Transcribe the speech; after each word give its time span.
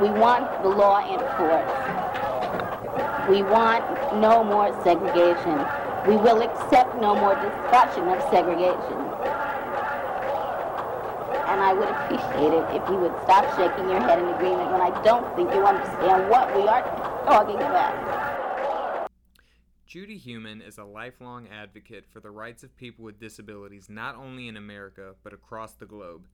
We 0.00 0.10
want 0.10 0.62
the 0.62 0.68
law 0.68 1.00
enforced. 1.02 1.88
We 3.28 3.42
want 3.42 3.82
no 4.20 4.44
more 4.44 4.70
segregation. 4.84 5.58
We 6.06 6.16
will 6.16 6.40
accept 6.40 6.94
no 7.00 7.16
more 7.16 7.34
discussion 7.34 8.06
of 8.06 8.22
segregation. 8.30 8.94
And 11.50 11.60
I 11.60 11.72
would 11.74 11.88
appreciate 11.88 12.54
it 12.54 12.64
if 12.80 12.88
you 12.88 12.96
would 12.96 13.14
stop 13.24 13.44
shaking 13.58 13.90
your 13.90 14.00
head 14.00 14.20
in 14.20 14.28
agreement 14.28 14.70
when 14.70 14.80
I 14.80 15.02
don't 15.02 15.34
think 15.34 15.52
you 15.52 15.66
understand 15.66 16.30
what 16.30 16.54
we 16.54 16.68
are 16.68 16.82
talking 17.24 17.56
about. 17.56 19.08
Judy 19.84 20.16
Heumann 20.16 20.62
is 20.62 20.78
a 20.78 20.84
lifelong 20.84 21.48
advocate 21.48 22.04
for 22.12 22.20
the 22.20 22.30
rights 22.30 22.62
of 22.62 22.76
people 22.76 23.04
with 23.04 23.18
disabilities 23.18 23.88
not 23.90 24.14
only 24.14 24.46
in 24.46 24.56
America 24.56 25.14
but 25.24 25.32
across 25.32 25.72
the 25.72 25.86
globe. 25.86 26.28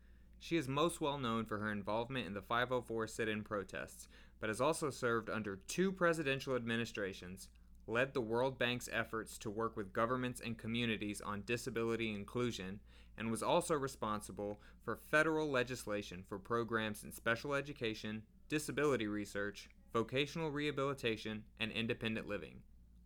She 0.45 0.59
is 0.59 0.69
most 0.69 1.01
well 1.01 1.17
known 1.17 1.47
for 1.47 1.57
her 1.57 1.73
involvement 1.73 2.27
in 2.27 2.35
the 2.35 2.43
504 2.43 3.07
sit 3.07 3.31
in 3.31 3.43
protests, 3.43 4.09
but 4.41 4.51
has 4.51 4.61
also 4.61 4.91
served 4.91 5.31
under 5.31 5.57
two 5.57 5.91
presidential 5.91 6.55
administrations, 6.55 7.49
led 7.87 8.13
the 8.13 8.21
World 8.21 8.59
Bank's 8.59 8.87
efforts 8.93 9.39
to 9.39 9.49
work 9.49 9.75
with 9.75 9.95
governments 9.95 10.43
and 10.45 10.59
communities 10.59 11.23
on 11.23 11.45
disability 11.47 12.15
inclusion, 12.15 12.81
and 13.17 13.31
was 13.31 13.43
also 13.43 13.73
responsible 13.75 14.61
for 14.83 14.97
federal 15.11 15.51
legislation 15.51 16.23
for 16.29 16.39
programs 16.39 17.05
in 17.05 17.11
special 17.11 17.55
education, 17.55 18.23
disability 18.51 19.07
research, 19.07 19.71
vocational 19.95 20.51
rehabilitation, 20.51 21.45
and 21.59 21.73
independent 21.73 22.29
living. 22.29 22.57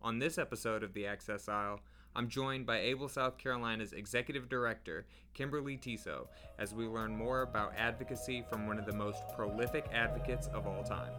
On 0.02 0.19
this 0.19 0.39
episode 0.39 0.83
of 0.83 0.92
The 0.92 1.06
Access 1.06 1.48
Aisle, 1.48 1.83
I'm 2.17 2.29
joined 2.29 2.67
by 2.67 2.79
Able 2.79 3.09
South 3.09 3.39
Carolina's 3.39 3.93
Executive 3.93 4.48
Director, 4.48 5.07
Kimberly 5.35 5.77
Tissot, 5.77 6.29
as 6.59 6.75
we 6.75 6.87
learn 6.87 7.17
more 7.17 7.43
about 7.43 7.75
advocacy 7.77 8.45
from 8.48 8.67
one 8.67 8.79
of 8.79 8.87
the 8.87 8.93
most 8.93 9.23
prolific 9.37 9.87
advocates 9.92 10.48
of 10.48 10.67
all 10.67 10.83
time. 10.83 11.12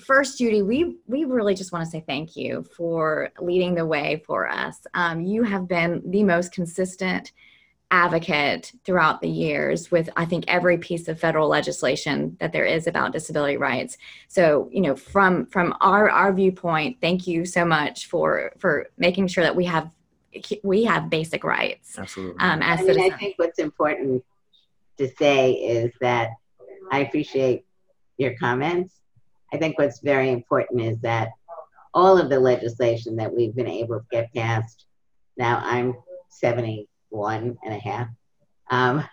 First, 0.00 0.38
Judy, 0.38 0.62
we, 0.62 0.96
we 1.06 1.24
really 1.24 1.54
just 1.54 1.72
want 1.72 1.84
to 1.84 1.90
say 1.90 2.04
thank 2.06 2.36
you 2.36 2.64
for 2.76 3.30
leading 3.40 3.74
the 3.74 3.86
way 3.86 4.22
for 4.26 4.48
us. 4.48 4.78
Um, 4.94 5.20
you 5.20 5.42
have 5.42 5.68
been 5.68 6.02
the 6.10 6.22
most 6.22 6.52
consistent 6.52 7.32
advocate 7.90 8.72
throughout 8.84 9.22
the 9.22 9.28
years 9.28 9.90
with 9.90 10.10
i 10.16 10.24
think 10.24 10.44
every 10.46 10.76
piece 10.76 11.08
of 11.08 11.18
federal 11.18 11.48
legislation 11.48 12.36
that 12.38 12.52
there 12.52 12.66
is 12.66 12.86
about 12.86 13.12
disability 13.12 13.56
rights. 13.56 13.96
So 14.28 14.68
you 14.70 14.82
know 14.82 14.94
from 14.94 15.46
from 15.46 15.74
our 15.80 16.10
our 16.10 16.32
viewpoint 16.32 16.98
thank 17.00 17.26
you 17.26 17.46
so 17.46 17.64
much 17.64 18.06
for 18.06 18.52
for 18.58 18.88
making 18.98 19.28
sure 19.28 19.42
that 19.42 19.56
we 19.56 19.64
have 19.64 19.90
we 20.62 20.84
have 20.84 21.08
basic 21.08 21.44
rights 21.44 21.98
absolutely. 21.98 22.38
um, 22.40 22.60
as 22.62 22.80
I, 22.80 22.82
mean, 22.84 23.12
I 23.12 23.16
think 23.16 23.38
what's 23.38 23.58
important 23.58 24.22
to 24.98 25.08
say 25.16 25.52
is 25.52 25.90
that 26.02 26.30
i 26.90 27.00
appreciate 27.00 27.64
your 28.18 28.34
comments. 28.34 29.00
I 29.52 29.56
think 29.56 29.78
what's 29.78 30.00
very 30.00 30.30
important 30.30 30.82
is 30.82 30.98
that 31.00 31.30
all 31.94 32.18
of 32.18 32.28
the 32.28 32.38
legislation 32.38 33.16
that 33.16 33.32
we've 33.32 33.54
been 33.54 33.68
able 33.68 34.00
to 34.00 34.06
get 34.10 34.32
passed 34.34 34.84
now 35.38 35.62
i'm 35.64 35.94
70 36.28 36.86
one 37.10 37.58
and 37.64 37.74
a 37.74 37.78
half. 37.78 38.08
Um, 38.70 39.04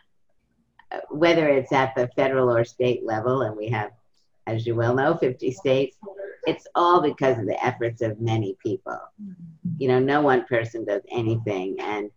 whether 1.10 1.48
it's 1.48 1.72
at 1.72 1.96
the 1.96 2.10
federal 2.16 2.56
or 2.56 2.64
state 2.64 3.06
level, 3.06 3.42
and 3.42 3.56
we 3.56 3.70
have, 3.70 3.92
as 4.48 4.66
you 4.66 4.76
well 4.76 4.96
know, 4.96 5.16
50 5.16 5.52
states, 5.52 5.98
it's 6.46 6.68
all 6.76 7.02
because 7.02 7.40
of 7.40 7.46
the 7.46 7.64
efforts 7.66 8.02
of 8.02 8.22
many 8.22 8.56
people. 8.62 9.00
You 9.78 9.88
know, 9.88 10.00
no 10.00 10.22
one 10.22 10.46
person 10.46 10.86
does 10.86 11.02
anything. 11.12 11.78
And 11.80 12.12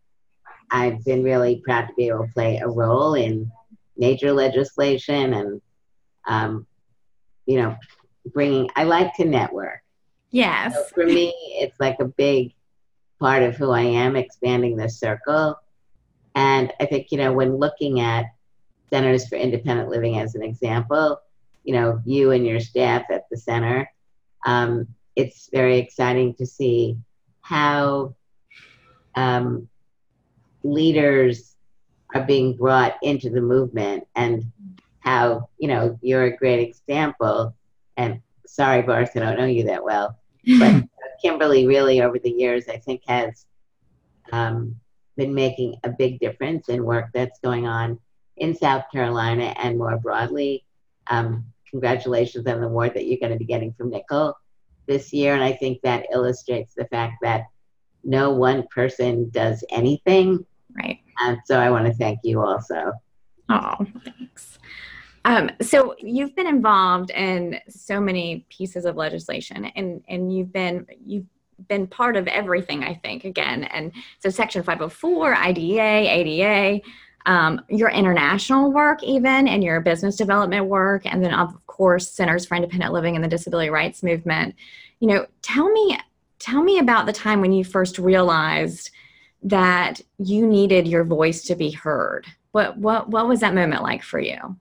I've 0.71 1.05
been 1.05 1.23
really 1.23 1.63
proud 1.65 1.87
to 1.89 1.95
be 1.95 2.09
able 2.09 2.27
to 2.27 2.33
play 2.33 2.59
a 2.59 2.69
role 2.69 3.15
in 3.15 3.51
major 3.97 4.33
legislation 4.33 5.35
and, 5.35 5.63
um, 6.27 6.67
you 7.47 7.57
know, 7.57 7.77
bringing, 8.27 8.69
I 8.77 8.85
like 8.85 9.15
to 9.15 9.25
network. 9.25 9.81
Yes. 10.31 10.75
So 10.75 10.85
for 10.95 11.07
me, 11.07 11.33
it's 11.61 11.81
like 11.81 11.97
a 12.01 12.05
big 12.05 12.53
part 13.19 13.43
of 13.43 13.57
who 13.57 13.71
I 13.71 13.81
am, 13.81 14.15
expanding 14.15 14.77
the 14.77 14.91
circle 14.91 15.57
and 16.39 16.73
I 16.79 16.87
think, 16.87 17.11
you 17.11 17.19
know, 17.19 17.33
when 17.33 17.57
looking 17.57 17.99
at 17.99 18.27
Centers 18.91 19.27
for 19.27 19.35
Independent 19.35 19.89
Living 19.89 20.21
as 20.21 20.37
an 20.37 20.43
example, 20.45 21.21
you 21.65 21.75
know, 21.75 22.01
you 22.05 22.31
and 22.31 22.47
your 22.47 22.61
staff 22.61 23.07
at 23.11 23.29
the 23.29 23.37
center, 23.37 23.91
um, 24.47 24.87
it's 25.17 25.49
very 25.51 25.79
exciting 25.79 26.35
to 26.35 26.47
see 26.47 26.97
how 27.41 28.15
um, 29.17 29.69
leaders 30.63 31.57
are 32.15 32.23
being 32.23 32.57
brought 32.57 32.95
into 33.03 33.31
the 33.31 33.41
movement 33.41 34.07
and 34.15 34.45
how, 35.01 35.49
you 35.59 35.67
know, 35.67 35.99
you're 36.03 36.27
a 36.27 36.37
great 36.37 36.61
example. 36.69 37.53
And 37.97 38.23
sorry, 38.47 38.83
Boris, 38.83 39.11
I 39.17 39.19
don't 39.19 39.39
know 39.39 39.45
you 39.45 39.65
that 39.65 39.83
well, 39.83 40.17
but 40.61 40.85
Kimberly 41.21 41.67
really 41.67 42.01
over 42.01 42.21
the 42.21 42.31
years, 42.31 42.69
I 42.69 42.77
think, 42.77 43.03
has 43.09 43.45
um, 44.31 44.77
been 45.19 45.35
making 45.35 45.75
a 45.85 45.91
big 45.91 46.19
difference 46.21 46.71
in 46.71 46.85
work 46.85 47.11
that's 47.13 47.41
going 47.41 47.67
on 47.67 47.99
in 48.39 48.55
South 48.55 48.85
Carolina 48.91 49.53
and 49.59 49.77
more 49.77 49.99
broadly. 49.99 50.65
Um, 51.09 51.45
congratulations 51.69 52.47
on 52.47 52.61
the 52.61 52.67
award 52.67 52.95
that 52.95 53.05
you're 53.05 53.19
going 53.19 53.33
to 53.33 53.39
be 53.39 53.45
getting 53.45 53.75
from 53.75 53.91
Nickel 53.91 54.39
this 54.87 55.13
year. 55.13 55.35
And 55.35 55.43
I 55.43 55.53
think 55.53 55.83
that 55.83 56.07
illustrates 56.13 56.73
the 56.75 56.87
fact 56.87 57.17
that 57.23 57.43
no 58.05 58.31
one 58.31 58.67
person 58.75 59.29
does 59.31 59.63
anything. 59.71 60.47
Right. 60.75 61.01
And 61.21 61.39
so 61.45 61.59
I 61.59 61.69
want 61.71 61.87
to 61.87 61.93
thank 61.93 62.21
you 62.23 62.41
also. 62.41 62.93
Oh, 63.51 63.87
thanks. 64.05 64.59
Um, 65.25 65.51
so 65.61 65.97
you've 65.99 66.35
been 66.37 66.47
involved 66.47 67.11
in 67.11 67.59
so 67.69 68.01
many 68.01 68.47
pieces 68.49 68.85
of 68.85 68.97
legislation 68.97 69.67
and, 69.67 70.03
and 70.09 70.35
you've 70.35 70.53
been, 70.53 70.87
you've 71.05 71.27
been 71.67 71.87
part 71.87 72.17
of 72.17 72.27
everything, 72.29 72.85
I 72.85 72.95
think, 72.95 73.25
again. 73.25 73.65
And 73.65 73.93
so 74.21 74.31
Section 74.31 74.63
504, 74.63 75.35
IDEA, 75.35 75.83
ADA, 75.83 76.83
um, 77.27 77.61
your 77.69 77.91
international 77.91 78.73
work, 78.73 79.03
even, 79.03 79.49
and 79.49 79.63
your 79.63 79.81
business 79.81 80.17
development 80.17 80.67
work, 80.67 81.05
and 81.05 81.23
then, 81.23 81.35
of 81.35 81.55
course, 81.67 82.11
Centers 82.11 82.47
for 82.47 82.55
Independent 82.55 82.93
Living 82.93 83.17
and 83.17 83.25
the 83.25 83.29
Disability 83.29 83.71
Rights 83.71 84.03
Movement. 84.03 84.55
You 85.01 85.09
know, 85.09 85.27
tell 85.43 85.71
me, 85.71 85.99
tell 86.39 86.63
me 86.63 86.79
about 86.79 87.07
the 87.07 87.13
time 87.13 87.41
when 87.41 87.53
you 87.53 87.65
first 87.65 87.99
realized 87.99 88.91
that 89.43 90.01
you 90.19 90.47
needed 90.47 90.89
your 90.89 91.05
voice 91.05 91.43
to 91.45 91.55
be 91.55 91.71
heard. 91.71 92.27
What, 92.53 92.79
what, 92.79 93.09
what 93.09 93.29
was 93.29 93.41
that 93.41 93.55
moment 93.55 93.83
like 93.83 94.03
for 94.03 94.19
you? 94.19 94.57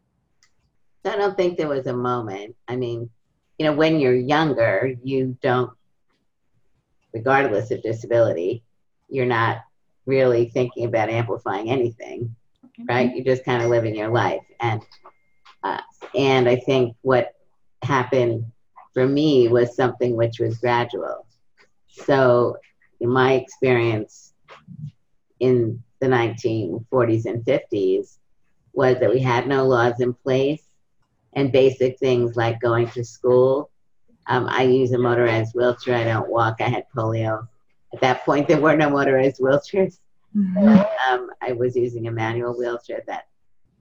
I 1.05 1.15
don't 1.15 1.37
think 1.37 1.57
there 1.57 1.69
was 1.69 1.87
a 1.87 1.95
moment. 1.95 2.55
I 2.67 2.75
mean, 2.75 3.09
you 3.57 3.65
know, 3.65 3.73
when 3.73 3.99
you're 3.99 4.13
younger, 4.13 4.93
you 5.03 5.37
don't 5.41 5.71
regardless 7.17 7.71
of 7.71 7.83
disability, 7.83 8.63
you're 9.09 9.25
not 9.39 9.57
really 10.05 10.49
thinking 10.53 10.85
about 10.85 11.09
amplifying 11.09 11.69
anything, 11.71 12.35
right? 12.89 13.13
You're 13.15 13.25
just 13.25 13.45
kind 13.45 13.63
of 13.63 13.69
living 13.69 13.95
your 13.95 14.11
life. 14.11 14.41
And 14.61 14.81
uh, 15.63 15.81
and 16.15 16.47
I 16.49 16.57
think 16.57 16.95
what 17.01 17.29
happened 17.83 18.45
for 18.93 19.07
me 19.07 19.47
was 19.47 19.75
something 19.75 20.15
which 20.15 20.39
was 20.39 20.59
gradual. 20.59 21.25
So 21.87 22.57
in 22.99 23.09
my 23.09 23.33
experience 23.33 24.33
in 25.39 25.83
the 26.01 26.07
1940s 26.07 27.25
and 27.25 27.43
50s 27.45 28.19
was 28.73 28.99
that 28.99 29.09
we 29.11 29.19
had 29.19 29.47
no 29.47 29.65
laws 29.65 29.99
in 29.99 30.13
place 30.13 30.63
and 31.35 31.51
basic 31.51 31.97
things 31.99 32.35
like 32.35 32.59
going 32.61 32.87
to 32.91 33.03
school 33.03 33.69
um, 34.27 34.47
I 34.49 34.63
use 34.63 34.91
a 34.91 34.97
motorized 34.97 35.53
wheelchair. 35.55 35.95
I 35.95 36.03
don't 36.03 36.29
walk. 36.29 36.57
I 36.59 36.69
had 36.69 36.85
polio. 36.95 37.47
At 37.93 38.01
that 38.01 38.25
point, 38.25 38.47
there 38.47 38.59
were 38.59 38.75
no 38.75 38.89
motorized 38.89 39.39
wheelchairs. 39.39 39.99
Mm-hmm. 40.35 40.67
Um, 41.09 41.29
I 41.41 41.53
was 41.53 41.75
using 41.75 42.07
a 42.07 42.11
manual 42.11 42.57
wheelchair 42.57 43.03
that 43.07 43.27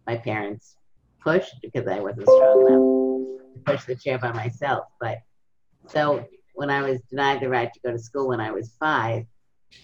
my 0.06 0.16
parents 0.16 0.76
pushed 1.20 1.60
because 1.62 1.88
I 1.88 1.98
wasn't 1.98 2.28
strong 2.28 2.66
enough 2.66 3.54
to 3.54 3.60
push 3.64 3.84
the 3.84 3.96
chair 3.96 4.18
by 4.18 4.32
myself. 4.32 4.86
But 5.00 5.18
so 5.88 6.26
when 6.54 6.70
I 6.70 6.82
was 6.82 7.00
denied 7.10 7.40
the 7.40 7.48
right 7.48 7.72
to 7.72 7.80
go 7.84 7.90
to 7.90 7.98
school 7.98 8.28
when 8.28 8.40
I 8.40 8.52
was 8.52 8.74
five, 8.78 9.26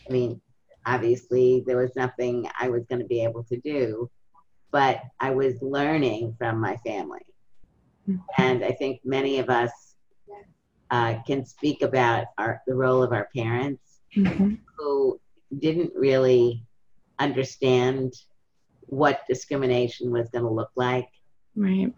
I 0.09 0.13
mean, 0.13 0.41
obviously 0.87 1.65
there 1.67 1.77
was 1.77 1.95
nothing 1.97 2.47
I 2.59 2.69
was 2.69 2.87
going 2.87 3.01
to 3.01 3.07
be 3.07 3.25
able 3.25 3.43
to 3.45 3.57
do, 3.59 4.09
but 4.71 5.03
I 5.19 5.31
was 5.31 5.61
learning 5.61 6.37
from 6.39 6.61
my 6.61 6.77
family. 6.79 7.27
Mm-hmm. 8.09 8.23
And 8.39 8.65
I 8.65 8.71
think 8.71 9.01
many 9.05 9.41
of 9.41 9.51
us 9.51 9.92
uh, 10.93 11.15
can 11.27 11.45
speak 11.47 11.81
about 11.81 12.27
our, 12.37 12.61
the 12.67 12.75
role 12.75 13.03
of 13.03 13.13
our 13.13 13.29
parents 13.35 14.01
mm-hmm. 14.15 14.55
who 14.77 15.19
didn't 15.59 15.91
really 15.97 16.63
understand 17.19 18.13
what 18.83 19.27
discrimination 19.27 20.11
was 20.11 20.29
going 20.29 20.45
to 20.45 20.51
look 20.51 20.71
like. 20.77 21.09
Right. 21.57 21.93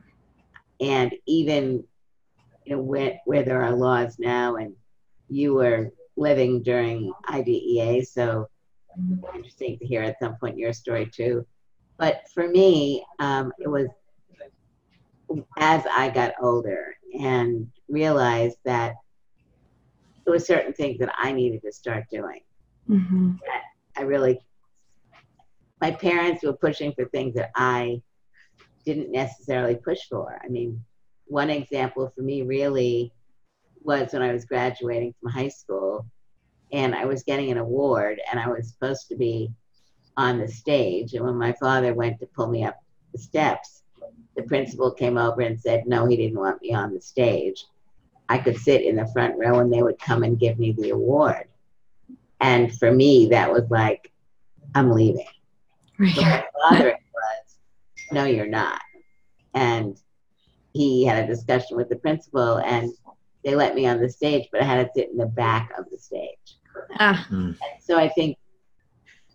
And 0.80 1.12
even 1.26 1.84
you 2.64 2.76
know 2.76 2.82
where, 2.82 3.20
where 3.24 3.42
there 3.42 3.62
are 3.62 3.72
laws 3.72 4.16
now, 4.18 4.56
and 4.56 4.74
you 5.28 5.54
were 5.54 5.90
living 6.16 6.62
during 6.62 7.12
IDEA, 7.28 8.04
so 8.04 8.48
mm-hmm. 8.98 9.36
interesting 9.36 9.76
to 9.78 9.86
hear 9.86 10.02
at 10.02 10.20
some 10.20 10.36
point 10.36 10.56
your 10.56 10.72
story 10.72 11.10
too. 11.12 11.44
But 11.98 12.22
for 12.32 12.46
me, 12.48 13.04
um, 13.18 13.52
it 13.58 13.68
was 13.68 13.88
as 15.58 15.82
I 15.90 16.10
got 16.10 16.34
older 16.40 16.94
and 17.18 17.68
realized 17.88 18.56
that 18.64 18.94
there 20.24 20.32
were 20.32 20.38
certain 20.38 20.72
things 20.72 20.98
that 20.98 21.14
I 21.18 21.32
needed 21.32 21.62
to 21.62 21.72
start 21.72 22.04
doing. 22.10 22.40
Mm-hmm. 22.88 23.32
I 23.96 24.02
really, 24.02 24.40
my 25.80 25.90
parents 25.90 26.42
were 26.42 26.54
pushing 26.54 26.92
for 26.92 27.04
things 27.06 27.34
that 27.34 27.50
I 27.54 28.02
didn't 28.84 29.12
necessarily 29.12 29.76
push 29.76 30.00
for. 30.08 30.40
I 30.42 30.48
mean, 30.48 30.82
one 31.26 31.50
example 31.50 32.12
for 32.14 32.22
me 32.22 32.42
really 32.42 33.12
was 33.82 34.12
when 34.12 34.22
I 34.22 34.32
was 34.32 34.44
graduating 34.44 35.14
from 35.20 35.30
high 35.30 35.48
school 35.48 36.06
and 36.72 36.94
I 36.94 37.04
was 37.04 37.22
getting 37.22 37.50
an 37.50 37.58
award 37.58 38.20
and 38.30 38.40
I 38.40 38.48
was 38.48 38.68
supposed 38.68 39.08
to 39.08 39.16
be 39.16 39.50
on 40.16 40.38
the 40.38 40.48
stage. 40.48 41.14
And 41.14 41.24
when 41.24 41.36
my 41.36 41.52
father 41.52 41.94
went 41.94 42.18
to 42.20 42.26
pull 42.26 42.48
me 42.48 42.64
up 42.64 42.78
the 43.12 43.18
steps, 43.18 43.82
the 44.36 44.42
principal 44.42 44.90
came 44.90 45.16
over 45.16 45.42
and 45.42 45.60
said, 45.60 45.86
no, 45.86 46.06
he 46.06 46.16
didn't 46.16 46.38
want 46.38 46.62
me 46.62 46.72
on 46.72 46.94
the 46.94 47.00
stage. 47.00 47.64
I 48.28 48.38
could 48.38 48.56
sit 48.56 48.82
in 48.82 48.96
the 48.96 49.06
front 49.12 49.34
row 49.38 49.58
and 49.58 49.72
they 49.72 49.82
would 49.82 49.98
come 49.98 50.22
and 50.22 50.38
give 50.38 50.58
me 50.58 50.72
the 50.72 50.90
award. 50.90 51.44
And 52.40 52.76
for 52.78 52.90
me, 52.90 53.28
that 53.30 53.52
was 53.52 53.64
like, 53.70 54.10
I'm 54.74 54.90
leaving. 54.90 55.26
Right. 55.98 56.14
So 56.14 56.22
my 56.22 56.44
father 56.68 56.90
was, 56.90 57.56
no, 58.10 58.24
you're 58.24 58.46
not. 58.46 58.80
And 59.54 59.96
he 60.72 61.04
had 61.04 61.24
a 61.24 61.26
discussion 61.26 61.76
with 61.76 61.88
the 61.88 61.96
principal 61.96 62.56
and 62.56 62.92
they 63.44 63.54
let 63.54 63.74
me 63.74 63.86
on 63.86 64.00
the 64.00 64.08
stage, 64.08 64.48
but 64.50 64.62
I 64.62 64.64
had 64.64 64.84
to 64.84 64.90
sit 64.96 65.10
in 65.10 65.18
the 65.18 65.26
back 65.26 65.70
of 65.78 65.84
the 65.90 65.98
stage. 65.98 66.58
Ah, 66.98 67.26
And 67.30 67.56
so 67.80 67.98
I 67.98 68.08
think 68.08 68.38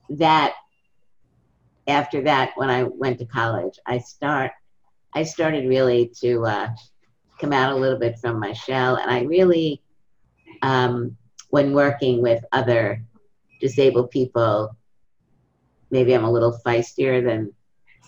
that 0.09 0.56
after 1.88 2.24
that, 2.24 2.51
when 2.56 2.69
I 2.69 2.83
went 2.83 3.19
to 3.19 3.25
college, 3.25 3.80
I 3.86 4.00
start, 4.00 4.51
I 5.13 5.24
started 5.24 5.68
really 5.68 6.12
to 6.21 6.45
uh, 6.45 6.69
come 7.39 7.53
out 7.53 7.74
a 7.74 7.75
little 7.75 8.00
bit 8.00 8.19
from 8.19 8.39
my 8.39 8.53
shell, 8.53 8.95
and 8.95 9.09
I 9.09 9.24
really, 9.24 9.81
um, 10.62 11.18
when 11.50 11.74
working 11.74 12.21
with 12.21 12.44
other 12.51 13.03
disabled 13.59 14.12
people, 14.12 14.75
maybe 15.91 16.13
I'm 16.13 16.24
a 16.24 16.31
little 16.31 16.59
feistier 16.65 17.24
than 17.24 17.53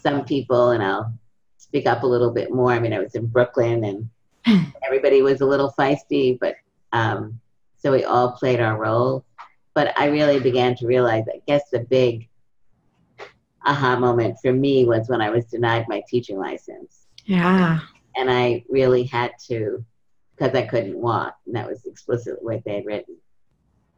some 0.01 0.25
people, 0.25 0.72
and 0.72 0.83
I'll 0.83 1.13
speak 1.57 1.86
up 1.86 2.04
a 2.04 2.07
little 2.07 2.31
bit 2.31 2.51
more. 2.51 2.72
I 2.72 2.80
mean, 2.80 2.94
I 2.94 3.00
was 3.00 3.16
in 3.16 3.28
Brooklyn, 3.28 3.83
and 3.83 4.66
everybody 4.86 5.22
was 5.22 5.42
a 5.42 5.45
little 5.45 5.74
feisty, 5.78 6.38
but 6.39 6.56
um, 6.92 7.39
so 7.78 7.92
we 7.92 8.04
all 8.04 8.31
played 8.33 8.60
our 8.60 8.78
role. 8.78 9.25
But 9.74 9.98
I 9.98 10.07
really 10.07 10.39
began 10.39 10.75
to 10.75 10.88
realize, 10.88 11.24
I 11.33 11.42
guess 11.48 11.69
the 11.72 11.80
big 11.80 12.28
aha 13.66 13.98
moment 13.98 14.38
for 14.42 14.51
me 14.51 14.86
was 14.86 15.07
when 15.07 15.22
I 15.22 15.30
was 15.30 15.45
denied 15.45 15.86
my 15.88 16.01
teaching 16.07 16.38
license. 16.38 17.06
yeah. 17.25 17.80
And 18.16 18.30
I 18.30 18.63
really 18.69 19.04
had 19.04 19.31
to, 19.48 19.84
because 20.36 20.56
I 20.56 20.63
couldn't 20.63 20.98
walk, 20.98 21.36
and 21.46 21.56
that 21.56 21.69
was 21.69 21.86
explicitly 21.86 22.40
what 22.42 22.63
they 22.66 22.75
had 22.75 22.86
written. 22.86 23.18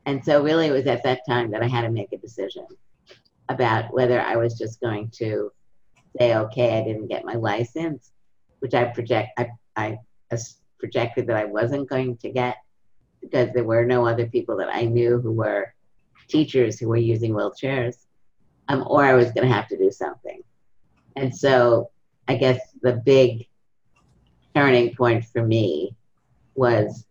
And 0.06 0.24
so, 0.24 0.44
really, 0.44 0.68
it 0.68 0.72
was 0.72 0.88
at 0.88 1.04
that 1.04 1.22
time 1.28 1.52
that 1.52 1.64
I 1.64 1.68
had 1.68 1.82
to 1.82 1.90
make 1.90 2.12
a 2.12 2.18
decision 2.18 2.66
about 3.50 3.94
whether 3.94 4.22
I 4.22 4.36
was 4.36 4.58
just 4.58 4.82
going 4.82 5.10
to 5.16 5.52
say, 6.18 6.36
okay, 6.36 6.78
I 6.78 6.84
didn't 6.84 7.08
get 7.08 7.26
my 7.26 7.36
license, 7.36 8.12
which 8.60 8.74
I 8.74 8.86
project, 8.86 9.30
I, 9.38 9.50
I 9.76 9.98
projected 10.80 11.28
that 11.28 11.38
I 11.38 11.46
wasn't 11.46 11.90
going 11.90 12.18
to 12.18 12.30
get 12.30 12.58
because 13.22 13.54
there 13.54 13.64
were 13.64 13.86
no 13.86 14.06
other 14.06 14.28
people 14.28 14.58
that 14.58 14.70
I 14.70 14.84
knew 14.84 15.20
who 15.20 15.32
were 15.32 15.74
teachers 16.28 16.80
who 16.80 16.90
were 16.90 16.98
using 16.98 17.34
wheelchairs, 17.34 17.96
um, 18.68 18.84
or 18.88 19.04
I 19.04 19.14
was 19.14 19.32
going 19.32 19.48
to 19.48 19.54
have 19.54 19.68
to 19.70 19.78
do 19.78 19.92
something. 19.92 20.42
And 21.16 21.36
so 21.36 21.90
I 22.28 22.36
guess 22.36 22.60
the 22.82 22.94
big 22.94 23.48
turning 24.56 24.96
point 24.96 25.26
for 25.26 25.46
me 25.46 25.96
was 26.56 27.06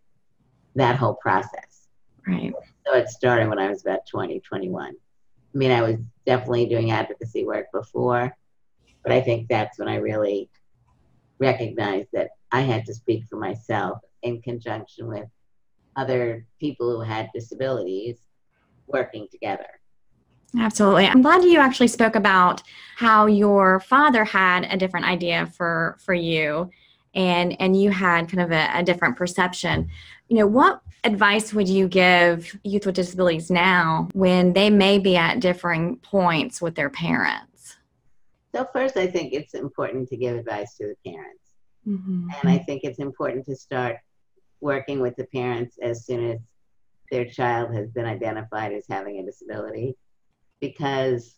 that 0.75 0.95
whole 0.95 1.15
process. 1.15 1.87
Right. 2.27 2.53
So 2.85 2.93
it 2.95 3.09
started 3.09 3.49
when 3.49 3.59
I 3.59 3.69
was 3.69 3.81
about 3.81 4.07
20, 4.07 4.39
21. 4.39 4.93
I 4.93 5.57
mean, 5.57 5.71
I 5.71 5.81
was 5.81 5.97
definitely 6.25 6.65
doing 6.65 6.91
advocacy 6.91 7.45
work 7.45 7.67
before, 7.71 8.35
but 9.03 9.11
I 9.11 9.21
think 9.21 9.47
that's 9.47 9.77
when 9.77 9.87
I 9.87 9.97
really 9.97 10.49
recognized 11.39 12.09
that 12.13 12.29
I 12.51 12.61
had 12.61 12.85
to 12.85 12.93
speak 12.93 13.25
for 13.29 13.37
myself 13.37 13.99
in 14.21 14.41
conjunction 14.41 15.07
with 15.07 15.27
other 15.95 16.45
people 16.59 16.95
who 16.95 17.01
had 17.01 17.29
disabilities 17.33 18.17
working 18.87 19.27
together. 19.31 19.67
Absolutely. 20.57 21.07
I'm 21.07 21.21
glad 21.21 21.43
you 21.43 21.59
actually 21.59 21.87
spoke 21.87 22.15
about 22.15 22.61
how 22.95 23.25
your 23.25 23.79
father 23.79 24.23
had 24.23 24.67
a 24.71 24.77
different 24.77 25.07
idea 25.07 25.47
for 25.47 25.97
for 25.99 26.13
you 26.13 26.69
and 27.13 27.59
and 27.61 27.79
you 27.79 27.91
had 27.91 28.29
kind 28.29 28.41
of 28.41 28.51
a, 28.51 28.69
a 28.73 28.83
different 28.83 29.17
perception. 29.17 29.89
You 30.29 30.37
know, 30.37 30.47
what 30.47 30.81
advice 31.03 31.53
would 31.53 31.67
you 31.67 31.87
give 31.87 32.57
youth 32.63 32.85
with 32.85 32.95
disabilities 32.95 33.51
now 33.51 34.09
when 34.13 34.53
they 34.53 34.69
may 34.69 34.99
be 34.99 35.15
at 35.15 35.39
differing 35.39 35.97
points 35.97 36.61
with 36.61 36.75
their 36.75 36.89
parents? 36.89 37.77
So, 38.55 38.67
first, 38.71 38.97
I 38.97 39.07
think 39.07 39.33
it's 39.33 39.53
important 39.53 40.09
to 40.09 40.17
give 40.17 40.37
advice 40.37 40.77
to 40.77 40.87
the 40.87 41.11
parents. 41.11 41.39
Mm-hmm. 41.87 42.29
And 42.41 42.51
I 42.51 42.59
think 42.59 42.83
it's 42.83 42.99
important 42.99 43.45
to 43.47 43.55
start 43.55 43.97
working 44.61 44.99
with 45.01 45.15
the 45.15 45.25
parents 45.25 45.77
as 45.81 46.05
soon 46.05 46.31
as 46.31 46.39
their 47.11 47.25
child 47.25 47.73
has 47.75 47.89
been 47.91 48.05
identified 48.05 48.71
as 48.71 48.85
having 48.89 49.19
a 49.19 49.25
disability 49.25 49.95
because 50.61 51.35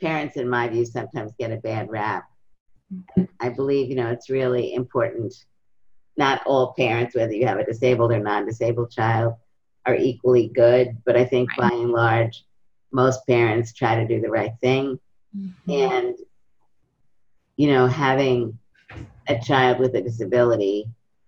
parents, 0.00 0.36
in 0.36 0.48
my 0.48 0.68
view, 0.68 0.84
sometimes 0.86 1.32
get 1.38 1.52
a 1.52 1.56
bad 1.56 1.90
rap. 1.90 2.24
I 3.40 3.48
believe, 3.48 3.90
you 3.90 3.96
know, 3.96 4.10
it's 4.10 4.30
really 4.30 4.74
important. 4.74 5.34
Not 6.16 6.46
all 6.46 6.74
parents, 6.74 7.14
whether 7.14 7.32
you 7.32 7.46
have 7.46 7.58
a 7.58 7.64
disabled 7.64 8.12
or 8.12 8.20
non 8.20 8.46
disabled 8.46 8.90
child, 8.90 9.34
are 9.84 9.94
equally 9.94 10.48
good, 10.48 10.96
but 11.04 11.16
I 11.16 11.24
think 11.24 11.50
by 11.56 11.68
and 11.68 11.90
large, 11.90 12.44
most 12.92 13.26
parents 13.26 13.72
try 13.72 13.96
to 13.96 14.06
do 14.06 14.20
the 14.20 14.30
right 14.30 14.52
thing. 14.60 14.98
Mm-hmm. 15.36 15.70
And, 15.70 16.16
you 17.56 17.68
know, 17.68 17.86
having 17.86 18.58
a 19.28 19.38
child 19.38 19.78
with 19.78 19.94
a 19.94 20.02
disability, 20.02 20.86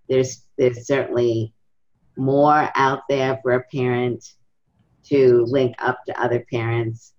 there's 0.08 0.44
there's 0.56 0.86
certainly 0.86 1.52
more 2.16 2.70
out 2.74 3.02
there 3.08 3.38
for 3.42 3.52
a 3.52 3.64
parent 3.64 4.24
to 5.04 5.44
link 5.48 5.74
up 5.78 6.04
to 6.06 6.20
other 6.20 6.44
parents 6.50 7.12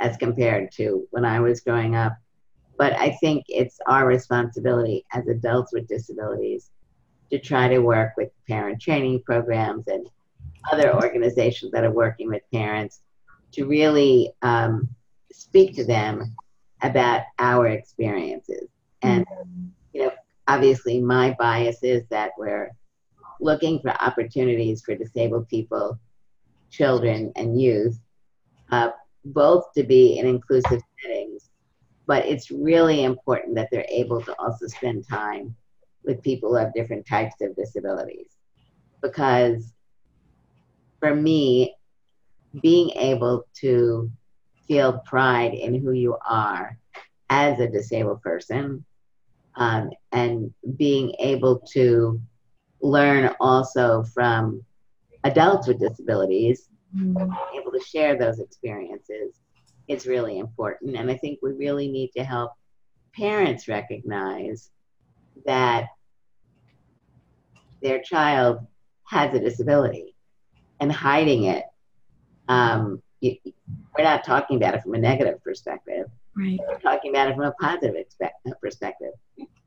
as 0.00 0.16
compared 0.16 0.72
to 0.72 1.06
when 1.10 1.24
I 1.24 1.40
was 1.40 1.60
growing 1.60 1.94
up. 1.94 2.16
But 2.78 2.92
I 2.94 3.10
think 3.20 3.44
it's 3.48 3.78
our 3.86 4.06
responsibility 4.06 5.04
as 5.12 5.26
adults 5.28 5.72
with 5.72 5.88
disabilities 5.88 6.70
to 7.30 7.38
try 7.38 7.68
to 7.68 7.78
work 7.78 8.12
with 8.16 8.30
parent 8.46 8.80
training 8.80 9.22
programs 9.24 9.88
and 9.88 10.08
other 10.70 10.94
organizations 10.94 11.72
that 11.72 11.84
are 11.84 11.92
working 11.92 12.28
with 12.28 12.42
parents 12.52 13.00
to 13.52 13.66
really 13.66 14.32
um, 14.42 14.88
speak 15.32 15.74
to 15.76 15.84
them 15.84 16.36
about 16.82 17.22
our 17.38 17.68
experiences. 17.68 18.68
And, 19.02 19.24
you 19.92 20.02
know, 20.02 20.12
obviously 20.48 21.00
my 21.00 21.36
bias 21.38 21.82
is 21.82 22.04
that 22.10 22.32
we're 22.36 22.70
looking 23.40 23.80
for 23.80 23.90
opportunities 23.90 24.82
for 24.82 24.94
disabled 24.94 25.48
people, 25.48 25.98
children, 26.70 27.32
and 27.36 27.60
youth, 27.60 27.98
uh, 28.70 28.90
both 29.24 29.64
to 29.76 29.82
be 29.82 30.18
in 30.18 30.26
inclusive 30.26 30.80
settings. 31.02 31.25
But 32.06 32.26
it's 32.26 32.50
really 32.50 33.04
important 33.04 33.56
that 33.56 33.68
they're 33.70 33.86
able 33.88 34.20
to 34.22 34.34
also 34.38 34.66
spend 34.66 35.08
time 35.08 35.56
with 36.04 36.22
people 36.22 36.50
who 36.50 36.56
have 36.56 36.72
different 36.74 37.06
types 37.06 37.34
of 37.40 37.56
disabilities. 37.56 38.30
Because 39.02 39.72
for 41.00 41.14
me, 41.14 41.74
being 42.62 42.90
able 42.90 43.44
to 43.60 44.10
feel 44.66 45.00
pride 45.04 45.54
in 45.54 45.74
who 45.80 45.92
you 45.92 46.16
are 46.26 46.78
as 47.28 47.58
a 47.60 47.68
disabled 47.68 48.22
person 48.22 48.84
um, 49.56 49.90
and 50.12 50.52
being 50.76 51.14
able 51.18 51.60
to 51.72 52.20
learn 52.80 53.34
also 53.40 54.04
from 54.14 54.62
adults 55.24 55.66
with 55.66 55.80
disabilities, 55.80 56.68
able 56.94 57.72
to 57.72 57.80
share 57.84 58.16
those 58.16 58.38
experiences 58.38 59.40
is 59.88 60.06
really 60.06 60.38
important. 60.38 60.96
And 60.96 61.10
I 61.10 61.16
think 61.16 61.38
we 61.42 61.52
really 61.52 61.88
need 61.88 62.10
to 62.16 62.24
help 62.24 62.52
parents 63.14 63.68
recognize 63.68 64.70
that 65.46 65.88
their 67.82 68.00
child 68.00 68.66
has 69.04 69.34
a 69.34 69.40
disability 69.40 70.14
and 70.80 70.90
hiding 70.90 71.44
it. 71.44 71.64
Um, 72.48 73.02
you, 73.20 73.36
we're 73.96 74.04
not 74.04 74.24
talking 74.24 74.56
about 74.56 74.74
it 74.74 74.82
from 74.82 74.94
a 74.94 74.98
negative 74.98 75.42
perspective. 75.42 76.06
Right. 76.36 76.58
We're 76.68 76.78
talking 76.78 77.10
about 77.10 77.28
it 77.28 77.36
from 77.36 77.44
a 77.44 77.52
positive 77.52 77.96
expect- 77.96 78.46
perspective. 78.60 79.12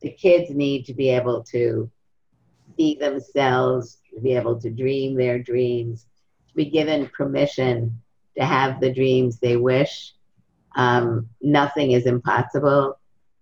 The 0.02 0.12
kids 0.12 0.52
need 0.52 0.86
to 0.86 0.94
be 0.94 1.10
able 1.10 1.44
to 1.46 1.90
see 2.78 2.96
themselves, 2.96 4.00
to 4.14 4.22
be 4.22 4.34
able 4.36 4.60
to 4.62 4.70
dream 4.70 5.16
their 5.16 5.40
dreams, 5.40 6.06
to 6.50 6.56
be 6.56 6.66
given 6.66 7.08
permission 7.08 8.02
to 8.40 8.46
have 8.46 8.80
the 8.80 8.94
dreams 8.94 9.40
they 9.40 9.58
wish, 9.58 10.14
Um, 10.76 11.28
nothing 11.42 11.92
is 11.92 12.06
impossible 12.06 13.00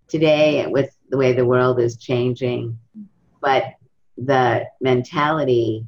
today 0.08 0.66
with 0.66 0.90
the 1.10 1.18
way 1.18 1.32
the 1.32 1.46
world 1.46 1.78
is 1.78 1.96
changing, 1.96 2.78
but 3.40 3.64
the 4.16 4.66
mentality, 4.80 5.86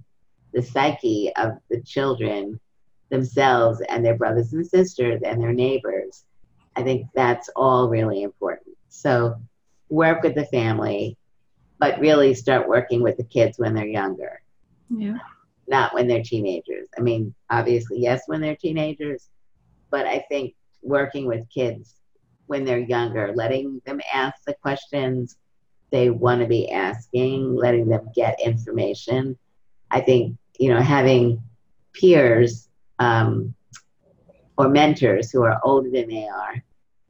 the 0.52 0.62
psyche 0.62 1.32
of 1.36 1.58
the 1.70 1.80
children 1.80 2.60
themselves 3.10 3.80
and 3.88 4.04
their 4.04 4.16
brothers 4.16 4.52
and 4.52 4.66
sisters 4.66 5.22
and 5.24 5.40
their 5.42 5.52
neighbors, 5.52 6.24
I 6.76 6.82
think 6.82 7.06
that's 7.14 7.48
all 7.56 7.88
really 7.88 8.22
important. 8.22 8.76
So 8.88 9.36
work 9.88 10.22
with 10.22 10.34
the 10.34 10.46
family, 10.46 11.16
but 11.78 11.98
really 12.00 12.34
start 12.34 12.68
working 12.68 13.02
with 13.02 13.16
the 13.16 13.24
kids 13.24 13.58
when 13.58 13.74
they're 13.74 13.86
younger. 13.86 14.40
Yeah. 14.90 15.18
Not 15.70 15.94
when 15.94 16.08
they're 16.08 16.24
teenagers. 16.24 16.88
I 16.98 17.00
mean, 17.00 17.32
obviously, 17.48 18.00
yes, 18.00 18.22
when 18.26 18.40
they're 18.40 18.56
teenagers, 18.56 19.28
but 19.88 20.04
I 20.04 20.24
think 20.28 20.54
working 20.82 21.26
with 21.26 21.48
kids 21.48 21.94
when 22.46 22.64
they're 22.64 22.80
younger, 22.80 23.32
letting 23.32 23.80
them 23.86 24.00
ask 24.12 24.34
the 24.44 24.54
questions 24.54 25.36
they 25.92 26.10
want 26.10 26.40
to 26.40 26.48
be 26.48 26.72
asking, 26.72 27.54
letting 27.54 27.88
them 27.88 28.08
get 28.16 28.40
information. 28.44 29.38
I 29.92 30.00
think, 30.00 30.36
you 30.58 30.74
know, 30.74 30.80
having 30.80 31.40
peers 31.92 32.68
um, 32.98 33.54
or 34.58 34.68
mentors 34.68 35.30
who 35.30 35.44
are 35.44 35.60
older 35.62 35.90
than 35.90 36.08
they 36.08 36.26
are, 36.26 36.64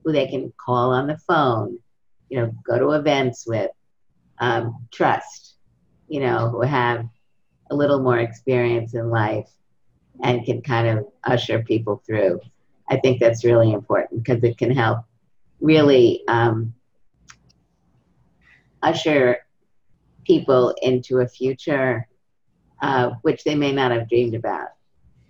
who 0.04 0.12
they 0.12 0.26
can 0.26 0.52
call 0.62 0.90
on 0.90 1.06
the 1.06 1.16
phone, 1.16 1.78
you 2.28 2.38
know, 2.38 2.52
go 2.62 2.78
to 2.78 2.90
events 2.90 3.46
with, 3.46 3.70
um, 4.38 4.86
trust, 4.90 5.56
you 6.08 6.20
know, 6.20 6.50
who 6.50 6.60
have 6.60 7.06
a 7.70 7.74
little 7.76 8.00
more 8.00 8.18
experience 8.18 8.94
in 8.94 9.10
life 9.10 9.48
and 10.22 10.44
can 10.44 10.62
kind 10.62 10.86
of 10.88 11.06
usher 11.24 11.62
people 11.62 12.02
through. 12.06 12.40
I 12.90 12.96
think 12.98 13.20
that's 13.20 13.44
really 13.44 13.72
important 13.72 14.24
because 14.24 14.42
it 14.44 14.58
can 14.58 14.70
help 14.70 14.98
really 15.60 16.22
um, 16.28 16.74
usher 18.82 19.38
people 20.26 20.74
into 20.82 21.18
a 21.18 21.28
future 21.28 22.06
uh, 22.82 23.10
which 23.22 23.44
they 23.44 23.54
may 23.54 23.72
not 23.72 23.90
have 23.92 24.08
dreamed 24.08 24.34
about 24.34 24.68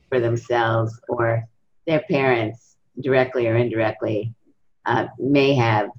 for 0.09 0.21
themselves 0.21 0.99
or 1.09 1.45
their 1.87 2.01
parents 2.11 2.77
directly 3.01 3.47
or 3.47 3.57
indirectly 3.57 4.35
uh, 4.87 5.07
may 5.19 5.55
have 5.55 5.91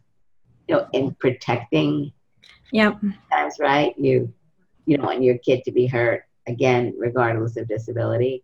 you 0.68 0.76
know 0.76 0.88
in 0.94 1.16
protecting 1.20 2.12
Yep. 2.72 3.02
times 3.32 3.56
right 3.60 3.94
you 3.98 4.34
you 4.86 4.98
don't 4.98 5.06
want 5.06 5.24
your 5.24 5.38
kid 5.40 5.64
to 5.66 5.72
be 5.72 5.88
hurt 5.88 6.24
again 6.48 6.94
regardless 6.98 7.58
of 7.58 7.68
disability. 7.68 8.44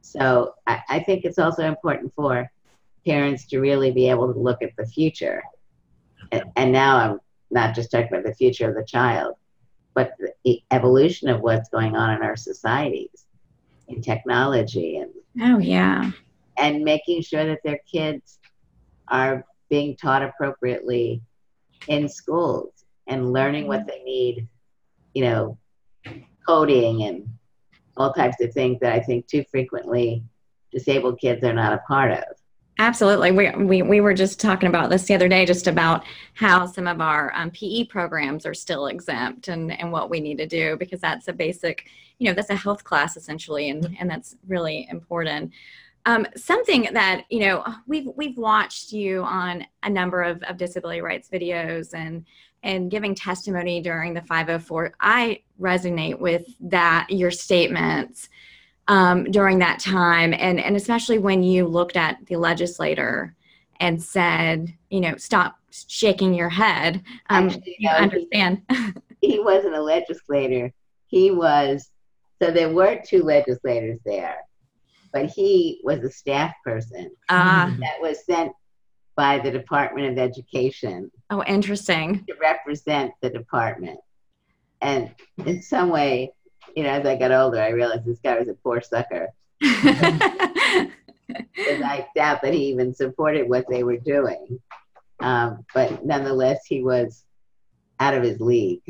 So 0.00 0.54
I, 0.66 0.80
I 0.88 1.00
think 1.00 1.24
it's 1.24 1.38
also 1.38 1.64
important 1.64 2.12
for 2.14 2.50
parents 3.06 3.46
to 3.48 3.60
really 3.60 3.90
be 3.90 4.08
able 4.10 4.32
to 4.32 4.38
look 4.38 4.62
at 4.62 4.70
the 4.76 4.86
future. 4.86 5.42
And, 6.30 6.44
and 6.56 6.72
now 6.72 6.96
i'm 6.96 7.20
not 7.50 7.74
just 7.74 7.90
talking 7.90 8.08
about 8.08 8.24
the 8.24 8.34
future 8.34 8.68
of 8.68 8.76
the 8.76 8.84
child 8.84 9.34
but 9.94 10.14
the 10.44 10.62
evolution 10.70 11.28
of 11.28 11.40
what's 11.40 11.68
going 11.68 11.96
on 11.96 12.14
in 12.14 12.22
our 12.22 12.36
societies 12.36 13.26
in 13.88 14.00
technology 14.00 14.96
and 14.96 15.10
Oh 15.40 15.58
yeah. 15.58 16.10
and 16.58 16.84
making 16.84 17.22
sure 17.22 17.44
that 17.46 17.60
their 17.64 17.80
kids 17.90 18.38
are 19.08 19.44
being 19.70 19.96
taught 19.96 20.22
appropriately 20.22 21.22
in 21.88 22.08
schools 22.08 22.84
and 23.06 23.32
learning 23.32 23.66
what 23.66 23.80
mm-hmm. 23.80 23.88
they 23.88 24.02
need, 24.04 24.48
you 25.14 25.24
know, 25.24 25.58
coding 26.46 27.04
and 27.04 27.28
all 27.96 28.12
types 28.12 28.40
of 28.40 28.52
things 28.52 28.80
that 28.80 28.92
I 28.92 29.00
think 29.00 29.26
too 29.26 29.44
frequently 29.50 30.24
disabled 30.72 31.20
kids 31.20 31.44
are 31.44 31.52
not 31.52 31.72
a 31.72 31.78
part 31.86 32.12
of. 32.12 32.24
Absolutely. 32.78 33.30
We, 33.30 33.50
we, 33.50 33.82
we 33.82 34.00
were 34.00 34.14
just 34.14 34.40
talking 34.40 34.68
about 34.68 34.88
this 34.88 35.04
the 35.04 35.14
other 35.14 35.28
day, 35.28 35.44
just 35.44 35.66
about 35.66 36.04
how 36.34 36.66
some 36.66 36.88
of 36.88 37.00
our 37.00 37.32
um, 37.34 37.50
PE 37.50 37.84
programs 37.84 38.46
are 38.46 38.54
still 38.54 38.86
exempt 38.86 39.48
and, 39.48 39.78
and 39.78 39.92
what 39.92 40.08
we 40.08 40.20
need 40.20 40.38
to 40.38 40.46
do 40.46 40.76
because 40.78 41.00
that's 41.00 41.28
a 41.28 41.32
basic, 41.32 41.86
you 42.18 42.26
know, 42.26 42.34
that's 42.34 42.50
a 42.50 42.56
health 42.56 42.82
class 42.82 43.16
essentially, 43.16 43.68
and, 43.68 43.94
and 44.00 44.08
that's 44.08 44.36
really 44.48 44.88
important. 44.90 45.52
Um, 46.06 46.26
something 46.34 46.88
that, 46.92 47.24
you 47.30 47.40
know, 47.40 47.62
we've, 47.86 48.08
we've 48.16 48.38
watched 48.38 48.90
you 48.90 49.22
on 49.22 49.64
a 49.82 49.90
number 49.90 50.22
of, 50.22 50.42
of 50.44 50.56
disability 50.56 51.02
rights 51.02 51.28
videos 51.28 51.94
and, 51.94 52.24
and 52.62 52.90
giving 52.90 53.14
testimony 53.14 53.80
during 53.80 54.14
the 54.14 54.22
504. 54.22 54.94
I 55.00 55.40
resonate 55.60 56.18
with 56.18 56.44
that, 56.60 57.08
your 57.10 57.30
statements 57.30 58.28
um, 58.88 59.24
during 59.24 59.58
that 59.60 59.78
time, 59.78 60.34
and 60.34 60.58
and 60.60 60.76
especially 60.76 61.18
when 61.18 61.42
you 61.42 61.66
looked 61.66 61.96
at 61.96 62.24
the 62.26 62.36
legislator 62.36 63.34
and 63.80 64.02
said, 64.02 64.74
you 64.90 65.00
know, 65.00 65.16
stop 65.16 65.56
shaking 65.70 66.34
your 66.34 66.48
head. 66.48 67.02
Um, 67.30 67.48
Actually, 67.48 67.76
you 67.78 67.88
no, 67.88 67.96
understand? 67.96 68.62
He 69.20 69.38
wasn't 69.38 69.76
a 69.76 69.80
legislator. 69.80 70.72
He 71.06 71.30
was, 71.30 71.92
so 72.42 72.50
there 72.50 72.70
were 72.70 73.00
two 73.06 73.22
legislators 73.22 74.00
there, 74.04 74.34
but 75.12 75.26
he 75.26 75.80
was 75.84 76.02
a 76.02 76.10
staff 76.10 76.52
person 76.64 77.08
Ah, 77.28 77.72
that 77.78 78.00
was 78.00 78.26
sent 78.26 78.50
by 79.16 79.38
the 79.38 79.50
Department 79.50 80.12
of 80.12 80.18
Education 80.18 81.10
oh, 81.30 81.42
interesting. 81.44 82.24
to 82.26 82.34
represent 82.40 83.12
the 83.20 83.30
department. 83.30 84.00
And 84.80 85.14
in 85.44 85.62
some 85.62 85.90
way, 85.90 86.32
you 86.74 86.82
know, 86.82 86.90
as 86.90 87.06
I 87.06 87.16
got 87.16 87.32
older, 87.32 87.60
I 87.60 87.68
realized 87.68 88.04
this 88.04 88.20
guy 88.20 88.38
was 88.38 88.48
a 88.48 88.54
poor 88.54 88.80
sucker. 88.80 89.28
I 89.62 90.92
doubt 92.16 92.42
that 92.42 92.54
he 92.54 92.66
even 92.66 92.94
supported 92.94 93.48
what 93.48 93.66
they 93.68 93.84
were 93.84 93.98
doing. 93.98 94.60
Um, 95.20 95.64
but 95.74 96.04
nonetheless, 96.04 96.64
he 96.66 96.82
was 96.82 97.24
out 98.00 98.14
of 98.14 98.22
his 98.22 98.40
league. 98.40 98.82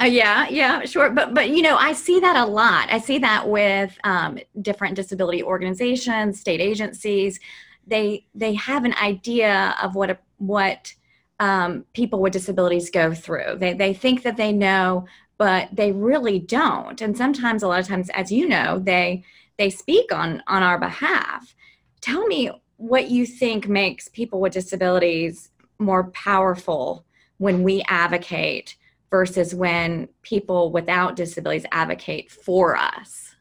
Uh, 0.00 0.04
yeah, 0.04 0.48
yeah, 0.48 0.84
sure. 0.84 1.10
But 1.10 1.34
but 1.34 1.50
you 1.50 1.62
know, 1.62 1.76
I 1.76 1.92
see 1.92 2.18
that 2.20 2.36
a 2.36 2.46
lot. 2.46 2.90
I 2.90 2.98
see 2.98 3.18
that 3.18 3.48
with 3.48 3.96
um, 4.04 4.38
different 4.60 4.96
disability 4.96 5.42
organizations, 5.42 6.40
state 6.40 6.60
agencies. 6.60 7.38
They 7.86 8.26
they 8.34 8.54
have 8.54 8.84
an 8.84 8.94
idea 8.94 9.76
of 9.82 9.94
what 9.94 10.10
a, 10.10 10.18
what 10.38 10.94
um, 11.38 11.84
people 11.94 12.20
with 12.20 12.32
disabilities 12.32 12.90
go 12.90 13.14
through. 13.14 13.56
They 13.58 13.72
they 13.72 13.94
think 13.94 14.22
that 14.22 14.36
they 14.36 14.52
know, 14.52 15.06
but 15.38 15.68
they 15.72 15.92
really 15.92 16.38
don't. 16.38 17.00
And 17.00 17.16
sometimes, 17.16 17.62
a 17.62 17.68
lot 17.68 17.80
of 17.80 17.88
times, 17.88 18.10
as 18.10 18.30
you 18.30 18.48
know, 18.48 18.78
they 18.78 19.24
they 19.58 19.70
speak 19.70 20.12
on 20.12 20.42
on 20.46 20.62
our 20.62 20.78
behalf. 20.78 21.54
Tell 22.00 22.26
me 22.26 22.50
what 22.76 23.10
you 23.10 23.26
think 23.26 23.68
makes 23.68 24.08
people 24.08 24.40
with 24.40 24.54
disabilities 24.54 25.50
more 25.78 26.10
powerful 26.12 27.04
when 27.38 27.62
we 27.62 27.82
advocate 27.88 28.76
versus 29.10 29.54
when 29.54 30.08
people 30.22 30.70
without 30.70 31.16
disabilities 31.16 31.66
advocate 31.72 32.30
for 32.30 32.76
us. 32.76 33.34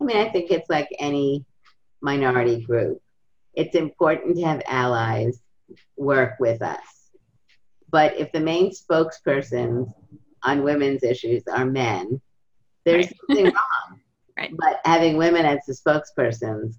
I 0.00 0.04
mean, 0.04 0.16
I 0.16 0.28
think 0.28 0.50
it's 0.50 0.68
like 0.68 0.88
any 0.98 1.44
minority 2.00 2.60
group. 2.60 3.00
It's 3.54 3.74
important 3.74 4.36
to 4.36 4.42
have 4.44 4.62
allies 4.66 5.40
work 5.96 6.34
with 6.40 6.62
us. 6.62 7.10
But 7.90 8.16
if 8.16 8.32
the 8.32 8.40
main 8.40 8.70
spokespersons 8.70 9.92
on 10.42 10.62
women's 10.62 11.02
issues 11.02 11.42
are 11.52 11.66
men, 11.66 12.20
there's 12.84 13.06
Right. 13.06 13.16
something 13.28 13.44
wrong. 13.54 14.00
Right. 14.36 14.50
But 14.56 14.80
having 14.84 15.16
women 15.16 15.44
as 15.44 15.60
the 15.66 15.74
spokespersons 15.74 16.74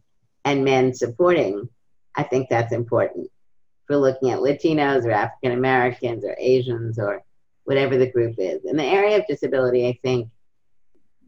and 0.46 0.66
men 0.66 0.94
supporting, 0.94 1.70
I 2.16 2.24
think 2.24 2.50
that's 2.50 2.74
important. 2.74 3.26
If 3.28 3.90
we're 3.90 3.98
looking 3.98 4.32
at 4.32 4.40
Latinos 4.40 5.06
or 5.06 5.12
African 5.12 5.52
Americans 5.52 6.26
or 6.26 6.36
Asians 6.40 6.98
or 6.98 7.22
whatever 7.66 7.98
the 7.98 8.12
group 8.12 8.36
is. 8.38 8.66
In 8.66 8.76
the 8.76 8.84
area 8.84 9.18
of 9.18 9.28
disability, 9.28 9.88
I 9.88 9.98
think 10.04 10.30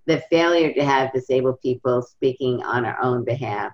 the 0.06 0.22
failure 0.30 0.74
to 0.74 0.84
have 0.84 1.14
disabled 1.14 1.62
people 1.62 2.02
speaking 2.02 2.62
on 2.64 2.86
our 2.86 3.02
own 3.02 3.24
behalf 3.24 3.72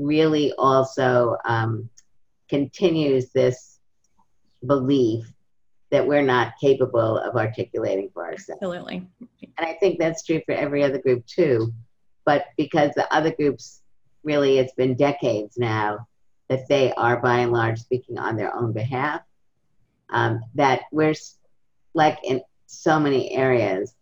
really 0.00 0.52
also 0.56 1.36
um, 1.44 1.88
continues 2.48 3.30
this 3.30 3.78
belief 4.66 5.32
that 5.90 6.06
we're 6.06 6.22
not 6.22 6.54
capable 6.60 7.18
of 7.18 7.36
articulating 7.36 8.10
for 8.14 8.24
ourselves. 8.24 8.62
Absolutely. 8.62 9.06
And 9.58 9.66
I 9.66 9.74
think 9.74 9.98
that's 9.98 10.24
true 10.24 10.40
for 10.46 10.52
every 10.52 10.82
other 10.82 10.98
group 10.98 11.26
too. 11.26 11.72
But 12.24 12.46
because 12.56 12.92
the 12.94 13.12
other 13.12 13.32
groups, 13.32 13.82
really, 14.22 14.58
it's 14.58 14.74
been 14.74 14.94
decades 14.94 15.56
now 15.58 16.06
that 16.48 16.68
they 16.68 16.92
are 16.94 17.20
by 17.20 17.38
and 17.38 17.52
large 17.52 17.80
speaking 17.80 18.18
on 18.18 18.36
their 18.36 18.54
own 18.54 18.72
behalf, 18.72 19.22
um, 20.10 20.40
that 20.54 20.82
we're, 20.92 21.14
like 21.94 22.18
in 22.24 22.40
so 22.66 23.00
many 23.00 23.32
areas, 23.32 23.94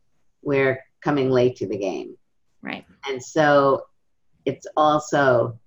we're 0.43 0.85
coming 1.01 1.31
late 1.31 1.57
to 1.57 1.67
the 1.67 1.79
game. 1.79 2.17
Right. 2.63 2.85
And 3.09 3.23
so 3.23 3.87
it's 4.45 4.67
also 4.77 5.59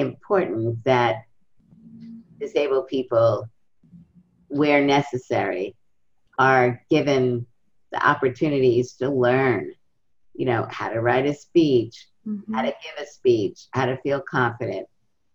important 0.00 0.84
that 0.84 1.24
disabled 2.40 2.88
people, 2.88 3.48
where 4.48 4.84
necessary, 4.84 5.74
are 6.38 6.80
given 6.90 7.46
the 7.92 8.06
opportunities 8.06 8.94
to 8.94 9.10
learn, 9.10 9.72
you 10.34 10.46
know, 10.46 10.66
how 10.70 10.88
to 10.88 11.00
write 11.00 11.26
a 11.26 11.34
speech, 11.34 12.06
how 12.52 12.62
to 12.62 12.68
give 12.68 13.02
a 13.02 13.06
speech, 13.06 13.66
how 13.72 13.86
to 13.86 13.96
feel 14.02 14.20
confident, 14.20 14.86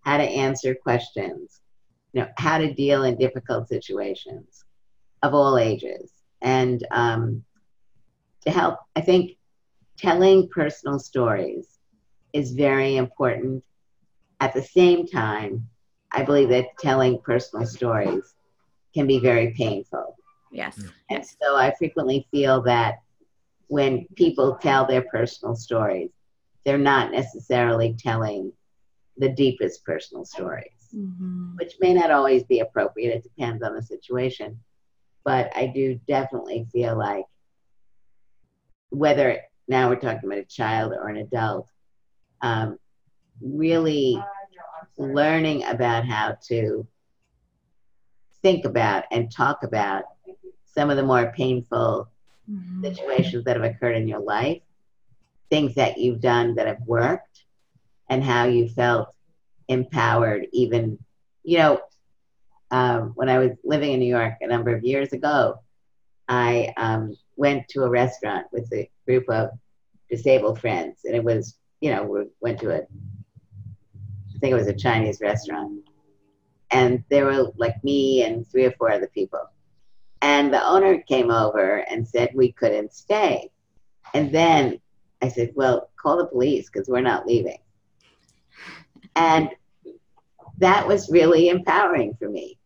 how 0.01 0.17
to 0.17 0.23
answer 0.23 0.75
questions. 0.75 1.61
you 2.13 2.21
know, 2.21 2.27
how 2.37 2.59
to 2.59 2.73
deal 2.73 3.03
in 3.03 3.17
difficult 3.17 3.67
situations 3.67 4.63
of 5.23 5.33
all 5.33 5.57
ages. 5.57 6.11
And 6.41 6.85
um, 6.91 7.43
to 8.45 8.51
help, 8.51 8.77
I 8.95 9.01
think 9.01 9.37
telling 9.97 10.47
personal 10.49 10.99
stories 10.99 11.67
is 12.31 12.51
very 12.51 12.95
important. 12.97 13.63
At 14.43 14.53
the 14.53 14.61
same 14.61 15.07
time, 15.07 15.69
I 16.11 16.21
believe 16.23 16.49
that 16.49 16.77
telling 16.77 17.17
personal 17.21 17.65
stories 17.65 18.35
can 18.93 19.07
be 19.07 19.17
very 19.17 19.53
painful. 19.53 20.17
Yes. 20.51 20.83
And 21.09 21.25
so 21.25 21.55
I 21.55 21.73
frequently 21.75 22.27
feel 22.29 22.61
that 22.63 22.95
when 23.67 24.05
people 24.17 24.57
tell 24.61 24.85
their 24.85 25.03
personal 25.03 25.55
stories, 25.55 26.11
they're 26.65 26.77
not 26.77 27.13
necessarily 27.13 27.95
telling 27.97 28.51
the 29.15 29.29
deepest 29.29 29.85
personal 29.85 30.25
stories, 30.25 30.89
Mhm. 30.93 31.57
which 31.57 31.75
may 31.79 31.93
not 31.93 32.11
always 32.11 32.43
be 32.43 32.59
appropriate. 32.59 33.15
It 33.15 33.23
depends 33.23 33.63
on 33.63 33.73
the 33.73 33.81
situation. 33.81 34.61
But 35.23 35.55
I 35.55 35.67
do 35.67 35.95
definitely 36.05 36.67
feel 36.69 36.97
like 36.97 37.23
whether 38.89 39.41
now 39.69 39.87
we're 39.87 39.95
talking 39.95 40.27
about 40.27 40.39
a 40.39 40.43
child 40.43 40.91
or 40.91 41.07
an 41.07 41.15
adult, 41.15 41.71
um, 42.41 42.77
really 43.41 44.23
learning 44.97 45.63
about 45.65 46.05
how 46.05 46.37
to 46.47 46.87
think 48.41 48.65
about 48.65 49.05
and 49.11 49.31
talk 49.31 49.63
about 49.63 50.03
some 50.65 50.89
of 50.89 50.97
the 50.97 51.03
more 51.03 51.31
painful 51.35 52.09
Mhm. 52.49 52.81
situations 52.81 53.43
that 53.45 53.55
have 53.55 53.63
occurred 53.63 53.95
in 53.95 54.07
your 54.07 54.19
life, 54.19 54.61
things 55.49 55.75
that 55.75 55.97
you've 55.97 56.19
done 56.19 56.55
that 56.55 56.67
have 56.67 56.81
worked, 56.85 57.45
and 58.09 58.23
how 58.23 58.45
you 58.45 58.67
felt 58.67 59.15
empowered. 59.67 60.47
Even, 60.51 60.97
you 61.43 61.57
know, 61.57 61.79
um, 62.71 63.11
when 63.15 63.29
I 63.29 63.39
was 63.39 63.51
living 63.63 63.93
in 63.93 63.99
New 63.99 64.07
York 64.07 64.35
a 64.41 64.47
number 64.47 64.75
of 64.75 64.83
years 64.83 65.13
ago, 65.13 65.59
I 66.27 66.73
um, 66.77 67.15
went 67.35 67.67
to 67.69 67.83
a 67.83 67.89
restaurant 67.89 68.47
with 68.51 68.71
a 68.73 68.89
group 69.05 69.29
of 69.29 69.51
disabled 70.09 70.59
friends, 70.59 71.05
and 71.05 71.15
it 71.15 71.23
was, 71.23 71.57
you 71.81 71.91
know, 71.91 72.03
we 72.03 72.25
went 72.41 72.59
to 72.61 72.71
a, 72.71 72.81
think 74.43 74.51
it 74.51 74.55
was 74.55 74.67
a 74.67 74.73
Chinese 74.73 75.21
restaurant, 75.21 75.87
and 76.69 77.01
there 77.09 77.23
were 77.23 77.53
like 77.55 77.81
me 77.81 78.23
and 78.23 78.45
three 78.45 78.65
or 78.65 78.71
four 78.71 78.91
other 78.91 79.07
people. 79.07 79.39
And 80.21 80.53
the 80.53 80.61
owner 80.61 81.01
came 81.03 81.31
over 81.31 81.77
and 81.89 82.05
said 82.05 82.31
we 82.33 82.51
couldn't 82.51 82.93
stay. 82.93 83.51
And 84.13 84.33
then 84.33 84.81
I 85.21 85.29
said, 85.29 85.53
well, 85.55 85.89
call 85.95 86.17
the 86.17 86.25
police 86.25 86.69
because 86.69 86.89
we're 86.89 86.99
not 86.99 87.25
leaving. 87.25 87.59
And 89.15 89.49
that 90.57 90.89
was 90.89 91.09
really 91.09 91.47
empowering 91.47 92.15
for 92.19 92.29
me. 92.29 92.59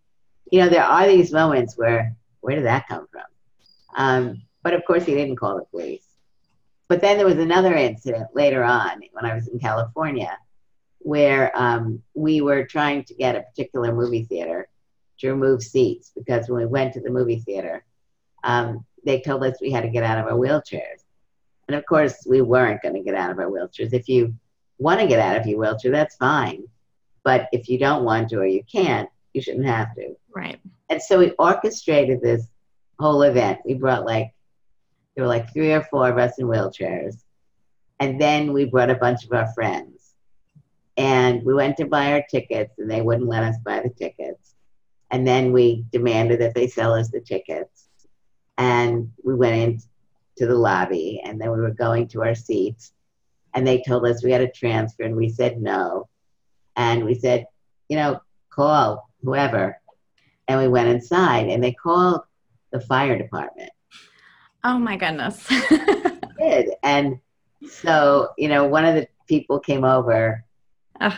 You 0.52 0.62
know, 0.62 0.70
there 0.70 0.84
are 0.84 1.08
these 1.08 1.32
moments 1.32 1.78
where, 1.78 2.16
where 2.40 2.56
did 2.56 2.66
that 2.66 2.88
come 2.88 3.08
from? 3.12 3.22
Um, 3.96 4.42
but 4.64 4.74
of 4.74 4.84
course, 4.84 5.06
he 5.06 5.14
didn't 5.14 5.36
call 5.36 5.58
the 5.58 5.66
police. 5.66 6.08
But 6.88 7.02
then 7.02 7.18
there 7.18 7.28
was 7.28 7.38
another 7.38 7.76
incident 7.76 8.30
later 8.34 8.64
on 8.64 9.02
when 9.12 9.26
I 9.26 9.36
was 9.36 9.48
in 9.48 9.60
California 9.60 10.36
where 11.08 11.58
um, 11.58 12.04
we 12.16 12.42
were 12.42 12.66
trying 12.66 13.02
to 13.02 13.14
get 13.14 13.34
a 13.34 13.42
particular 13.42 13.94
movie 13.96 14.26
theater 14.26 14.68
to 15.18 15.30
remove 15.30 15.64
seats 15.64 16.12
because 16.14 16.50
when 16.50 16.60
we 16.60 16.66
went 16.66 16.94
to 16.94 17.00
the 17.00 17.10
movie 17.10 17.40
theater, 17.40 17.86
um, 18.44 18.84
they 19.06 19.22
told 19.22 19.42
us 19.46 19.56
we 19.62 19.72
had 19.72 19.84
to 19.84 19.90
get 19.90 20.04
out 20.04 20.18
of 20.18 20.26
our 20.26 20.38
wheelchairs. 20.38 21.06
And 21.70 21.78
of 21.78 21.86
course, 21.86 22.28
we 22.30 22.42
weren't 22.42 22.82
going 22.82 22.96
to 22.96 23.04
get 23.04 23.16
out 23.16 23.32
of 23.32 23.40
our 23.40 23.46
wheelchairs. 23.46 23.94
If 23.94 24.10
you 24.10 24.34
want 24.80 25.00
to 25.00 25.08
get 25.08 25.22
out 25.22 25.38
of 25.38 25.48
your 25.48 25.60
wheelchair, 25.60 25.94
that's 25.94 26.18
fine. 26.18 26.66
But 27.24 27.48
if 27.54 27.70
you 27.70 27.80
don't 27.80 28.04
want 28.04 28.28
to 28.32 28.40
or 28.40 28.46
you 28.46 28.64
can't, 28.70 29.08
you 29.34 29.42
shouldn't 29.42 29.66
have 29.66 29.96
to. 29.96 30.14
Right. 30.36 30.60
And 30.90 31.02
so 31.02 31.20
we 31.20 31.32
orchestrated 31.40 32.20
this 32.20 32.46
whole 33.00 33.22
event. 33.22 33.60
We 33.64 33.76
brought 33.76 34.04
like, 34.04 34.34
there 35.16 35.24
were 35.24 35.30
like 35.30 35.54
three 35.54 35.72
or 35.72 35.84
four 35.84 36.10
of 36.10 36.18
us 36.18 36.38
in 36.38 36.48
wheelchairs. 36.48 37.16
And 38.02 38.20
then 38.20 38.52
we 38.52 38.66
brought 38.66 38.90
a 38.90 38.96
bunch 38.96 39.24
of 39.24 39.32
our 39.32 39.48
friends. 39.54 39.97
And 40.98 41.44
we 41.44 41.54
went 41.54 41.78
to 41.78 41.86
buy 41.86 42.14
our 42.14 42.24
tickets, 42.30 42.74
and 42.80 42.90
they 42.90 43.02
wouldn't 43.02 43.30
let 43.30 43.44
us 43.44 43.56
buy 43.64 43.82
the 43.82 43.90
tickets. 43.90 44.56
And 45.12 45.26
then 45.26 45.52
we 45.54 45.86
demanded 45.92 46.42
that 46.42 46.56
they 46.56 46.68
sell 46.68 46.94
us 46.94 47.10
the 47.10 47.22
tickets. 47.22 47.88
And 48.58 49.12
we 49.24 49.36
went 49.36 49.56
into 49.56 50.52
the 50.52 50.56
lobby, 50.56 51.22
and 51.24 51.40
then 51.40 51.52
we 51.52 51.60
were 51.60 51.72
going 51.72 52.08
to 52.10 52.24
our 52.24 52.36
seats. 52.36 52.94
And 53.54 53.66
they 53.66 53.84
told 53.88 54.06
us 54.06 54.24
we 54.24 54.32
had 54.32 54.42
a 54.42 54.52
transfer, 54.52 55.04
and 55.04 55.16
we 55.16 55.30
said 55.30 55.62
no. 55.62 56.10
And 56.76 57.06
we 57.06 57.16
said, 57.16 57.46
you 57.90 57.98
know, 57.98 58.20
call 58.50 59.10
whoever. 59.24 59.80
And 60.48 60.60
we 60.60 60.68
went 60.68 60.90
inside, 60.90 61.48
and 61.48 61.64
they 61.64 61.74
called 61.74 62.22
the 62.72 62.82
fire 62.82 63.18
department. 63.18 63.70
Oh 64.64 64.78
my 64.78 64.98
goodness. 64.98 65.48
Did 66.40 66.70
and 66.84 67.20
so 67.70 68.30
you 68.38 68.50
know, 68.50 68.66
one 68.66 68.86
of 68.86 68.96
the 68.96 69.08
people 69.28 69.60
came 69.60 69.84
over. 69.84 70.44
Uh, 71.00 71.12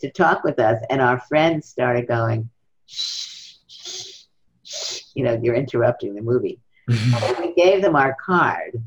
to 0.00 0.10
talk 0.10 0.44
with 0.44 0.58
us, 0.58 0.82
and 0.90 1.00
our 1.00 1.20
friends 1.20 1.68
started 1.68 2.06
going, 2.06 2.48
shh, 2.86 3.54
shh, 3.66 4.24
shh. 4.64 5.02
you 5.14 5.24
know, 5.24 5.38
you're 5.42 5.54
interrupting 5.54 6.14
the 6.14 6.22
movie. 6.22 6.60
we 6.88 7.54
gave 7.54 7.82
them 7.82 7.96
our 7.96 8.16
card, 8.24 8.82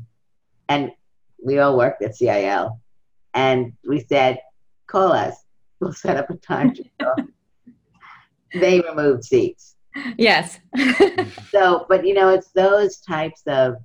and 0.68 0.90
we 1.42 1.58
all 1.58 1.76
worked 1.76 2.02
at 2.02 2.16
CIL, 2.16 2.80
and 3.34 3.72
we 3.88 4.00
said, 4.00 4.38
call 4.86 5.12
us. 5.12 5.36
We'll 5.80 5.92
set 5.92 6.16
up 6.16 6.30
a 6.30 6.36
time 6.36 6.74
to 6.74 6.84
talk. 6.98 7.20
they 8.54 8.80
removed 8.80 9.24
seats. 9.24 9.76
yes. 10.16 10.60
So, 11.50 11.84
but 11.88 12.06
you 12.06 12.14
know, 12.14 12.30
it's 12.30 12.50
those 12.52 12.98
types 13.00 13.42
of 13.46 13.76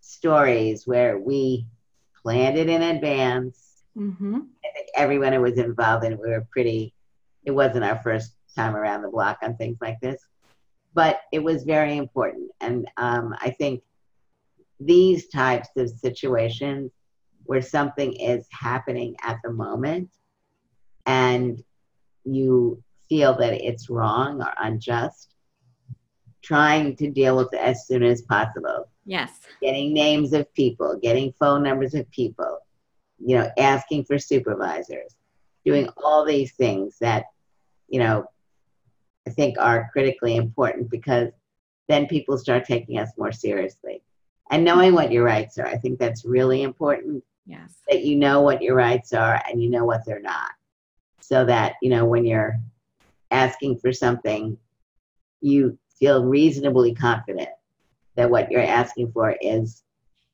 stories 0.00 0.84
where 0.84 1.16
we 1.16 1.66
planned 2.22 2.58
it 2.58 2.68
in 2.68 2.82
advance. 2.82 3.63
Hmm 3.94 4.40
I 4.64 4.68
think 4.74 4.88
everyone 4.96 5.32
who 5.32 5.40
was 5.42 5.58
involved 5.58 6.04
in 6.04 6.12
it, 6.12 6.20
we 6.20 6.30
were 6.30 6.46
pretty, 6.50 6.94
it 7.44 7.50
wasn't 7.50 7.84
our 7.84 7.98
first 8.02 8.32
time 8.56 8.74
around 8.74 9.02
the 9.02 9.08
block 9.10 9.38
on 9.42 9.56
things 9.56 9.78
like 9.80 10.00
this, 10.00 10.20
but 10.94 11.20
it 11.32 11.40
was 11.40 11.64
very 11.64 11.96
important. 11.96 12.50
And 12.60 12.88
um, 12.96 13.34
I 13.40 13.50
think 13.50 13.82
these 14.80 15.28
types 15.28 15.68
of 15.76 15.90
situations 15.90 16.92
where 17.44 17.62
something 17.62 18.14
is 18.14 18.46
happening 18.50 19.16
at 19.22 19.38
the 19.44 19.52
moment 19.52 20.10
and 21.04 21.62
you 22.24 22.82
feel 23.08 23.36
that 23.36 23.52
it's 23.52 23.90
wrong 23.90 24.42
or 24.42 24.52
unjust, 24.58 25.34
trying 26.42 26.96
to 26.96 27.10
deal 27.10 27.36
with 27.36 27.52
it 27.52 27.60
as 27.60 27.86
soon 27.86 28.02
as 28.02 28.22
possible 28.22 28.88
Yes. 29.04 29.40
getting 29.62 29.92
names 29.92 30.32
of 30.32 30.52
people, 30.54 30.98
getting 31.02 31.32
phone 31.38 31.62
numbers 31.62 31.94
of 31.94 32.10
people, 32.10 32.58
you 33.24 33.36
know, 33.36 33.50
asking 33.58 34.04
for 34.04 34.18
supervisors, 34.18 35.14
doing 35.64 35.88
all 35.96 36.24
these 36.24 36.52
things 36.52 36.96
that, 37.00 37.24
you 37.88 37.98
know, 37.98 38.26
I 39.26 39.30
think 39.30 39.56
are 39.58 39.88
critically 39.92 40.36
important 40.36 40.90
because 40.90 41.30
then 41.88 42.06
people 42.06 42.36
start 42.36 42.64
taking 42.64 42.98
us 42.98 43.10
more 43.16 43.32
seriously. 43.32 44.02
And 44.50 44.64
knowing 44.64 44.92
what 44.92 45.10
your 45.10 45.24
rights 45.24 45.58
are, 45.58 45.66
I 45.66 45.76
think 45.76 45.98
that's 45.98 46.24
really 46.24 46.62
important 46.62 47.24
Yes. 47.46 47.74
that 47.88 48.04
you 48.04 48.16
know 48.16 48.40
what 48.40 48.62
your 48.62 48.74
rights 48.74 49.12
are 49.12 49.42
and 49.48 49.62
you 49.62 49.70
know 49.70 49.84
what 49.84 50.04
they're 50.06 50.20
not. 50.20 50.50
So 51.20 51.44
that, 51.46 51.74
you 51.82 51.90
know, 51.90 52.04
when 52.04 52.24
you're 52.24 52.58
asking 53.30 53.78
for 53.78 53.92
something, 53.92 54.56
you 55.40 55.78
feel 55.98 56.24
reasonably 56.24 56.94
confident 56.94 57.48
that 58.16 58.30
what 58.30 58.50
you're 58.50 58.62
asking 58.62 59.12
for 59.12 59.36
is 59.40 59.82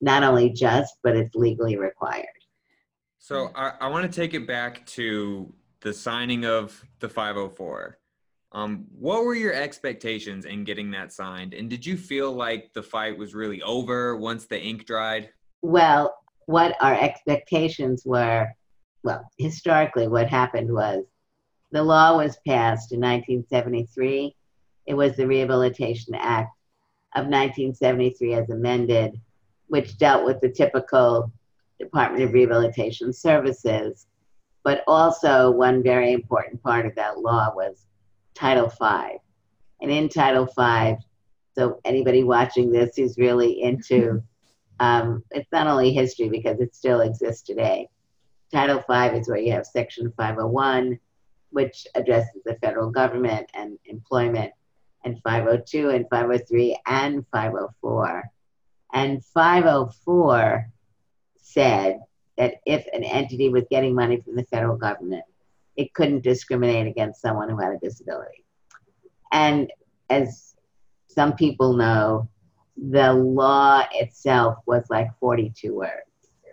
not 0.00 0.22
only 0.22 0.50
just, 0.50 0.96
but 1.02 1.16
it's 1.16 1.34
legally 1.34 1.76
required. 1.76 2.26
So 3.22 3.52
I, 3.54 3.74
I 3.82 3.88
want 3.88 4.10
to 4.10 4.20
take 4.20 4.32
it 4.32 4.46
back 4.46 4.84
to 4.86 5.52
the 5.82 5.92
signing 5.92 6.46
of 6.46 6.82
the 7.00 7.08
504. 7.08 7.98
Um, 8.52 8.86
what 8.98 9.24
were 9.24 9.34
your 9.34 9.52
expectations 9.52 10.46
in 10.46 10.64
getting 10.64 10.90
that 10.92 11.12
signed? 11.12 11.52
And 11.52 11.68
did 11.68 11.84
you 11.84 11.98
feel 11.98 12.32
like 12.32 12.72
the 12.72 12.82
fight 12.82 13.16
was 13.16 13.34
really 13.34 13.60
over 13.62 14.16
once 14.16 14.46
the 14.46 14.58
ink 14.58 14.86
dried? 14.86 15.28
Well, 15.60 16.16
what 16.46 16.74
our 16.80 16.98
expectations 16.98 18.04
were, 18.06 18.48
well, 19.04 19.30
historically, 19.38 20.08
what 20.08 20.28
happened 20.28 20.72
was 20.72 21.04
the 21.72 21.82
law 21.82 22.16
was 22.16 22.38
passed 22.48 22.90
in 22.90 23.00
1973. 23.00 24.34
It 24.86 24.94
was 24.94 25.14
the 25.16 25.26
Rehabilitation 25.26 26.14
Act 26.14 26.56
of 27.14 27.26
1973 27.26 28.32
as 28.32 28.48
amended, 28.48 29.20
which 29.68 29.98
dealt 29.98 30.24
with 30.24 30.40
the 30.40 30.48
typical 30.48 31.30
Department 31.80 32.22
of 32.22 32.32
Rehabilitation 32.32 33.12
Services. 33.12 34.06
But 34.62 34.84
also, 34.86 35.50
one 35.50 35.82
very 35.82 36.12
important 36.12 36.62
part 36.62 36.86
of 36.86 36.94
that 36.94 37.18
law 37.18 37.52
was 37.54 37.86
Title 38.34 38.68
V. 38.68 39.18
And 39.80 39.90
in 39.90 40.08
Title 40.08 40.44
V, 40.44 40.96
so 41.56 41.80
anybody 41.84 42.22
watching 42.22 42.70
this 42.70 42.96
who's 42.96 43.18
really 43.18 43.62
into 43.62 44.22
um, 44.80 45.22
it's 45.30 45.50
not 45.52 45.66
only 45.66 45.92
history 45.92 46.28
because 46.28 46.60
it 46.60 46.74
still 46.74 47.00
exists 47.00 47.42
today. 47.42 47.88
Title 48.52 48.82
V 48.88 49.18
is 49.18 49.28
where 49.28 49.38
you 49.38 49.52
have 49.52 49.66
Section 49.66 50.12
501, 50.16 50.98
which 51.50 51.86
addresses 51.94 52.42
the 52.44 52.56
federal 52.56 52.90
government 52.90 53.48
and 53.54 53.78
employment, 53.84 54.52
and 55.04 55.20
502 55.22 55.90
and 55.90 56.06
503 56.10 56.78
and 56.86 57.26
504. 57.32 58.24
And 58.92 59.24
504 59.24 60.70
said 61.52 62.00
that 62.36 62.54
if 62.66 62.86
an 62.92 63.04
entity 63.04 63.48
was 63.48 63.64
getting 63.70 63.94
money 63.94 64.20
from 64.20 64.36
the 64.36 64.44
federal 64.44 64.76
government, 64.76 65.24
it 65.76 65.94
couldn't 65.94 66.22
discriminate 66.22 66.86
against 66.86 67.20
someone 67.20 67.48
who 67.48 67.58
had 67.58 67.72
a 67.72 67.78
disability. 67.78 68.44
And 69.32 69.72
as 70.08 70.54
some 71.06 71.34
people 71.34 71.74
know, 71.74 72.28
the 72.76 73.12
law 73.12 73.82
itself 73.92 74.58
was 74.66 74.84
like 74.90 75.08
42 75.18 75.74
words. 75.74 75.92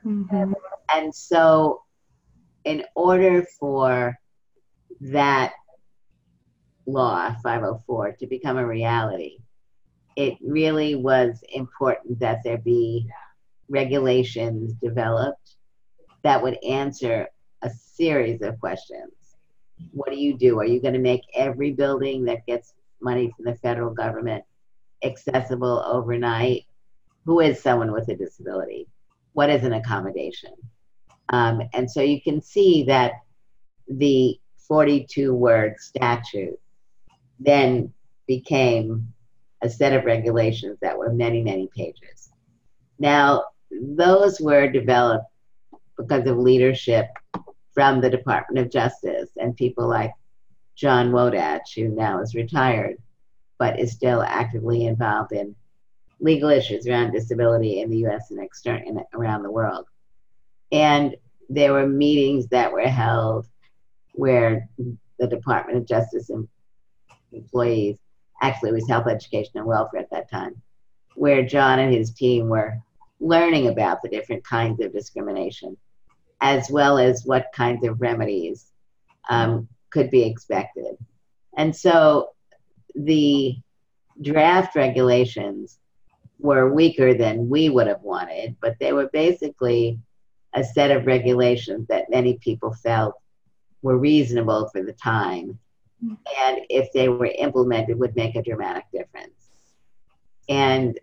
Mhm. 0.05 0.53
And 0.93 1.13
so, 1.13 1.83
in 2.63 2.83
order 2.95 3.43
for 3.60 4.17
that 4.99 5.53
law, 6.86 7.36
504, 7.43 8.13
to 8.13 8.27
become 8.27 8.57
a 8.57 8.65
reality, 8.65 9.38
it 10.15 10.38
really 10.41 10.95
was 10.95 11.43
important 11.53 12.19
that 12.19 12.43
there 12.43 12.57
be 12.57 13.10
regulations 13.69 14.73
developed 14.82 15.56
that 16.23 16.41
would 16.41 16.58
answer 16.63 17.27
a 17.62 17.69
series 17.69 18.41
of 18.41 18.60
questions. 18.60 19.13
What 19.91 20.12
do 20.12 20.19
you 20.19 20.38
do? 20.38 20.60
Are 20.60 20.65
you 20.65 20.82
going 20.82 20.93
to 20.93 20.99
make 20.99 21.21
every 21.34 21.71
building 21.71 22.25
that 22.25 22.45
gets 22.45 22.73
money 23.01 23.32
from 23.36 23.45
the 23.45 23.56
federal 23.56 23.93
government 23.93 24.43
accessible 25.03 25.84
overnight? 25.86 26.65
Who 27.25 27.39
is 27.41 27.62
someone 27.62 27.91
with 27.91 28.10
a 28.10 28.15
disability? 28.15 28.88
What 29.34 29.49
is 29.49 29.63
an 29.63 29.73
accommodation? 29.73 30.53
Um, 31.30 31.62
and 31.73 31.89
so 31.89 32.01
you 32.01 32.21
can 32.21 32.41
see 32.41 32.84
that 32.86 33.13
the 33.88 34.39
42 34.67 35.34
word 35.34 35.75
statute 35.80 36.60
then 37.39 37.93
became 38.27 39.13
a 39.62 39.69
set 39.69 39.93
of 39.93 40.06
regulations 40.06 40.77
that 40.82 40.97
were 40.97 41.13
many, 41.13 41.41
many 41.41 41.69
pages. 41.75 42.30
Now, 42.99 43.45
those 43.71 44.39
were 44.39 44.69
developed 44.69 45.25
because 45.97 46.27
of 46.27 46.38
leadership 46.38 47.08
from 47.73 48.01
the 48.01 48.10
Department 48.10 48.65
of 48.65 48.71
Justice 48.71 49.30
and 49.38 49.56
people 49.56 49.88
like 49.88 50.13
John 50.75 51.12
Wodatch, 51.12 51.75
who 51.75 51.89
now 51.89 52.21
is 52.21 52.36
retired, 52.36 52.97
but 53.58 53.80
is 53.80 53.91
still 53.91 54.21
actively 54.21 54.86
involved 54.86 55.32
in 55.32 55.56
legal 56.19 56.49
issues 56.49 56.88
around 56.88 57.12
disability 57.12 57.82
in 57.82 57.89
the 57.89 58.06
US 58.08 58.32
and 58.32 58.39
extern- 58.39 58.88
and 58.88 59.01
around 59.13 59.43
the 59.43 59.51
world. 59.51 59.86
And 60.71 61.15
there 61.49 61.73
were 61.73 61.88
meetings 61.88 62.47
that 62.47 62.71
were 62.71 62.82
held 62.82 63.47
where 64.13 64.67
the 65.19 65.27
Department 65.27 65.77
of 65.77 65.86
Justice 65.86 66.30
em- 66.30 66.49
employees, 67.32 67.97
actually 68.41 68.71
it 68.71 68.73
was 68.73 68.89
health 68.89 69.08
education 69.08 69.53
and 69.56 69.65
welfare 69.65 69.99
at 69.99 70.10
that 70.12 70.30
time, 70.30 70.62
where 71.15 71.43
John 71.45 71.80
and 71.80 71.93
his 71.93 72.12
team 72.12 72.49
were 72.49 72.80
learning 73.19 73.67
about 73.67 74.01
the 74.01 74.10
different 74.10 74.43
kinds 74.43 74.80
of 74.82 74.93
discrimination, 74.93 75.77
as 76.41 76.69
well 76.69 76.97
as 76.97 77.25
what 77.25 77.51
kinds 77.53 77.86
of 77.86 78.01
remedies 78.01 78.71
um, 79.30 79.67
could 79.89 80.10
be 80.10 80.23
expected. 80.23 80.97
And 81.58 81.75
so 81.75 82.30
the 82.95 83.56
draft 84.21 84.75
regulations 84.75 85.80
were 86.39 86.73
weaker 86.73 87.13
than 87.13 87.49
we 87.49 87.69
would 87.69 87.88
have 87.88 88.01
wanted, 88.01 88.56
but 88.62 88.75
they 88.80 88.93
were 88.93 89.10
basically 89.12 89.99
a 90.53 90.63
set 90.63 90.91
of 90.91 91.06
regulations 91.06 91.88
that 91.88 92.10
many 92.10 92.38
people 92.38 92.73
felt 92.73 93.15
were 93.82 93.97
reasonable 93.97 94.69
for 94.69 94.84
the 94.84 94.93
time 94.93 95.58
and 96.01 96.62
if 96.69 96.91
they 96.93 97.10
were 97.10 97.32
implemented 97.38 97.99
would 97.99 98.15
make 98.15 98.36
a 98.36 98.41
dramatic 98.41 98.86
difference 98.91 99.49
and 100.49 100.99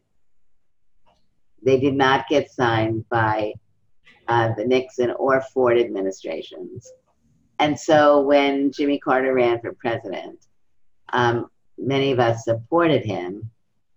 they 1.64 1.78
did 1.78 1.94
not 1.94 2.28
get 2.28 2.50
signed 2.50 3.04
by 3.08 3.52
uh, 4.28 4.52
the 4.56 4.64
nixon 4.64 5.10
or 5.12 5.40
ford 5.52 5.78
administrations 5.78 6.92
and 7.58 7.78
so 7.78 8.20
when 8.22 8.72
jimmy 8.72 8.98
carter 8.98 9.34
ran 9.34 9.60
for 9.60 9.72
president 9.74 10.46
um, 11.12 11.48
many 11.78 12.12
of 12.12 12.18
us 12.18 12.44
supported 12.44 13.04
him 13.04 13.50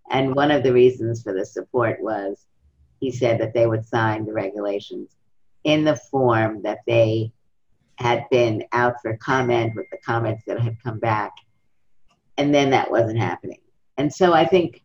and 0.09 0.35
one 0.35 0.51
of 0.51 0.63
the 0.63 0.73
reasons 0.73 1.23
for 1.23 1.33
the 1.33 1.45
support 1.45 2.01
was 2.01 2.45
he 2.99 3.11
said 3.11 3.39
that 3.39 3.53
they 3.53 3.67
would 3.67 3.85
sign 3.85 4.25
the 4.25 4.33
regulations 4.33 5.15
in 5.63 5.83
the 5.83 5.95
form 5.95 6.61
that 6.63 6.79
they 6.87 7.31
had 7.97 8.25
been 8.29 8.63
out 8.71 8.95
for 9.01 9.17
comment 9.17 9.75
with 9.75 9.85
the 9.91 9.97
comments 9.97 10.43
that 10.47 10.59
had 10.59 10.81
come 10.83 10.99
back. 10.99 11.33
And 12.37 12.53
then 12.53 12.69
that 12.71 12.91
wasn't 12.91 13.19
happening. 13.19 13.59
And 13.97 14.13
so 14.13 14.33
I 14.33 14.45
think 14.45 14.83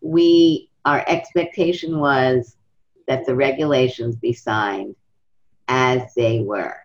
we, 0.00 0.70
our 0.84 1.04
expectation 1.06 1.98
was 1.98 2.56
that 3.08 3.26
the 3.26 3.34
regulations 3.34 4.16
be 4.16 4.32
signed 4.32 4.96
as 5.68 6.14
they 6.14 6.40
were 6.40 6.76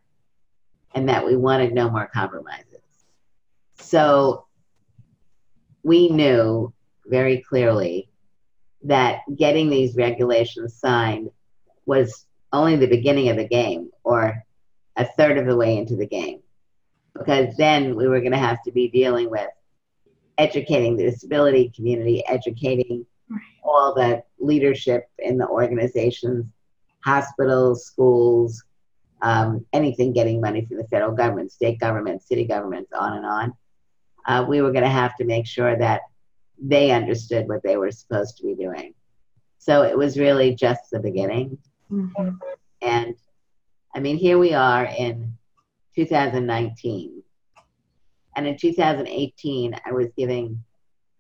and 0.94 1.10
that 1.10 1.26
we 1.26 1.36
wanted 1.36 1.74
no 1.74 1.90
more 1.90 2.08
compromises. 2.08 2.82
So 3.80 4.46
we 5.84 6.10
knew 6.10 6.74
very 7.06 7.42
clearly 7.42 8.10
that 8.84 9.22
getting 9.36 9.70
these 9.70 9.96
regulations 9.96 10.76
signed 10.76 11.30
was 11.86 12.26
only 12.52 12.76
the 12.76 12.88
beginning 12.88 13.30
of 13.30 13.38
the 13.38 13.48
game 13.48 13.90
or 14.04 14.44
a 14.96 15.06
third 15.06 15.38
of 15.38 15.46
the 15.46 15.56
way 15.56 15.78
into 15.78 15.96
the 15.96 16.08
game. 16.08 16.40
Because 17.14 17.56
then 17.58 17.96
we 17.96 18.08
were 18.08 18.20
going 18.20 18.32
to 18.32 18.38
have 18.38 18.62
to 18.64 18.72
be 18.72 18.90
dealing 18.90 19.30
with 19.30 19.50
educating 20.38 20.98
the 20.98 21.04
disability 21.04 21.72
community, 21.76 22.24
educating. 22.28 23.06
All 23.68 23.94
that 23.96 24.28
leadership 24.40 25.10
in 25.20 25.38
the 25.38 25.48
organizations, 25.48 26.46
hospitals, 27.04 27.86
schools, 27.86 28.64
um, 29.22 29.66
anything 29.74 30.14
getting 30.14 30.40
money 30.40 30.66
from 30.66 30.78
the 30.78 30.88
federal 30.88 31.12
government, 31.12 31.52
state 31.52 31.80
government, 31.80 32.22
city 32.24 32.46
governments, 32.46 32.92
on 32.94 33.14
and 33.18 33.26
on. 33.26 33.54
Uh, 34.26 34.46
we 34.48 34.62
were 34.62 34.72
going 34.72 34.84
to 34.84 34.90
have 34.90 35.16
to 35.16 35.26
make 35.26 35.48
sure 35.48 35.78
that 35.78 36.02
they 36.62 36.92
understood 36.92 37.48
what 37.48 37.64
they 37.64 37.78
were 37.78 37.92
supposed 37.92 38.38
to 38.38 38.44
be 38.44 38.56
doing. 38.56 38.94
So 39.58 39.84
it 39.84 39.98
was 39.98 40.18
really 40.18 40.56
just 40.56 40.90
the 40.92 41.00
beginning. 41.00 41.58
Mhm. 41.92 42.38
And 42.82 43.16
I 43.96 44.00
mean, 44.00 44.18
here 44.18 44.38
we 44.38 44.54
are 44.54 44.86
in 44.86 45.38
2019. 45.96 47.24
And 48.36 48.46
in 48.46 48.58
2018, 48.58 49.80
I 49.86 49.92
was 49.92 50.08
giving 50.16 50.64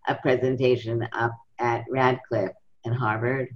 a 0.08 0.16
presentation 0.16 1.08
up 1.14 1.34
at 1.60 1.86
Radcliffe 1.89 2.56
and 2.86 2.96
Harvard. 2.96 3.56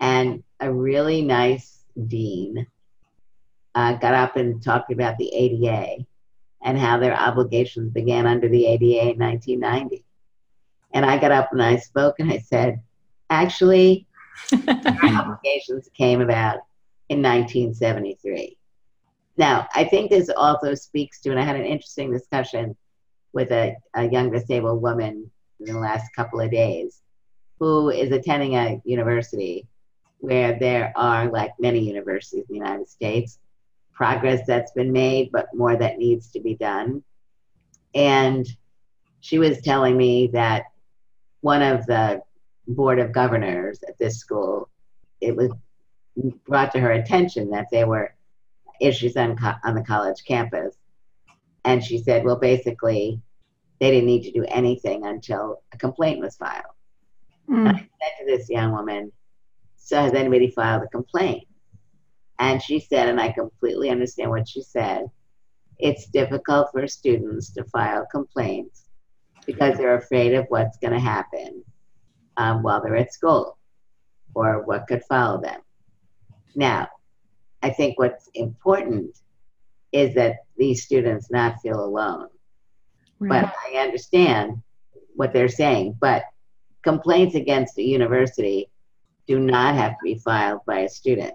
And 0.00 0.42
a 0.60 0.72
really 0.72 1.22
nice 1.22 1.84
dean 2.08 2.66
uh, 3.74 3.94
got 3.94 4.14
up 4.14 4.36
and 4.36 4.62
talked 4.62 4.92
about 4.92 5.18
the 5.18 5.32
ADA 5.34 6.04
and 6.62 6.78
how 6.78 6.98
their 6.98 7.14
obligations 7.14 7.92
began 7.92 8.26
under 8.26 8.48
the 8.48 8.66
ADA 8.66 9.10
in 9.10 9.18
1990. 9.18 10.04
And 10.92 11.04
I 11.04 11.18
got 11.18 11.32
up 11.32 11.52
and 11.52 11.62
I 11.62 11.76
spoke 11.76 12.20
and 12.20 12.30
I 12.30 12.38
said, 12.38 12.80
actually, 13.30 14.06
our 14.52 15.14
obligations 15.14 15.88
came 15.94 16.20
about 16.20 16.58
in 17.08 17.22
1973. 17.22 18.56
Now, 19.36 19.68
I 19.74 19.84
think 19.84 20.10
this 20.10 20.30
also 20.30 20.74
speaks 20.74 21.20
to, 21.20 21.30
and 21.30 21.40
I 21.40 21.42
had 21.42 21.56
an 21.56 21.64
interesting 21.64 22.12
discussion 22.12 22.76
with 23.32 23.50
a, 23.50 23.76
a 23.94 24.08
young 24.08 24.30
disabled 24.30 24.80
woman 24.80 25.30
in 25.60 25.66
the 25.66 25.78
last 25.78 26.14
couple 26.14 26.40
of 26.40 26.50
days 26.50 27.02
who 27.64 27.88
is 27.88 28.12
attending 28.12 28.56
a 28.56 28.78
university 28.84 29.66
where 30.18 30.58
there 30.58 30.92
are, 30.96 31.30
like 31.30 31.52
many 31.58 31.78
universities 31.78 32.44
in 32.46 32.58
the 32.58 32.62
United 32.62 32.86
States, 32.86 33.38
progress 33.94 34.46
that's 34.46 34.72
been 34.72 34.92
made, 34.92 35.32
but 35.32 35.46
more 35.54 35.74
that 35.74 35.96
needs 35.96 36.30
to 36.32 36.40
be 36.40 36.54
done. 36.56 37.02
And 37.94 38.46
she 39.20 39.38
was 39.38 39.62
telling 39.62 39.96
me 39.96 40.26
that 40.34 40.64
one 41.40 41.62
of 41.62 41.86
the 41.86 42.20
board 42.68 42.98
of 42.98 43.12
governors 43.12 43.82
at 43.88 43.96
this 43.96 44.18
school, 44.18 44.68
it 45.22 45.34
was 45.34 45.50
brought 46.46 46.70
to 46.72 46.80
her 46.80 46.92
attention 46.92 47.48
that 47.52 47.68
there 47.72 47.86
were 47.86 48.14
issues 48.78 49.16
on, 49.16 49.38
co- 49.38 49.60
on 49.64 49.74
the 49.74 49.84
college 49.84 50.22
campus. 50.28 50.76
And 51.64 51.82
she 51.82 51.96
said, 51.96 52.26
well, 52.26 52.36
basically, 52.36 53.22
they 53.80 53.90
didn't 53.90 54.06
need 54.06 54.24
to 54.24 54.32
do 54.32 54.44
anything 54.48 55.06
until 55.06 55.62
a 55.72 55.78
complaint 55.78 56.20
was 56.20 56.36
filed. 56.36 56.73
Mm. 57.48 57.68
I 57.68 57.78
said 57.78 58.12
to 58.20 58.26
this 58.26 58.48
young 58.48 58.72
woman, 58.72 59.12
So 59.76 60.00
has 60.00 60.12
anybody 60.12 60.50
filed 60.50 60.82
a 60.82 60.88
complaint? 60.88 61.46
And 62.38 62.60
she 62.60 62.80
said, 62.80 63.08
and 63.08 63.20
I 63.20 63.32
completely 63.32 63.90
understand 63.90 64.30
what 64.30 64.48
she 64.48 64.62
said, 64.62 65.06
it's 65.78 66.06
difficult 66.06 66.68
for 66.72 66.86
students 66.88 67.52
to 67.52 67.64
file 67.64 68.06
complaints 68.10 68.86
because 69.46 69.76
they're 69.76 69.96
afraid 69.96 70.34
of 70.34 70.46
what's 70.48 70.78
going 70.78 70.92
to 70.92 70.98
happen 70.98 71.62
um, 72.36 72.62
while 72.62 72.82
they're 72.82 72.96
at 72.96 73.12
school 73.12 73.58
or 74.34 74.64
what 74.64 74.86
could 74.88 75.02
follow 75.04 75.40
them. 75.40 75.60
Now, 76.54 76.88
I 77.62 77.70
think 77.70 77.98
what's 77.98 78.28
important 78.34 79.16
is 79.92 80.14
that 80.14 80.38
these 80.56 80.84
students 80.84 81.30
not 81.30 81.60
feel 81.60 81.82
alone. 81.82 82.28
But 83.20 83.54
I 83.66 83.78
understand 83.78 84.62
what 85.14 85.32
they're 85.32 85.48
saying. 85.48 85.96
But 86.00 86.24
complaints 86.84 87.34
against 87.34 87.78
a 87.78 87.82
university 87.82 88.70
do 89.26 89.40
not 89.40 89.74
have 89.74 89.92
to 89.92 90.04
be 90.04 90.16
filed 90.16 90.60
by 90.66 90.80
a 90.80 90.88
student. 90.88 91.34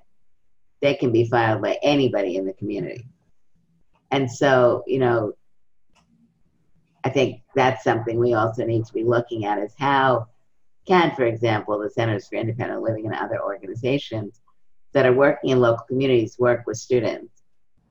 They 0.81 0.93
can 0.93 1.11
be 1.11 1.25
filed 1.25 1.61
by 1.61 1.77
anybody 1.81 2.37
in 2.37 2.45
the 2.45 2.53
community. 2.53 3.05
And 4.11 4.31
so, 4.31 4.83
you 4.87 4.99
know, 4.99 5.33
I 7.03 7.09
think 7.09 7.41
that's 7.55 7.83
something 7.83 8.19
we 8.19 8.33
also 8.33 8.65
need 8.65 8.85
to 8.85 8.93
be 8.93 9.03
looking 9.03 9.45
at 9.45 9.59
is 9.59 9.73
how 9.77 10.27
can, 10.87 11.15
for 11.15 11.25
example, 11.25 11.79
the 11.79 11.89
Centers 11.89 12.27
for 12.27 12.35
Independent 12.35 12.81
Living 12.81 13.05
and 13.05 13.15
other 13.15 13.41
organizations 13.41 14.41
that 14.93 15.05
are 15.05 15.13
working 15.13 15.51
in 15.51 15.59
local 15.59 15.85
communities 15.85 16.37
work 16.39 16.65
with 16.65 16.77
students 16.77 17.43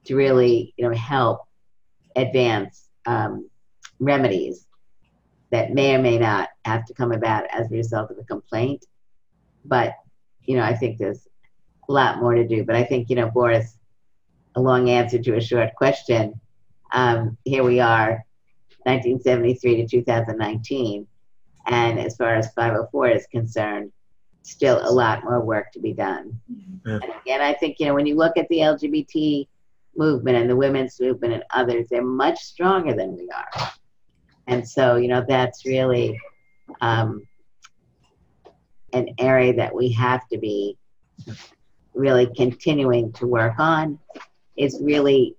to 0.04 0.16
really, 0.16 0.74
you 0.76 0.88
know, 0.88 0.94
help 0.94 1.42
advance 2.16 2.88
um, 3.06 3.48
remedies 4.00 4.67
that 5.50 5.72
may 5.72 5.94
or 5.94 5.98
may 5.98 6.18
not 6.18 6.50
have 6.64 6.84
to 6.86 6.94
come 6.94 7.12
about 7.12 7.44
as 7.52 7.70
a 7.70 7.74
result 7.74 8.10
of 8.10 8.18
a 8.18 8.24
complaint. 8.24 8.84
But, 9.64 9.94
you 10.42 10.56
know, 10.56 10.62
I 10.62 10.74
think 10.74 10.98
there's 10.98 11.26
a 11.88 11.92
lot 11.92 12.20
more 12.20 12.34
to 12.34 12.46
do. 12.46 12.64
But 12.64 12.76
I 12.76 12.84
think, 12.84 13.08
you 13.08 13.16
know, 13.16 13.30
Boris, 13.30 13.78
a 14.54 14.60
long 14.60 14.90
answer 14.90 15.18
to 15.18 15.36
a 15.36 15.40
short 15.40 15.74
question. 15.74 16.40
Um, 16.92 17.36
here 17.44 17.64
we 17.64 17.80
are, 17.80 18.24
1973 18.84 19.76
to 19.82 19.88
2019. 19.88 21.06
And 21.66 21.98
as 21.98 22.16
far 22.16 22.34
as 22.34 22.52
504 22.54 23.08
is 23.10 23.26
concerned, 23.26 23.92
still 24.42 24.80
a 24.82 24.90
lot 24.90 25.24
more 25.24 25.40
work 25.40 25.72
to 25.72 25.80
be 25.80 25.92
done. 25.92 26.40
Yeah. 26.86 26.98
And 27.02 27.12
again, 27.22 27.40
I 27.40 27.52
think, 27.54 27.76
you 27.78 27.86
know, 27.86 27.94
when 27.94 28.06
you 28.06 28.16
look 28.16 28.36
at 28.36 28.48
the 28.48 28.58
LGBT 28.58 29.46
movement 29.96 30.36
and 30.36 30.48
the 30.48 30.56
women's 30.56 30.98
movement 31.00 31.34
and 31.34 31.44
others, 31.52 31.86
they're 31.90 32.02
much 32.02 32.38
stronger 32.38 32.94
than 32.94 33.16
we 33.16 33.28
are. 33.30 33.72
And 34.48 34.66
so, 34.66 34.96
you 34.96 35.08
know, 35.08 35.24
that's 35.28 35.66
really 35.66 36.18
um, 36.80 37.22
an 38.92 39.08
area 39.18 39.54
that 39.54 39.74
we 39.74 39.92
have 39.92 40.26
to 40.28 40.38
be 40.38 40.76
really 41.94 42.26
continuing 42.34 43.12
to 43.12 43.26
work 43.26 43.58
on 43.58 43.98
is 44.56 44.80
really 44.82 45.36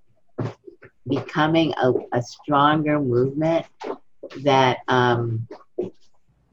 becoming 1.07 1.73
a, 1.81 1.91
a 2.13 2.21
stronger 2.21 2.99
movement 2.99 3.65
that 4.43 4.77
um, 4.87 5.47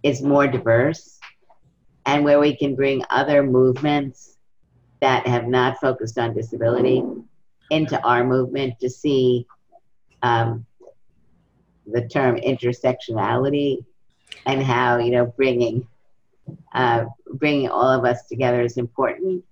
is 0.02 0.22
more 0.22 0.46
diverse 0.46 1.20
and 2.06 2.24
where 2.24 2.40
we 2.40 2.56
can 2.56 2.74
bring 2.74 3.04
other 3.10 3.42
movements 3.42 4.38
that 5.02 5.26
have 5.26 5.46
not 5.46 5.78
focused 5.78 6.18
on 6.18 6.34
disability 6.34 7.02
into 7.70 8.00
our 8.02 8.24
movement 8.24 8.78
to 8.80 8.88
see 8.88 9.46
um, 10.22 10.64
the 11.86 12.06
term 12.08 12.36
intersectionality 12.36 13.84
and 14.44 14.62
how 14.62 14.98
you 14.98 15.10
know 15.10 15.26
bringing 15.26 15.86
uh, 16.74 17.04
bringing 17.34 17.68
all 17.68 17.88
of 17.88 18.04
us 18.04 18.26
together 18.26 18.62
is 18.62 18.76
important. 18.76 19.44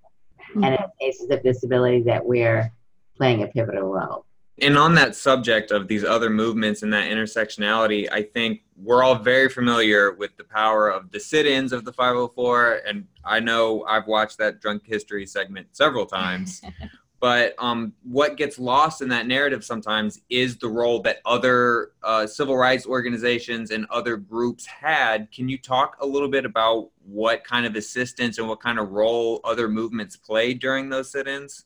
Mm-hmm. 0.55 0.65
and 0.65 0.75
in 0.75 0.85
cases 1.01 1.31
of 1.31 1.43
disability 1.43 2.03
that 2.03 2.25
we're 2.25 2.73
playing 3.17 3.43
a 3.43 3.49
pivotal 3.49 3.93
role. 3.93 4.25
And 4.63 4.79
on 4.79 4.95
that 4.95 5.17
subject 5.17 5.73
of 5.73 5.89
these 5.89 6.05
other 6.05 6.31
movements 6.31 6.85
and 6.85 6.93
that 6.93 7.11
intersectionality 7.11 8.09
i 8.13 8.23
think 8.23 8.61
we're 8.77 9.03
all 9.03 9.17
very 9.17 9.49
familiar 9.49 10.13
with 10.13 10.37
the 10.37 10.45
power 10.45 10.89
of 10.89 11.11
the 11.11 11.19
sit-ins 11.19 11.73
of 11.73 11.85
the 11.85 11.93
504 11.93 12.83
and 12.87 13.05
i 13.25 13.41
know 13.41 13.85
i've 13.89 14.07
watched 14.07 14.39
that 14.39 14.61
drunk 14.61 14.87
history 14.87 15.27
segment 15.27 15.67
several 15.73 16.07
times 16.07 16.63
but 17.25 17.55
um, 17.59 17.95
what 18.03 18.37
gets 18.37 18.59
lost 18.59 19.01
in 19.01 19.09
that 19.09 19.27
narrative 19.27 19.65
sometimes 19.65 20.21
is 20.29 20.59
the 20.59 20.69
role 20.69 21.01
that 21.01 21.23
other 21.25 21.93
uh, 22.03 22.27
civil 22.27 22.55
rights 22.55 22.85
organizations 22.85 23.71
and 23.71 23.87
other 23.89 24.19
groups 24.19 24.67
had. 24.67 25.33
Can 25.33 25.49
you 25.49 25.57
talk 25.57 25.97
a 26.03 26.07
little 26.07 26.29
bit 26.29 26.45
about 26.45 26.91
what 27.03 27.43
kind 27.43 27.65
of 27.65 27.77
assistance 27.77 28.37
and 28.37 28.47
what 28.47 28.61
kind 28.61 28.79
of 28.79 28.91
role 28.91 29.41
other 29.43 29.69
movements 29.69 30.19
played 30.19 30.59
during 30.59 30.91
those 30.91 31.13
sit 31.13 31.27
ins? 31.27 31.65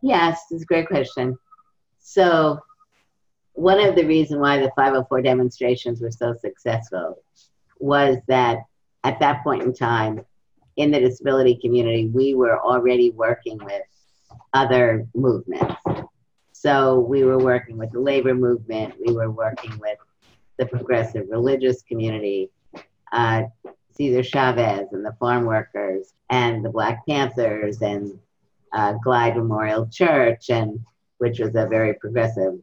Yes, 0.00 0.40
it's 0.50 0.62
a 0.62 0.64
great 0.64 0.88
question. 0.88 1.36
So, 1.98 2.58
one 3.52 3.86
of 3.86 3.94
the 3.94 4.06
reasons 4.06 4.40
why 4.40 4.60
the 4.60 4.72
504 4.76 5.20
demonstrations 5.20 6.00
were 6.00 6.10
so 6.10 6.34
successful 6.40 7.22
was 7.80 8.16
that 8.28 8.60
at 9.04 9.20
that 9.20 9.44
point 9.44 9.62
in 9.62 9.74
time, 9.74 10.24
in 10.78 10.90
the 10.90 11.00
disability 11.00 11.58
community, 11.60 12.08
we 12.08 12.34
were 12.34 12.58
already 12.58 13.10
working 13.10 13.58
with 13.62 13.82
other 14.54 15.06
movements. 15.14 15.74
So 16.52 17.00
we 17.00 17.24
were 17.24 17.38
working 17.38 17.76
with 17.76 17.92
the 17.92 18.00
labor 18.00 18.34
movement, 18.34 18.94
we 19.04 19.12
were 19.12 19.30
working 19.30 19.78
with 19.78 19.98
the 20.56 20.64
progressive 20.64 21.26
religious 21.28 21.82
community, 21.82 22.50
uh, 23.12 23.42
Cesar 23.90 24.22
Chavez 24.22 24.88
and 24.92 25.04
the 25.04 25.14
farm 25.20 25.44
workers, 25.44 26.14
and 26.30 26.64
the 26.64 26.70
Black 26.70 27.06
Panthers, 27.06 27.82
and 27.82 28.18
uh, 28.72 28.94
Glide 29.04 29.36
Memorial 29.36 29.86
Church, 29.86 30.48
and 30.48 30.80
which 31.18 31.38
was 31.38 31.54
a 31.54 31.66
very 31.66 31.94
progressive 31.94 32.54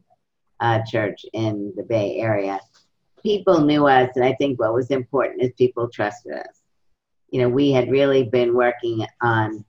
uh, 0.60 0.80
church 0.86 1.24
in 1.32 1.72
the 1.76 1.82
Bay 1.82 2.18
Area. 2.18 2.60
People 3.22 3.60
knew 3.60 3.86
us, 3.86 4.10
and 4.16 4.24
I 4.24 4.34
think 4.34 4.58
what 4.58 4.74
was 4.74 4.90
important 4.90 5.42
is 5.42 5.52
people 5.56 5.88
trusted 5.88 6.32
us. 6.32 6.60
You 7.30 7.40
know, 7.40 7.48
we 7.48 7.70
had 7.70 7.90
really 7.90 8.24
been 8.24 8.54
working 8.54 9.06
on 9.20 9.64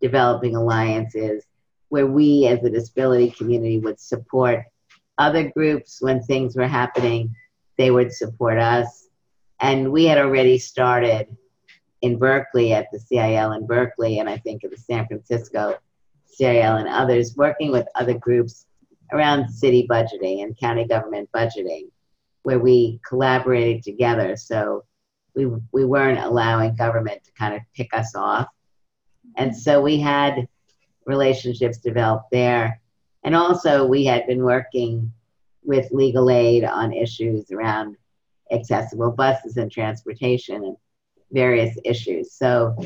developing 0.00 0.54
alliances 0.54 1.44
where 1.90 2.06
we 2.06 2.46
as 2.46 2.60
the 2.62 2.70
disability 2.70 3.30
community 3.30 3.78
would 3.78 4.00
support 4.00 4.64
other 5.18 5.50
groups 5.50 6.00
when 6.00 6.22
things 6.22 6.56
were 6.56 6.66
happening, 6.66 7.34
they 7.76 7.90
would 7.90 8.12
support 8.12 8.58
us. 8.58 9.08
And 9.60 9.92
we 9.92 10.06
had 10.06 10.16
already 10.16 10.58
started 10.58 11.36
in 12.00 12.18
Berkeley 12.18 12.72
at 12.72 12.86
the 12.90 12.98
CIL 12.98 13.52
in 13.52 13.66
Berkeley, 13.66 14.18
and 14.18 14.28
I 14.28 14.38
think 14.38 14.64
at 14.64 14.70
the 14.70 14.78
San 14.78 15.06
Francisco 15.06 15.76
CIL 16.26 16.76
and 16.76 16.88
others, 16.88 17.36
working 17.36 17.70
with 17.70 17.86
other 17.94 18.14
groups 18.14 18.66
around 19.12 19.50
city 19.50 19.86
budgeting 19.90 20.42
and 20.42 20.56
county 20.56 20.86
government 20.86 21.28
budgeting, 21.34 21.90
where 22.44 22.58
we 22.58 23.00
collaborated 23.06 23.82
together. 23.82 24.36
So 24.36 24.84
we, 25.34 25.46
we 25.72 25.84
weren't 25.84 26.20
allowing 26.20 26.76
government 26.76 27.24
to 27.24 27.32
kind 27.32 27.54
of 27.54 27.60
pick 27.74 27.92
us 27.92 28.14
off. 28.14 28.48
And 29.36 29.54
so 29.54 29.82
we 29.82 29.98
had 29.98 30.48
relationships 31.06 31.78
developed 31.78 32.30
there. 32.30 32.80
And 33.24 33.34
also, 33.34 33.86
we 33.86 34.04
had 34.04 34.26
been 34.26 34.42
working 34.42 35.12
with 35.62 35.90
legal 35.92 36.30
aid 36.30 36.64
on 36.64 36.92
issues 36.92 37.50
around 37.50 37.96
accessible 38.50 39.10
buses 39.10 39.56
and 39.56 39.70
transportation 39.70 40.64
and 40.64 40.76
various 41.30 41.76
issues. 41.84 42.32
So 42.32 42.76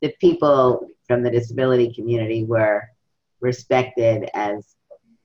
the 0.00 0.14
people 0.20 0.88
from 1.06 1.22
the 1.22 1.30
disability 1.30 1.92
community 1.92 2.44
were 2.44 2.88
respected 3.40 4.30
as 4.34 4.74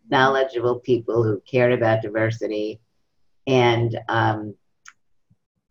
knowledgeable 0.10 0.80
people 0.80 1.24
who 1.24 1.42
cared 1.50 1.72
about 1.72 2.02
diversity 2.02 2.80
and 3.48 3.98
um, 4.10 4.56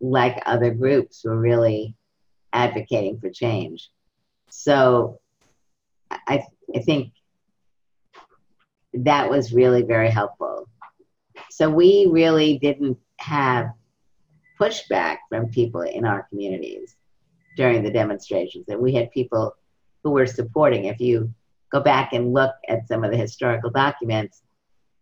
like 0.01 0.41
other 0.45 0.73
groups 0.73 1.23
were 1.23 1.39
really 1.39 1.95
advocating 2.51 3.19
for 3.19 3.29
change. 3.29 3.91
So 4.49 5.19
I 6.09 6.43
I 6.75 6.79
think 6.79 7.13
that 8.93 9.29
was 9.29 9.53
really 9.53 9.83
very 9.83 10.09
helpful. 10.09 10.67
So 11.49 11.69
we 11.69 12.07
really 12.09 12.57
didn't 12.59 12.97
have 13.17 13.71
pushback 14.59 15.17
from 15.29 15.49
people 15.49 15.81
in 15.81 16.05
our 16.05 16.27
communities 16.29 16.95
during 17.55 17.83
the 17.83 17.91
demonstrations, 17.91 18.65
and 18.67 18.79
we 18.79 18.93
had 18.93 19.11
people 19.11 19.55
who 20.03 20.11
were 20.11 20.27
supporting. 20.27 20.85
If 20.85 20.99
you 20.99 21.33
go 21.71 21.81
back 21.81 22.13
and 22.13 22.33
look 22.33 22.53
at 22.67 22.87
some 22.87 23.03
of 23.03 23.11
the 23.11 23.17
historical 23.17 23.69
documents, 23.69 24.41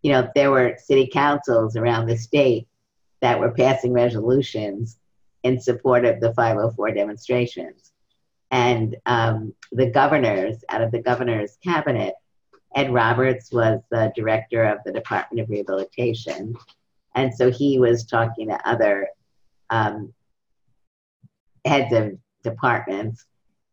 you 0.02 0.12
know, 0.12 0.28
there 0.34 0.50
were 0.50 0.76
city 0.78 1.08
councils 1.12 1.76
around 1.76 2.06
the 2.06 2.16
state 2.16 2.68
that 3.20 3.40
were 3.40 3.50
passing 3.50 3.92
resolutions 3.92 4.98
in 5.42 5.60
support 5.60 6.04
of 6.04 6.20
the 6.20 6.32
504 6.34 6.92
demonstrations 6.92 7.92
and 8.50 8.96
um, 9.06 9.54
the 9.72 9.90
governors 9.90 10.64
out 10.68 10.82
of 10.82 10.90
the 10.90 11.02
governor's 11.02 11.56
cabinet. 11.62 12.14
Ed 12.74 12.92
Roberts 12.92 13.50
was 13.50 13.80
the 13.90 14.12
director 14.14 14.64
of 14.64 14.78
the 14.84 14.92
Department 14.92 15.40
of 15.42 15.50
Rehabilitation, 15.50 16.54
and 17.14 17.34
so 17.34 17.50
he 17.50 17.78
was 17.78 18.04
talking 18.04 18.48
to 18.48 18.68
other 18.68 19.08
um, 19.70 20.12
heads 21.64 21.92
of 21.92 22.18
departments, 22.42 23.24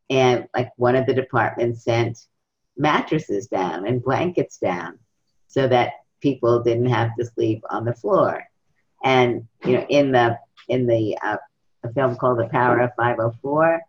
and 0.09 0.47
like 0.55 0.71
one 0.77 0.95
of 0.95 1.05
the 1.05 1.13
departments 1.13 1.83
sent 1.83 2.25
mattresses 2.77 3.47
down 3.47 3.85
and 3.85 4.03
blankets 4.03 4.57
down 4.57 4.99
so 5.47 5.67
that 5.67 5.93
people 6.21 6.63
didn't 6.63 6.89
have 6.89 7.15
to 7.17 7.25
sleep 7.25 7.63
on 7.69 7.85
the 7.85 7.93
floor. 7.93 8.43
And 9.03 9.47
you 9.63 9.73
know, 9.73 9.85
in 9.89 10.11
the 10.11 10.39
in 10.67 10.87
the 10.87 11.17
uh, 11.21 11.37
film 11.93 12.15
called 12.15 12.39
The 12.39 12.47
Power 12.47 12.79
of 12.79 12.91
504, 12.97 13.81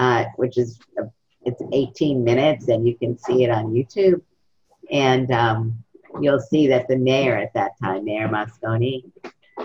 uh, 0.00 0.24
which 0.36 0.56
is 0.56 0.80
a, 0.98 1.02
it's 1.44 1.62
18 1.72 2.24
minutes, 2.24 2.68
and 2.68 2.88
you 2.88 2.96
can 2.96 3.18
see 3.18 3.44
it 3.44 3.50
on 3.50 3.74
YouTube. 3.74 4.22
And 4.90 5.30
um, 5.30 5.84
you'll 6.22 6.40
see 6.40 6.68
that 6.68 6.88
the 6.88 6.96
mayor 6.96 7.36
at 7.36 7.52
that 7.52 7.72
time, 7.82 8.06
Mayor 8.06 8.26
Moscone, 8.26 9.04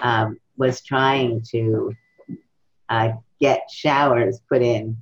um, 0.02 0.38
was 0.58 0.82
trying 0.82 1.41
to 1.52 1.95
uh, 2.89 3.13
get 3.39 3.71
showers 3.71 4.41
put 4.50 4.62
in 4.62 5.02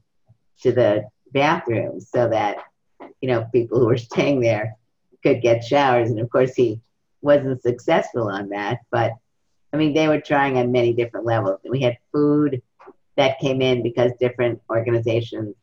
to 0.62 0.72
the 0.72 1.10
bathrooms 1.32 2.10
so 2.12 2.30
that 2.30 2.58
you 3.20 3.28
know 3.28 3.48
people 3.52 3.80
who 3.80 3.88
were 3.88 3.98
staying 3.98 4.40
there 4.40 4.78
could 5.24 5.42
get 5.42 5.64
showers. 5.64 6.12
And 6.12 6.20
of 6.20 6.30
course, 6.30 6.54
he 6.54 6.80
wasn't 7.22 7.64
successful 7.64 8.30
on 8.30 8.50
that. 8.50 8.82
But 8.92 9.14
I 9.74 9.78
mean, 9.78 9.96
they 9.96 10.08
were 10.08 10.22
trying 10.22 10.60
on 10.60 10.72
many 10.72 10.94
different 10.94 11.26
levels. 11.26 11.60
We 11.68 11.82
had 11.82 11.98
food 12.12 12.62
that 13.16 13.40
came 13.40 13.62
in 13.62 13.84
because 13.84 14.12
different 14.20 14.62
organizations 14.70 15.56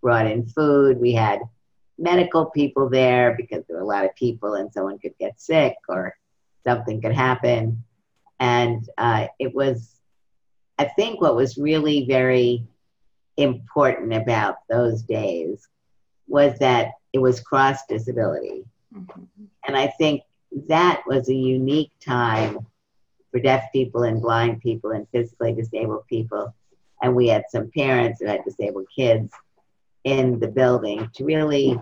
brought 0.00 0.26
in 0.26 0.46
food. 0.46 0.98
We 0.98 1.12
had 1.12 1.40
medical 1.98 2.46
people 2.46 2.88
there 2.88 3.34
because 3.36 3.64
there 3.66 3.76
were 3.76 3.82
a 3.82 3.86
lot 3.86 4.04
of 4.04 4.14
people 4.16 4.54
and 4.54 4.72
someone 4.72 4.98
could 4.98 5.14
get 5.18 5.40
sick 5.40 5.74
or 5.88 6.16
something 6.64 7.00
could 7.00 7.14
happen. 7.14 7.84
And 8.40 8.88
uh, 8.98 9.28
it 9.38 9.54
was, 9.54 9.94
I 10.78 10.84
think, 10.84 11.20
what 11.20 11.36
was 11.36 11.58
really 11.58 12.06
very 12.06 12.66
important 13.36 14.12
about 14.12 14.56
those 14.68 15.02
days 15.02 15.68
was 16.26 16.58
that 16.58 16.92
it 17.12 17.18
was 17.18 17.40
cross 17.40 17.86
disability. 17.88 18.64
Mm-hmm. 18.94 19.22
And 19.66 19.76
I 19.76 19.88
think 19.98 20.22
that 20.68 21.02
was 21.06 21.28
a 21.28 21.34
unique 21.34 21.92
time 22.04 22.66
for 23.30 23.40
deaf 23.40 23.64
people 23.72 24.02
and 24.02 24.20
blind 24.20 24.60
people 24.60 24.90
and 24.90 25.08
physically 25.10 25.52
disabled 25.54 26.06
people. 26.08 26.54
And 27.02 27.14
we 27.14 27.28
had 27.28 27.44
some 27.50 27.70
parents 27.70 28.20
who 28.20 28.26
had 28.26 28.44
disabled 28.44 28.86
kids 28.94 29.32
in 30.04 30.38
the 30.38 30.48
building 30.48 31.10
to 31.14 31.24
really, 31.24 31.78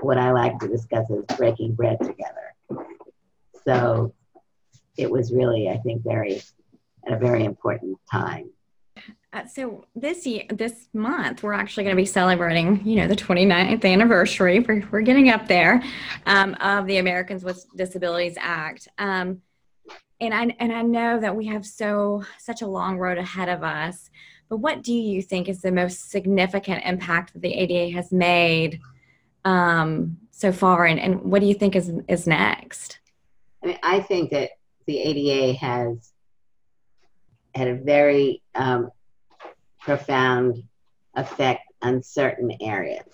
what 0.00 0.18
I 0.18 0.30
like 0.32 0.58
to 0.60 0.68
discuss 0.68 1.10
is 1.10 1.24
breaking 1.36 1.74
bread 1.74 1.98
together. 2.00 2.86
So 3.64 4.14
it 4.96 5.10
was 5.10 5.32
really, 5.32 5.68
I 5.68 5.78
think, 5.78 6.02
very, 6.02 6.40
at 7.06 7.12
a 7.12 7.18
very 7.18 7.44
important 7.44 7.98
time. 8.10 8.50
Uh, 9.32 9.44
so 9.46 9.84
this 9.94 10.26
year, 10.26 10.44
this 10.48 10.88
month, 10.94 11.42
we're 11.42 11.52
actually 11.52 11.84
going 11.84 11.94
to 11.94 12.00
be 12.00 12.06
celebrating, 12.06 12.80
you 12.86 12.96
know, 12.96 13.06
the 13.06 13.16
29th 13.16 13.84
anniversary. 13.84 14.60
We're, 14.60 14.88
we're 14.90 15.02
getting 15.02 15.28
up 15.28 15.46
there 15.46 15.82
um, 16.24 16.54
of 16.54 16.86
the 16.86 16.96
Americans 16.96 17.44
with 17.44 17.66
Disabilities 17.76 18.36
Act. 18.38 18.88
Um, 18.96 19.42
and 20.20 20.32
I 20.32 20.56
and 20.58 20.72
I 20.72 20.82
know 20.82 21.20
that 21.20 21.36
we 21.36 21.46
have 21.46 21.66
so 21.66 22.24
such 22.38 22.62
a 22.62 22.66
long 22.66 22.98
road 22.98 23.18
ahead 23.18 23.48
of 23.48 23.62
us. 23.62 24.10
But 24.48 24.58
what 24.58 24.82
do 24.82 24.92
you 24.92 25.22
think 25.22 25.48
is 25.48 25.62
the 25.62 25.72
most 25.72 26.10
significant 26.10 26.84
impact 26.84 27.32
that 27.32 27.42
the 27.42 27.52
ADA 27.52 27.94
has 27.96 28.12
made 28.12 28.80
um, 29.44 30.18
so 30.30 30.52
far, 30.52 30.86
and, 30.86 31.00
and 31.00 31.22
what 31.22 31.40
do 31.40 31.46
you 31.46 31.54
think 31.54 31.76
is 31.76 31.92
is 32.08 32.26
next? 32.26 32.98
I 33.62 33.66
mean, 33.66 33.78
I 33.82 34.00
think 34.00 34.30
that 34.30 34.50
the 34.86 34.98
ADA 34.98 35.58
has 35.58 36.12
had 37.54 37.68
a 37.68 37.74
very 37.74 38.42
um, 38.54 38.90
profound 39.80 40.62
effect 41.14 41.62
on 41.82 42.02
certain 42.02 42.52
areas. 42.60 43.06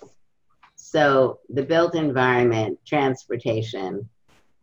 So 0.75 1.39
the 1.49 1.63
built 1.63 1.95
environment, 1.95 2.79
transportation, 2.85 4.09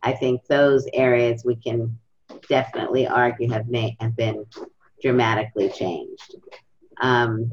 I 0.03 0.13
think 0.13 0.45
those 0.45 0.87
areas 0.93 1.43
we 1.43 1.55
can 1.55 1.97
definitely 2.47 3.07
argue 3.07 3.49
have 3.49 3.67
made 3.67 3.97
have 3.99 4.15
been 4.15 4.45
dramatically 5.01 5.69
changed. 5.69 6.35
Um, 7.01 7.51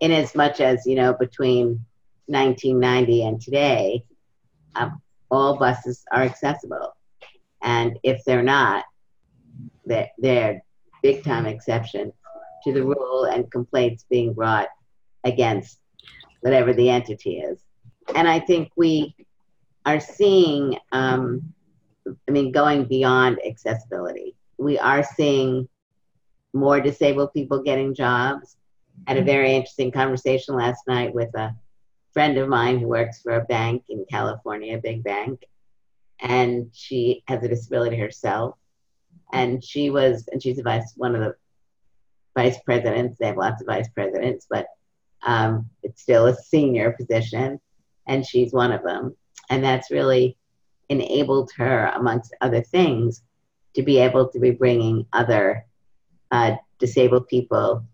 in 0.00 0.10
as 0.10 0.34
much 0.34 0.60
as 0.60 0.86
you 0.86 0.94
know, 0.96 1.12
between 1.12 1.84
1990 2.26 3.24
and 3.24 3.40
today, 3.40 4.04
um, 4.74 5.00
all 5.30 5.56
buses 5.58 6.04
are 6.12 6.22
accessible, 6.22 6.96
and 7.62 7.98
if 8.02 8.24
they're 8.24 8.42
not, 8.42 8.84
they're, 9.86 10.10
they're 10.18 10.62
big 11.02 11.24
time 11.24 11.46
exception 11.46 12.12
to 12.64 12.72
the 12.72 12.82
rule 12.82 13.24
and 13.24 13.50
complaints 13.50 14.04
being 14.08 14.32
brought 14.32 14.68
against 15.24 15.78
whatever 16.40 16.72
the 16.72 16.90
entity 16.90 17.38
is. 17.38 17.58
And 18.14 18.28
I 18.28 18.40
think 18.40 18.70
we 18.76 19.14
are 19.84 20.00
seeing, 20.00 20.78
um, 20.92 21.52
I 22.28 22.30
mean, 22.30 22.52
going 22.52 22.84
beyond 22.84 23.38
accessibility, 23.46 24.34
we 24.58 24.78
are 24.78 25.02
seeing 25.02 25.68
more 26.52 26.80
disabled 26.80 27.32
people 27.32 27.62
getting 27.62 27.94
jobs. 27.94 28.56
I 29.06 29.12
had 29.12 29.22
a 29.22 29.24
very 29.24 29.54
interesting 29.54 29.90
conversation 29.90 30.54
last 30.54 30.86
night 30.86 31.14
with 31.14 31.34
a 31.34 31.54
friend 32.12 32.36
of 32.38 32.48
mine 32.48 32.78
who 32.78 32.88
works 32.88 33.22
for 33.22 33.32
a 33.32 33.44
bank 33.44 33.84
in 33.88 34.04
California, 34.10 34.76
a 34.76 34.80
big 34.80 35.02
bank, 35.02 35.44
and 36.20 36.68
she 36.72 37.22
has 37.26 37.42
a 37.42 37.48
disability 37.48 37.96
herself. 37.96 38.56
And 39.32 39.64
she 39.64 39.88
was, 39.88 40.28
and 40.30 40.42
she's 40.42 40.58
a 40.58 40.62
vice, 40.62 40.92
one 40.96 41.14
of 41.14 41.22
the 41.22 41.34
vice 42.36 42.58
presidents. 42.64 43.18
They 43.18 43.26
have 43.26 43.38
lots 43.38 43.62
of 43.62 43.66
vice 43.66 43.88
presidents, 43.88 44.46
but 44.48 44.66
um, 45.22 45.70
it's 45.82 46.02
still 46.02 46.26
a 46.26 46.36
senior 46.36 46.92
position, 46.92 47.60
and 48.06 48.26
she's 48.26 48.52
one 48.52 48.72
of 48.72 48.82
them. 48.82 49.16
And 49.48 49.64
that's 49.64 49.90
really 49.90 50.36
enabled 50.88 51.50
her, 51.56 51.86
amongst 51.94 52.34
other 52.42 52.60
things, 52.60 53.22
to 53.74 53.82
be 53.82 53.98
able 53.98 54.28
to 54.28 54.38
be 54.38 54.50
bringing 54.50 55.06
other 55.14 55.64
uh, 56.32 56.56
disabled 56.78 57.28
people 57.28 57.84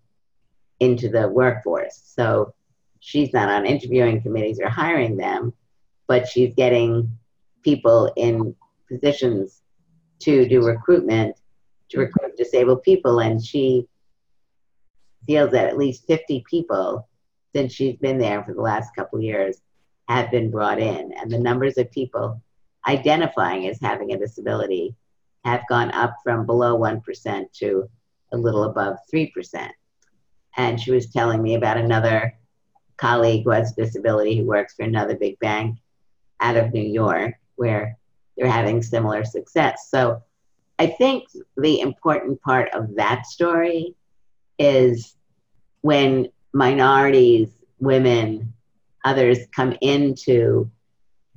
into 0.80 1.08
the 1.08 1.28
workforce. 1.28 2.00
So 2.04 2.54
she's 3.00 3.32
not 3.32 3.48
on 3.48 3.66
interviewing 3.66 4.22
committees 4.22 4.60
or 4.62 4.70
hiring 4.70 5.16
them, 5.16 5.52
but 6.06 6.26
she's 6.26 6.54
getting 6.54 7.18
people 7.62 8.10
in 8.16 8.54
positions 8.88 9.60
to 10.20 10.48
do 10.48 10.64
recruitment 10.64 11.36
to 11.90 11.98
recruit 11.98 12.36
disabled 12.36 12.82
people. 12.82 13.18
And 13.18 13.44
she 13.44 13.86
feels 15.26 15.50
that 15.50 15.66
at 15.66 15.76
least 15.76 16.06
50 16.06 16.44
people 16.48 17.08
since 17.54 17.72
she's 17.72 17.96
been 17.96 18.18
there 18.18 18.44
for 18.44 18.54
the 18.54 18.60
last 18.60 18.94
couple 18.94 19.20
years 19.20 19.60
have 20.08 20.30
been 20.30 20.50
brought 20.50 20.78
in. 20.78 21.12
And 21.12 21.30
the 21.30 21.38
numbers 21.38 21.76
of 21.76 21.90
people 21.90 22.40
identifying 22.86 23.66
as 23.66 23.80
having 23.80 24.12
a 24.12 24.18
disability 24.18 24.94
have 25.44 25.62
gone 25.68 25.90
up 25.90 26.16
from 26.22 26.46
below 26.46 26.78
1% 26.78 27.52
to 27.52 27.88
a 28.32 28.36
little 28.36 28.64
above 28.64 28.96
3%. 29.12 29.70
And 30.56 30.80
she 30.80 30.90
was 30.90 31.10
telling 31.10 31.42
me 31.42 31.54
about 31.54 31.76
another 31.76 32.34
colleague 32.96 33.44
who 33.44 33.50
has 33.50 33.72
a 33.72 33.82
disability 33.82 34.36
who 34.36 34.44
works 34.44 34.74
for 34.74 34.82
another 34.82 35.16
big 35.16 35.38
bank 35.38 35.78
out 36.40 36.56
of 36.56 36.72
New 36.72 36.82
York 36.82 37.34
where 37.56 37.96
they're 38.36 38.50
having 38.50 38.82
similar 38.82 39.24
success. 39.24 39.88
So 39.90 40.22
I 40.78 40.86
think 40.86 41.24
the 41.56 41.80
important 41.80 42.40
part 42.42 42.72
of 42.72 42.94
that 42.96 43.26
story 43.26 43.94
is 44.58 45.16
when 45.80 46.28
minorities, 46.52 47.48
women, 47.80 48.52
others 49.04 49.38
come 49.54 49.76
into 49.80 50.70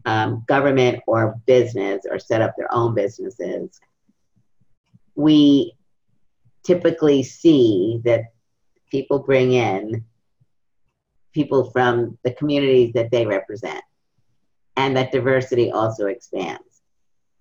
um, 0.06 0.44
government 0.48 1.02
or 1.08 1.40
business 1.46 2.06
or 2.10 2.20
set 2.20 2.42
up 2.42 2.56
their 2.58 2.74
own 2.74 2.94
businesses, 2.96 3.80
we 5.16 5.74
typically 6.64 7.24
see 7.24 8.02
that 8.04 8.26
people 8.90 9.20
bring 9.20 9.54
in 9.54 10.06
people 11.34 11.72
from 11.72 12.18
the 12.24 12.34
communities 12.34 12.94
that 12.94 13.10
they 13.12 13.26
represent 13.26 13.82
and 14.76 14.96
that 14.96 15.12
diversity 15.12 15.72
also 15.72 16.08
expands. 16.08 16.82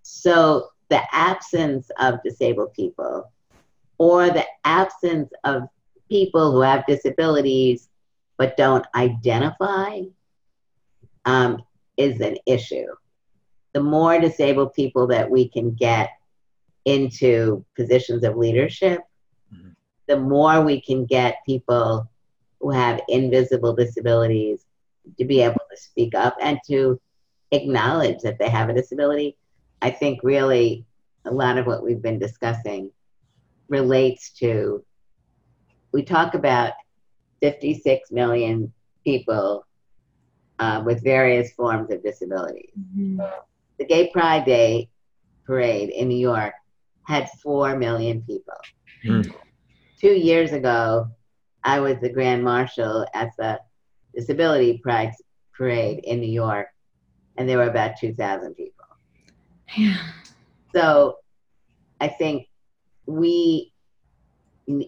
So 0.03 0.69
the 0.89 1.03
absence 1.13 1.91
of 1.99 2.23
disabled 2.25 2.73
people 2.75 3.31
or 3.99 4.31
the 4.31 4.47
absence 4.65 5.31
of 5.45 5.65
people 6.09 6.53
who 6.53 6.61
have 6.61 6.87
disabilities 6.87 7.89
but 8.39 8.57
don't 8.57 8.87
identify 8.95 10.01
um, 11.27 11.63
is 11.97 12.21
an 12.21 12.39
issue. 12.47 12.87
The 13.75 13.83
more 13.83 14.19
disabled 14.19 14.73
people 14.75 15.07
that 15.09 15.31
we 15.31 15.49
can 15.49 15.75
get 15.75 16.11
into 16.85 17.65
positions 17.77 18.25
of 18.25 18.37
leadership. 18.37 19.01
The 20.11 20.19
more 20.19 20.61
we 20.61 20.81
can 20.81 21.07
get 21.07 21.37
people 21.47 22.11
who 22.61 22.71
have 22.73 23.01
invisible 23.09 23.77
disabilities 23.77 24.67
to 25.17 25.25
be 25.25 25.41
able 25.41 25.63
to 25.71 25.77
speak 25.77 26.17
up 26.17 26.37
and 26.41 26.59
to 26.67 27.01
acknowledge 27.53 28.19
that 28.23 28.37
they 28.41 28.49
have 28.49 28.69
a 28.69 28.75
disability. 28.75 29.37
I 29.81 29.91
think 29.91 30.19
really 30.25 30.85
a 31.25 31.31
lot 31.31 31.59
of 31.59 31.67
what 31.67 31.85
we've 31.85 32.03
been 32.03 32.19
discussing 32.19 32.91
relates 33.69 34.31
to 34.41 34.85
we 35.93 36.03
talk 36.03 36.35
about 36.35 36.73
56 37.41 38.11
million 38.11 38.73
people 39.05 39.65
uh, 40.59 40.83
with 40.85 41.05
various 41.05 41.53
forms 41.53 41.93
of 41.93 42.03
disabilities. 42.03 42.73
Mm-hmm. 42.77 43.21
The 43.79 43.85
Gay 43.85 44.11
Pride 44.13 44.45
Day 44.45 44.89
parade 45.47 45.91
in 45.91 46.09
New 46.09 46.19
York 46.19 46.55
had 47.05 47.31
4 47.43 47.79
million 47.79 48.23
people. 48.23 48.59
Mm. 49.05 49.33
Two 50.01 50.13
years 50.13 50.53
ago, 50.53 51.09
I 51.63 51.81
was 51.81 51.97
the 52.01 52.09
Grand 52.09 52.43
Marshal 52.43 53.07
at 53.13 53.33
the 53.37 53.61
Disability 54.15 54.79
Pride 54.79 55.13
Parade 55.55 56.01
in 56.05 56.21
New 56.21 56.33
York, 56.33 56.69
and 57.37 57.47
there 57.47 57.59
were 57.59 57.69
about 57.69 57.99
2,000 57.99 58.55
people. 58.55 58.87
Yeah. 59.77 59.99
So 60.75 61.19
I 62.01 62.09
think 62.09 62.49
we 63.05 63.73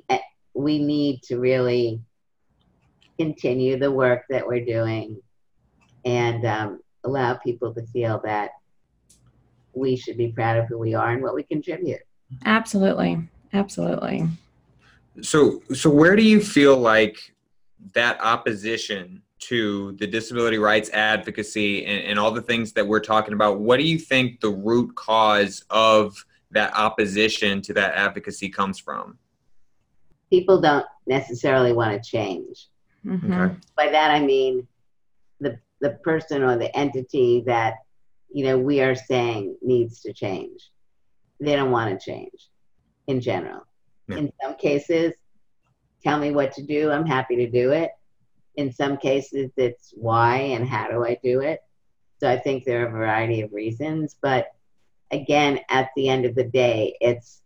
eh, 0.08 0.18
we 0.54 0.78
need 0.78 1.22
to 1.24 1.38
really 1.38 2.00
continue 3.18 3.78
the 3.78 3.90
work 3.90 4.22
that 4.30 4.46
we're 4.46 4.64
doing 4.64 5.20
and 6.04 6.44
um, 6.46 6.80
allow 7.04 7.34
people 7.34 7.74
to 7.74 7.82
feel 7.86 8.20
that 8.24 8.50
we 9.74 9.96
should 9.96 10.16
be 10.16 10.32
proud 10.32 10.56
of 10.56 10.66
who 10.68 10.78
we 10.78 10.94
are 10.94 11.10
and 11.10 11.22
what 11.22 11.34
we 11.34 11.42
contribute. 11.42 12.00
Absolutely. 12.44 13.28
Absolutely. 13.52 14.28
So, 15.20 15.62
so 15.74 15.90
where 15.90 16.16
do 16.16 16.22
you 16.22 16.40
feel 16.40 16.76
like 16.76 17.34
that 17.94 18.20
opposition 18.20 19.22
to 19.40 19.92
the 19.98 20.06
disability 20.06 20.58
rights 20.58 20.88
advocacy 20.90 21.84
and, 21.84 22.04
and 22.04 22.18
all 22.18 22.30
the 22.30 22.42
things 22.42 22.72
that 22.72 22.86
we're 22.86 23.00
talking 23.00 23.34
about, 23.34 23.58
what 23.58 23.78
do 23.78 23.82
you 23.82 23.98
think 23.98 24.40
the 24.40 24.48
root 24.48 24.94
cause 24.94 25.64
of 25.68 26.24
that 26.52 26.72
opposition 26.76 27.60
to 27.62 27.72
that 27.72 27.94
advocacy 27.94 28.48
comes 28.48 28.78
from? 28.78 29.18
People 30.30 30.60
don't 30.60 30.86
necessarily 31.06 31.72
want 31.72 32.00
to 32.00 32.08
change. 32.08 32.68
Mm-hmm. 33.04 33.32
Okay. 33.32 33.54
By 33.76 33.88
that 33.88 34.12
I 34.12 34.20
mean 34.20 34.66
the 35.40 35.58
the 35.80 35.90
person 36.04 36.42
or 36.42 36.56
the 36.56 36.74
entity 36.76 37.42
that 37.46 37.74
you 38.32 38.44
know 38.44 38.56
we 38.56 38.80
are 38.80 38.94
saying 38.94 39.56
needs 39.60 40.00
to 40.02 40.12
change. 40.12 40.70
They 41.40 41.56
don't 41.56 41.72
want 41.72 41.98
to 41.98 42.12
change 42.12 42.48
in 43.08 43.20
general. 43.20 43.66
In 44.18 44.32
some 44.42 44.54
cases, 44.56 45.14
tell 46.02 46.18
me 46.18 46.30
what 46.30 46.52
to 46.52 46.62
do, 46.62 46.90
I'm 46.90 47.06
happy 47.06 47.36
to 47.36 47.50
do 47.50 47.72
it. 47.72 47.90
In 48.56 48.72
some 48.72 48.96
cases 48.96 49.50
it's 49.56 49.92
why 49.96 50.36
and 50.36 50.68
how 50.68 50.88
do 50.88 51.04
I 51.04 51.18
do 51.22 51.40
it. 51.40 51.60
So 52.18 52.28
I 52.28 52.38
think 52.38 52.64
there 52.64 52.84
are 52.84 52.88
a 52.88 52.92
variety 52.92 53.40
of 53.40 53.52
reasons, 53.52 54.16
but 54.20 54.48
again 55.10 55.60
at 55.68 55.90
the 55.94 56.08
end 56.08 56.24
of 56.24 56.34
the 56.34 56.44
day 56.44 56.96
it's 57.00 57.42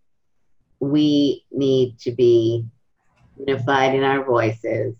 we 0.79 1.45
need 1.51 1.99
to 1.99 2.13
be 2.13 2.65
unified 3.37 3.95
in 3.95 4.05
our 4.05 4.25
voices 4.25 4.95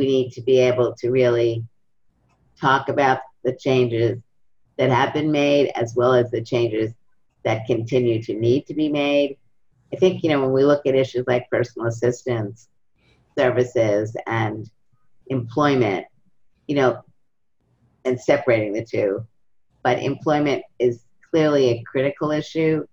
we 0.00 0.06
need 0.06 0.32
to 0.32 0.40
be 0.40 0.58
able 0.58 0.94
to 0.94 1.10
really 1.10 1.62
talk 2.58 2.88
about 2.88 3.20
the 3.44 3.54
changes 3.54 4.18
that 4.78 4.90
have 4.90 5.12
been 5.12 5.30
made 5.30 5.70
as 5.74 5.94
well 5.94 6.14
as 6.14 6.30
the 6.30 6.42
changes 6.42 6.94
that 7.44 7.66
continue 7.66 8.22
to 8.22 8.32
need 8.32 8.66
to 8.66 8.72
be 8.72 8.88
made. 8.88 9.36
I 9.92 9.96
think, 9.96 10.22
you 10.22 10.30
know, 10.30 10.40
when 10.40 10.52
we 10.52 10.64
look 10.64 10.86
at 10.86 10.94
issues 10.94 11.24
like 11.26 11.50
personal 11.50 11.88
assistance 11.88 12.68
services 13.36 14.16
and 14.26 14.68
employment, 15.28 16.06
you 16.66 16.76
know, 16.76 17.02
and 18.04 18.20
separating 18.20 18.72
the 18.72 18.84
two, 18.84 19.26
but 19.82 19.98
employment 19.98 20.62
is 20.78 21.04
clearly 21.30 21.70
a 21.70 21.82
critical 21.84 22.30
issue. 22.30 22.86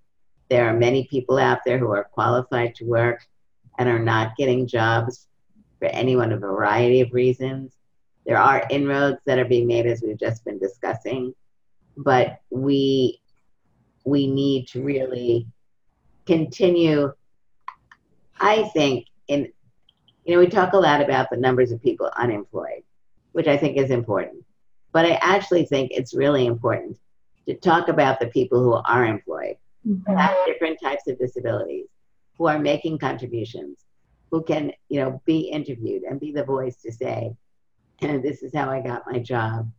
There 0.49 0.67
are 0.67 0.73
many 0.73 1.07
people 1.07 1.37
out 1.37 1.59
there 1.65 1.77
who 1.77 1.91
are 1.91 2.05
qualified 2.05 2.75
to 2.75 2.85
work 2.85 3.25
and 3.77 3.89
are 3.89 3.99
not 3.99 4.35
getting 4.37 4.67
jobs 4.67 5.27
for 5.79 5.85
anyone 5.87 6.31
a 6.31 6.37
variety 6.37 7.01
of 7.01 7.13
reasons. 7.13 7.73
There 8.25 8.37
are 8.37 8.67
inroads 8.69 9.19
that 9.25 9.39
are 9.39 9.45
being 9.45 9.67
made 9.67 9.85
as 9.85 10.01
we've 10.01 10.19
just 10.19 10.43
been 10.45 10.59
discussing, 10.59 11.33
but 11.95 12.41
we 12.49 13.19
we 14.05 14.27
need 14.27 14.67
to 14.69 14.81
really 14.81 15.47
continue. 16.27 17.11
I 18.39 18.63
think 18.75 19.07
in 19.27 19.51
you 20.25 20.33
know 20.33 20.39
we 20.39 20.47
talk 20.47 20.73
a 20.73 20.77
lot 20.77 21.01
about 21.01 21.29
the 21.31 21.37
numbers 21.37 21.71
of 21.71 21.81
people 21.81 22.11
unemployed, 22.15 22.83
which 23.31 23.47
I 23.47 23.57
think 23.57 23.77
is 23.77 23.89
important, 23.89 24.45
but 24.91 25.05
I 25.05 25.13
actually 25.21 25.65
think 25.65 25.91
it's 25.91 26.13
really 26.13 26.45
important 26.45 26.97
to 27.47 27.55
talk 27.55 27.87
about 27.87 28.19
the 28.19 28.27
people 28.27 28.61
who 28.61 28.73
are 28.73 29.05
employed, 29.05 29.55
who 29.83 29.95
mm-hmm. 29.95 30.17
have 30.17 30.35
different 30.45 30.79
types 30.81 31.07
of 31.07 31.17
disabilities, 31.17 31.87
who 32.37 32.47
are 32.47 32.59
making 32.59 32.99
contributions, 32.99 33.85
who 34.31 34.43
can, 34.43 34.71
you 34.89 34.99
know, 34.99 35.21
be 35.25 35.39
interviewed 35.39 36.03
and 36.03 36.19
be 36.19 36.31
the 36.31 36.43
voice 36.43 36.75
to 36.81 36.91
say, 36.91 37.33
and 38.01 38.21
this 38.21 38.43
is 38.43 38.53
how 38.53 38.69
I 38.69 38.81
got 38.81 39.09
my 39.09 39.19
job. 39.19 39.71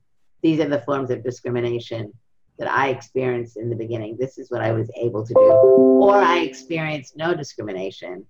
These 0.42 0.61
are 0.61 0.68
the 0.68 0.80
forms 0.80 1.11
of 1.11 1.22
discrimination 1.22 2.12
that 2.59 2.71
I 2.71 2.89
experienced 2.89 3.57
in 3.57 3.71
the 3.71 3.77
beginning. 3.77 4.17
This 4.19 4.37
is 4.39 4.51
what 4.51 4.63
I 4.63 4.73
was 4.73 4.91
able 4.97 5.25
to 5.25 5.35
do. 5.35 5.41
Or 5.41 6.17
I 6.17 6.39
experienced 6.39 7.17
no 7.17 7.35
discrimination. 7.35 8.27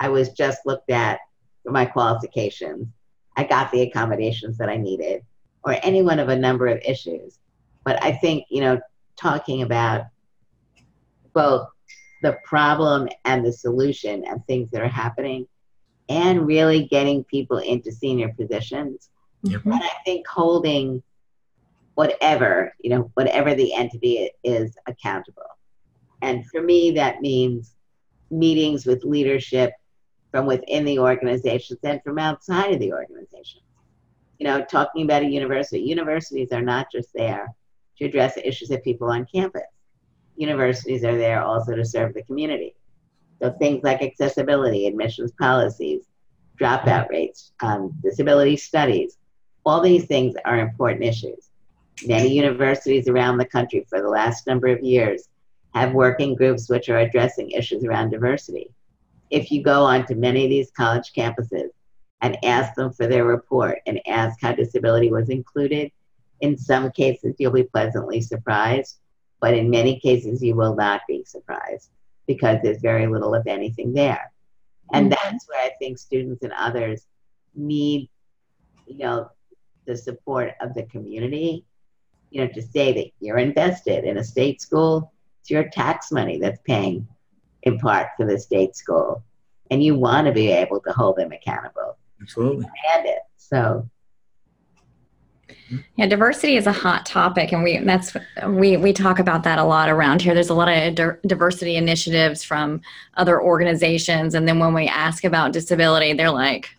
I 0.00 0.08
was 0.08 0.30
just 0.30 0.66
looked 0.66 0.90
at 0.90 1.20
for 1.62 1.72
my 1.72 1.84
qualifications. 1.84 2.88
I 3.36 3.44
got 3.44 3.70
the 3.70 3.82
accommodations 3.82 4.58
that 4.58 4.68
I 4.68 4.76
needed, 4.76 5.24
or 5.62 5.76
any 5.82 6.02
one 6.02 6.18
of 6.18 6.28
a 6.28 6.36
number 6.36 6.66
of 6.66 6.80
issues. 6.84 7.38
But 7.84 8.02
I 8.02 8.12
think, 8.12 8.46
you 8.50 8.60
know, 8.60 8.80
talking 9.16 9.62
about 9.62 10.06
both 11.32 11.68
the 12.22 12.36
problem 12.44 13.08
and 13.24 13.44
the 13.44 13.52
solution 13.52 14.24
and 14.24 14.44
things 14.46 14.70
that 14.72 14.82
are 14.82 14.88
happening 14.88 15.46
and 16.08 16.46
really 16.46 16.86
getting 16.86 17.22
people 17.24 17.58
into 17.58 17.92
senior 17.92 18.32
positions. 18.34 19.10
Yep. 19.44 19.66
And 19.66 19.74
I 19.74 19.90
think 20.04 20.26
holding 20.26 21.02
whatever, 21.98 22.72
you 22.78 22.90
know, 22.90 23.10
whatever 23.14 23.56
the 23.56 23.74
entity 23.74 24.30
is 24.44 24.76
accountable. 24.86 25.42
And 26.22 26.46
for 26.46 26.62
me, 26.62 26.92
that 26.92 27.20
means 27.22 27.74
meetings 28.30 28.86
with 28.86 29.02
leadership 29.02 29.72
from 30.30 30.46
within 30.46 30.84
the 30.84 31.00
organizations 31.00 31.80
and 31.82 32.00
from 32.04 32.20
outside 32.20 32.72
of 32.72 32.78
the 32.78 32.92
organizations. 32.92 33.64
You 34.38 34.46
know, 34.46 34.64
talking 34.64 35.02
about 35.02 35.24
a 35.24 35.26
university, 35.26 35.80
universities 35.80 36.52
are 36.52 36.62
not 36.62 36.86
just 36.92 37.08
there 37.14 37.52
to 37.96 38.04
address 38.04 38.36
the 38.36 38.46
issues 38.46 38.70
of 38.70 38.84
people 38.84 39.10
on 39.10 39.26
campus. 39.26 39.62
Universities 40.36 41.02
are 41.02 41.18
there 41.18 41.42
also 41.42 41.74
to 41.74 41.84
serve 41.84 42.14
the 42.14 42.22
community. 42.22 42.76
So 43.42 43.50
things 43.58 43.82
like 43.82 44.02
accessibility, 44.02 44.86
admissions 44.86 45.32
policies, 45.32 46.04
dropout 46.60 47.08
rates, 47.08 47.50
um, 47.58 47.92
disability 48.04 48.56
studies, 48.56 49.18
all 49.66 49.80
these 49.80 50.06
things 50.06 50.36
are 50.44 50.60
important 50.60 51.02
issues. 51.02 51.47
Many 52.06 52.28
universities 52.28 53.08
around 53.08 53.38
the 53.38 53.44
country 53.44 53.86
for 53.88 54.00
the 54.00 54.08
last 54.08 54.46
number 54.46 54.68
of 54.68 54.82
years 54.82 55.28
have 55.74 55.92
working 55.92 56.34
groups 56.34 56.68
which 56.68 56.88
are 56.88 56.98
addressing 56.98 57.50
issues 57.50 57.84
around 57.84 58.10
diversity. 58.10 58.70
If 59.30 59.50
you 59.50 59.62
go 59.62 59.84
onto 59.84 60.14
many 60.14 60.44
of 60.44 60.50
these 60.50 60.70
college 60.70 61.12
campuses 61.12 61.68
and 62.20 62.38
ask 62.44 62.74
them 62.74 62.92
for 62.92 63.06
their 63.06 63.24
report 63.24 63.78
and 63.86 64.00
ask 64.06 64.40
how 64.40 64.52
disability 64.52 65.10
was 65.10 65.28
included, 65.28 65.90
in 66.40 66.56
some 66.56 66.90
cases 66.92 67.34
you'll 67.38 67.52
be 67.52 67.64
pleasantly 67.64 68.20
surprised, 68.20 68.98
but 69.40 69.54
in 69.54 69.70
many 69.70 70.00
cases 70.00 70.42
you 70.42 70.54
will 70.54 70.74
not 70.74 71.02
be 71.06 71.24
surprised 71.24 71.90
because 72.26 72.58
there's 72.62 72.80
very 72.80 73.06
little, 73.06 73.34
if 73.34 73.46
anything, 73.46 73.92
there. 73.92 74.32
And 74.92 75.10
mm-hmm. 75.10 75.30
that's 75.30 75.48
where 75.48 75.64
I 75.64 75.70
think 75.78 75.98
students 75.98 76.42
and 76.42 76.52
others 76.52 77.06
need, 77.54 78.08
you 78.86 78.98
know, 78.98 79.30
the 79.86 79.96
support 79.96 80.52
of 80.60 80.74
the 80.74 80.84
community, 80.84 81.64
you 82.30 82.40
know, 82.42 82.48
to 82.52 82.62
say 82.62 82.92
that 82.92 83.06
you're 83.20 83.38
invested 83.38 84.04
in 84.04 84.18
a 84.18 84.24
state 84.24 84.60
school, 84.60 85.12
it's 85.40 85.50
your 85.50 85.68
tax 85.70 86.12
money 86.12 86.38
that's 86.38 86.60
paying 86.64 87.06
in 87.62 87.78
part 87.78 88.08
for 88.16 88.26
the 88.26 88.38
state 88.38 88.76
school. 88.76 89.22
And 89.70 89.82
you 89.82 89.94
want 89.94 90.26
to 90.26 90.32
be 90.32 90.50
able 90.50 90.80
to 90.80 90.92
hold 90.92 91.16
them 91.16 91.32
accountable. 91.32 91.96
Absolutely. 92.20 92.66
And 92.94 93.06
it. 93.06 93.18
So 93.36 93.88
Yeah, 95.96 96.06
diversity 96.06 96.56
is 96.56 96.66
a 96.66 96.72
hot 96.72 97.04
topic, 97.04 97.52
and 97.52 97.62
we 97.62 97.78
that's 97.78 98.16
we 98.46 98.76
we 98.76 98.92
talk 98.92 99.18
about 99.18 99.42
that 99.44 99.58
a 99.58 99.64
lot 99.64 99.88
around 99.88 100.22
here. 100.22 100.34
There's 100.34 100.48
a 100.48 100.54
lot 100.54 100.68
of 100.68 100.94
di- 100.94 101.16
diversity 101.26 101.76
initiatives 101.76 102.42
from 102.42 102.80
other 103.14 103.40
organizations, 103.40 104.34
and 104.34 104.48
then 104.48 104.58
when 104.58 104.72
we 104.72 104.86
ask 104.86 105.24
about 105.24 105.52
disability, 105.52 106.14
they're 106.14 106.30
like, 106.30 106.70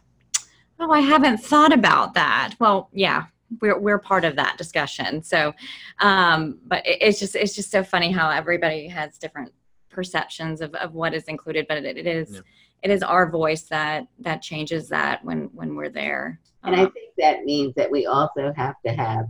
"Oh, 0.79 0.91
I 0.91 1.01
haven't 1.01 1.37
thought 1.37 1.73
about 1.73 2.15
that." 2.15 2.55
Well, 2.59 2.89
yeah, 2.91 3.25
we're 3.61 3.79
we're 3.79 3.99
part 3.99 4.25
of 4.25 4.35
that 4.35 4.57
discussion. 4.57 5.23
So, 5.23 5.53
um, 5.99 6.59
but 6.67 6.85
it, 6.85 6.97
it's 7.01 7.19
just 7.19 7.35
it's 7.35 7.55
just 7.55 7.71
so 7.71 7.83
funny 7.83 8.11
how 8.11 8.29
everybody 8.29 8.87
has 8.87 9.17
different 9.17 9.51
perceptions 9.89 10.61
of, 10.61 10.73
of 10.75 10.93
what 10.93 11.13
is 11.13 11.23
included, 11.25 11.65
but 11.67 11.77
it, 11.83 11.97
it 11.97 12.07
is 12.07 12.31
Yeah. 12.35 12.41
it 12.83 12.91
is 12.91 13.01
our 13.03 13.29
voice 13.29 13.63
that 13.63 14.07
that 14.19 14.41
changes 14.41 14.87
that 14.89 15.23
when 15.25 15.49
when 15.53 15.75
we're 15.75 15.89
there. 15.89 16.39
And 16.63 16.75
I 16.75 16.83
Um, 16.83 16.91
think 16.91 17.11
that 17.17 17.43
means 17.43 17.73
that 17.75 17.89
we 17.89 18.05
also 18.05 18.53
have 18.55 18.75
to 18.85 18.91
have 18.93 19.25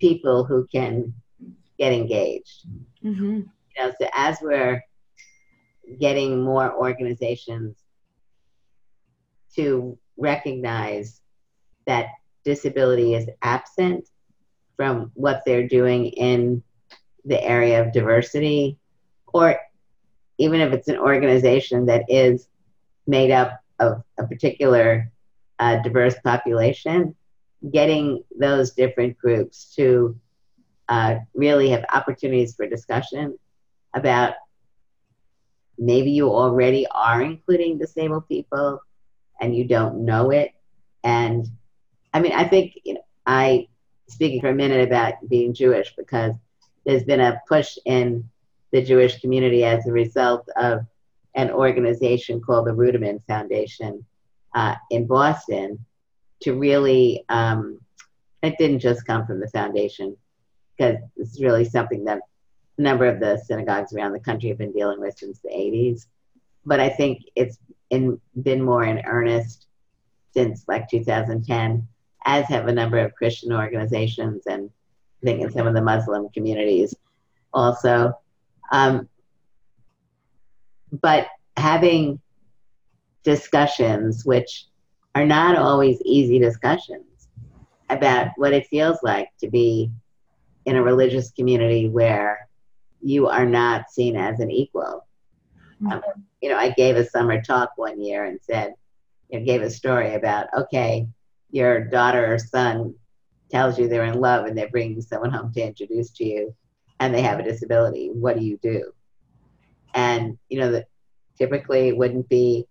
people 0.00 0.44
who 0.44 0.66
can 0.70 1.14
get 1.78 1.92
engaged. 1.92 2.66
mhm. 3.02 3.46
You 3.76 3.82
know, 3.82 3.92
so 4.00 4.08
as 4.14 4.38
we're 4.42 4.82
getting 6.00 6.42
more 6.42 6.74
organizations 6.74 7.76
to 9.54 9.98
recognize 10.16 11.20
that 11.86 12.06
disability 12.46 13.14
is 13.14 13.28
absent 13.42 14.08
from 14.76 15.10
what 15.14 15.42
they're 15.44 15.66
doing 15.66 16.06
in 16.06 16.62
the 17.24 17.42
area 17.42 17.82
of 17.82 17.92
diversity, 17.92 18.78
or 19.34 19.58
even 20.38 20.60
if 20.60 20.72
it's 20.72 20.88
an 20.88 20.96
organization 20.96 21.86
that 21.86 22.04
is 22.08 22.46
made 23.06 23.32
up 23.32 23.60
of 23.80 24.02
a 24.18 24.26
particular 24.26 25.10
uh, 25.58 25.82
diverse 25.82 26.14
population, 26.22 27.16
getting 27.72 28.22
those 28.38 28.72
different 28.72 29.18
groups 29.18 29.74
to 29.74 30.16
uh, 30.88 31.16
really 31.34 31.68
have 31.70 31.84
opportunities 31.92 32.54
for 32.54 32.68
discussion 32.68 33.36
about 33.92 34.34
maybe 35.78 36.12
you 36.12 36.30
already 36.30 36.86
are 36.92 37.22
including 37.22 37.76
disabled 37.76 38.28
people 38.28 38.80
and 39.40 39.56
you 39.56 39.64
don't 39.64 40.04
know 40.04 40.30
it. 40.30 40.52
And 41.02 41.46
I 42.16 42.18
mean, 42.18 42.32
I 42.32 42.44
think 42.44 42.80
you 42.82 42.94
know, 42.94 43.04
I 43.26 43.68
speaking 44.08 44.40
for 44.40 44.48
a 44.48 44.54
minute 44.54 44.88
about 44.88 45.16
being 45.28 45.52
Jewish 45.52 45.94
because 45.94 46.32
there's 46.86 47.04
been 47.04 47.20
a 47.20 47.42
push 47.46 47.76
in 47.84 48.30
the 48.72 48.80
Jewish 48.80 49.20
community 49.20 49.64
as 49.64 49.86
a 49.86 49.92
result 49.92 50.48
of 50.56 50.86
an 51.34 51.50
organization 51.50 52.40
called 52.40 52.68
the 52.68 52.72
Ruderman 52.72 53.22
Foundation 53.26 54.06
uh, 54.54 54.76
in 54.90 55.06
Boston 55.06 55.84
to 56.40 56.54
really, 56.54 57.22
um, 57.28 57.80
it 58.42 58.56
didn't 58.56 58.80
just 58.80 59.04
come 59.06 59.26
from 59.26 59.38
the 59.38 59.48
foundation 59.48 60.16
because 60.74 60.96
it's 61.16 61.38
really 61.42 61.66
something 61.66 62.04
that 62.04 62.22
a 62.78 62.80
number 62.80 63.04
of 63.04 63.20
the 63.20 63.36
synagogues 63.44 63.92
around 63.92 64.14
the 64.14 64.20
country 64.20 64.48
have 64.48 64.56
been 64.56 64.72
dealing 64.72 65.00
with 65.00 65.18
since 65.18 65.40
the 65.40 65.50
80s. 65.50 66.06
But 66.64 66.80
I 66.80 66.88
think 66.88 67.24
it's 67.34 67.58
in, 67.90 68.18
been 68.42 68.62
more 68.62 68.84
in 68.84 69.04
earnest 69.04 69.66
since 70.32 70.64
like 70.66 70.88
2010, 70.88 71.86
as 72.26 72.44
have 72.46 72.66
a 72.66 72.72
number 72.72 72.98
of 72.98 73.14
Christian 73.14 73.52
organizations 73.52 74.42
and 74.46 74.68
I 75.22 75.26
think 75.26 75.40
in 75.40 75.50
some 75.52 75.66
of 75.66 75.74
the 75.74 75.80
Muslim 75.80 76.28
communities 76.30 76.94
also. 77.54 78.12
Um, 78.70 79.08
but 80.92 81.28
having 81.56 82.20
discussions, 83.22 84.24
which 84.24 84.66
are 85.14 85.24
not 85.24 85.56
always 85.56 86.00
easy 86.04 86.38
discussions, 86.38 87.04
about 87.88 88.28
what 88.36 88.52
it 88.52 88.66
feels 88.66 88.98
like 89.02 89.28
to 89.40 89.48
be 89.48 89.90
in 90.64 90.76
a 90.76 90.82
religious 90.82 91.30
community 91.30 91.88
where 91.88 92.48
you 93.00 93.28
are 93.28 93.46
not 93.46 93.90
seen 93.90 94.16
as 94.16 94.40
an 94.40 94.50
equal. 94.50 95.06
Mm-hmm. 95.80 95.92
Um, 95.92 96.02
you 96.40 96.48
know, 96.48 96.56
I 96.56 96.70
gave 96.70 96.96
a 96.96 97.08
summer 97.08 97.40
talk 97.40 97.72
one 97.76 98.00
year 98.00 98.24
and 98.24 98.40
said, 98.42 98.74
you 99.28 99.38
know, 99.38 99.46
gave 99.46 99.62
a 99.62 99.70
story 99.70 100.14
about, 100.14 100.48
okay, 100.56 101.06
your 101.50 101.84
daughter 101.84 102.34
or 102.34 102.38
son 102.38 102.94
tells 103.50 103.78
you 103.78 103.88
they're 103.88 104.04
in 104.04 104.20
love 104.20 104.46
and 104.46 104.56
they're 104.56 104.68
bringing 104.68 105.00
someone 105.00 105.30
home 105.30 105.52
to 105.52 105.62
introduce 105.62 106.10
to 106.10 106.24
you 106.24 106.54
and 107.00 107.14
they 107.14 107.22
have 107.22 107.38
a 107.38 107.42
disability. 107.42 108.10
What 108.12 108.36
do 108.36 108.44
you 108.44 108.58
do? 108.62 108.92
And, 109.94 110.38
you 110.48 110.58
know, 110.60 110.72
the, 110.72 110.86
typically 111.38 111.88
it 111.88 111.96
wouldn't 111.96 112.28
be, 112.28 112.66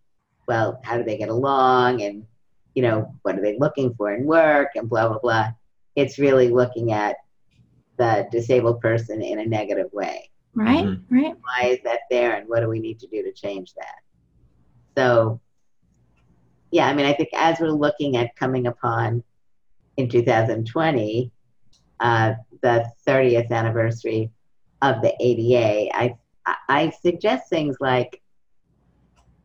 well, 0.47 0.79
how 0.83 0.97
do 0.97 1.03
they 1.03 1.17
get 1.17 1.29
along? 1.29 2.01
And, 2.01 2.25
you 2.73 2.83
know, 2.83 3.15
what 3.21 3.37
are 3.37 3.41
they 3.41 3.57
looking 3.57 3.93
for 3.95 4.13
in 4.13 4.25
work 4.25 4.71
and 4.75 4.89
blah, 4.89 5.07
blah, 5.07 5.19
blah. 5.19 5.51
It's 5.95 6.19
really 6.19 6.49
looking 6.49 6.91
at 6.91 7.15
the 7.97 8.27
disabled 8.31 8.81
person 8.81 9.21
in 9.21 9.39
a 9.39 9.45
negative 9.45 9.91
way. 9.93 10.29
Right, 10.53 10.85
mm-hmm. 10.85 11.15
right. 11.15 11.35
Why 11.41 11.69
is 11.69 11.79
that 11.83 12.01
there 12.09 12.35
and 12.35 12.47
what 12.47 12.61
do 12.61 12.69
we 12.69 12.79
need 12.79 12.99
to 12.99 13.07
do 13.07 13.23
to 13.23 13.31
change 13.33 13.73
that? 13.73 13.99
So, 14.97 15.41
yeah, 16.71 16.87
I 16.87 16.93
mean, 16.93 17.05
I 17.05 17.13
think 17.13 17.29
as 17.33 17.59
we're 17.59 17.69
looking 17.69 18.17
at 18.17 18.35
coming 18.35 18.67
upon 18.67 19.23
in 19.97 20.09
2020, 20.09 21.31
uh, 21.99 22.33
the 22.61 22.91
30th 23.07 23.51
anniversary 23.51 24.31
of 24.81 25.01
the 25.01 25.13
ADA, 25.19 25.95
I, 25.95 26.17
I 26.67 26.91
suggest 27.01 27.49
things 27.49 27.77
like 27.79 28.21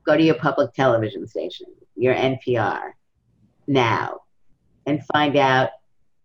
go 0.05 0.17
to 0.17 0.23
your 0.23 0.35
public 0.35 0.73
television 0.75 1.27
station, 1.27 1.67
your 1.95 2.15
NPR, 2.15 2.93
now, 3.67 4.21
and 4.87 5.05
find 5.13 5.37
out 5.37 5.71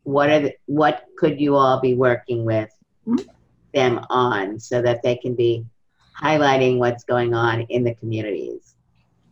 what 0.04 0.30
are 0.30 0.40
the, 0.40 0.54
what 0.66 1.06
could 1.18 1.40
you 1.40 1.56
all 1.56 1.80
be 1.82 1.94
working 1.94 2.46
with 2.46 2.72
them 3.74 4.00
on 4.10 4.60
so 4.60 4.82
that 4.82 5.04
they 5.04 5.16
can 5.18 5.36
be 5.36 5.66
highlighting 6.20 6.78
what's 6.78 7.04
going 7.04 7.34
on 7.34 7.62
in 7.62 7.84
the 7.84 7.94
communities 7.96 8.75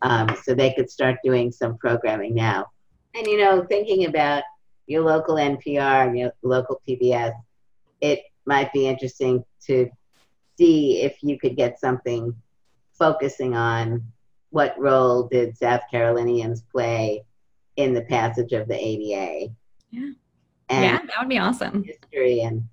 um, 0.03 0.29
so 0.43 0.53
they 0.53 0.73
could 0.73 0.89
start 0.89 1.17
doing 1.23 1.51
some 1.51 1.77
programming 1.77 2.35
now 2.35 2.67
and 3.15 3.27
you 3.27 3.37
know 3.37 3.65
thinking 3.69 4.05
about 4.05 4.43
your 4.87 5.01
local 5.01 5.35
npr 5.35 6.07
and 6.07 6.17
your 6.17 6.31
local 6.43 6.81
pbs 6.87 7.33
it 8.01 8.21
might 8.45 8.71
be 8.73 8.87
interesting 8.87 9.43
to 9.65 9.89
see 10.57 11.01
if 11.01 11.17
you 11.21 11.39
could 11.39 11.55
get 11.55 11.79
something 11.79 12.33
focusing 12.93 13.55
on 13.55 14.03
what 14.51 14.77
role 14.79 15.27
did 15.27 15.57
south 15.57 15.81
carolinians 15.89 16.63
play 16.71 17.23
in 17.77 17.93
the 17.93 18.03
passage 18.03 18.51
of 18.51 18.67
the 18.67 18.75
ada 18.75 19.49
yeah 19.91 20.11
and 20.69 20.83
yeah, 20.83 20.97
that 20.97 21.19
would 21.19 21.29
be 21.29 21.39
awesome. 21.39 21.83
History 21.83 22.41
and, 22.41 22.63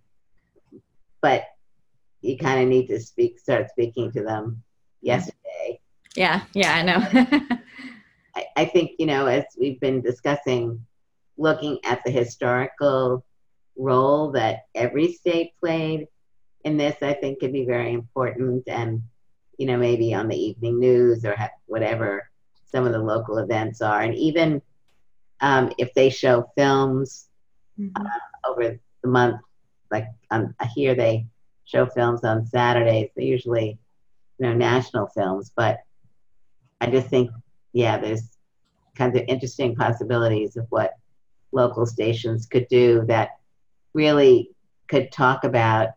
but 1.20 1.44
you 2.22 2.36
kind 2.38 2.62
of 2.62 2.68
need 2.68 2.86
to 2.88 3.00
speak, 3.00 3.38
start 3.38 3.68
speaking 3.70 4.12
to 4.12 4.22
them 4.22 4.62
yesterday. 5.02 5.36
Yeah, 6.16 6.42
yeah, 6.54 6.74
I 6.74 6.82
know. 6.82 7.58
I, 8.34 8.46
I 8.56 8.64
think 8.64 8.92
you 8.98 9.06
know, 9.06 9.26
as 9.26 9.44
we've 9.58 9.80
been 9.80 10.00
discussing, 10.00 10.84
looking 11.36 11.78
at 11.84 12.02
the 12.04 12.10
historical 12.10 13.24
role 13.76 14.32
that 14.32 14.66
every 14.74 15.12
state 15.12 15.52
played 15.60 16.08
in 16.64 16.76
this, 16.76 16.96
I 17.02 17.14
think 17.14 17.40
could 17.40 17.52
be 17.52 17.64
very 17.64 17.92
important. 17.92 18.64
And 18.68 19.02
you 19.58 19.66
know, 19.66 19.76
maybe 19.76 20.14
on 20.14 20.28
the 20.28 20.36
evening 20.36 20.78
news 20.78 21.24
or 21.24 21.36
whatever 21.66 22.30
some 22.64 22.86
of 22.86 22.92
the 22.92 22.98
local 22.98 23.38
events 23.38 23.80
are, 23.80 24.02
and 24.02 24.14
even 24.14 24.62
um, 25.40 25.72
if 25.78 25.92
they 25.94 26.10
show 26.10 26.50
films 26.56 27.28
mm-hmm. 27.78 28.06
uh, 28.06 28.50
over 28.50 28.78
the 29.02 29.08
month. 29.08 29.40
Like 29.90 30.06
um, 30.30 30.54
here, 30.74 30.94
they 30.94 31.26
show 31.64 31.86
films 31.86 32.24
on 32.24 32.46
Saturdays. 32.46 33.10
They're 33.14 33.24
usually, 33.24 33.78
you 34.38 34.46
know, 34.46 34.54
national 34.54 35.08
films. 35.08 35.50
But 35.54 35.78
I 36.80 36.86
just 36.86 37.08
think, 37.08 37.30
yeah, 37.72 37.98
there's 37.98 38.36
kinds 38.96 39.16
of 39.16 39.24
interesting 39.28 39.74
possibilities 39.74 40.56
of 40.56 40.66
what 40.70 40.94
local 41.52 41.86
stations 41.86 42.46
could 42.46 42.66
do 42.68 43.04
that 43.06 43.30
really 43.92 44.50
could 44.88 45.10
talk 45.12 45.44
about 45.44 45.90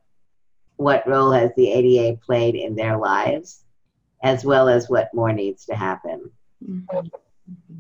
what 0.78 1.08
role 1.08 1.32
has 1.32 1.52
the 1.56 1.72
ADA 1.72 2.18
played 2.18 2.56
in 2.56 2.76
their 2.76 2.98
lives, 2.98 3.64
as 4.24 4.44
well 4.44 4.68
as 4.68 4.90
what 4.90 5.14
more 5.14 5.32
needs 5.32 5.66
to 5.66 5.76
happen. 5.76 6.30
Mm-hmm. 6.68 7.80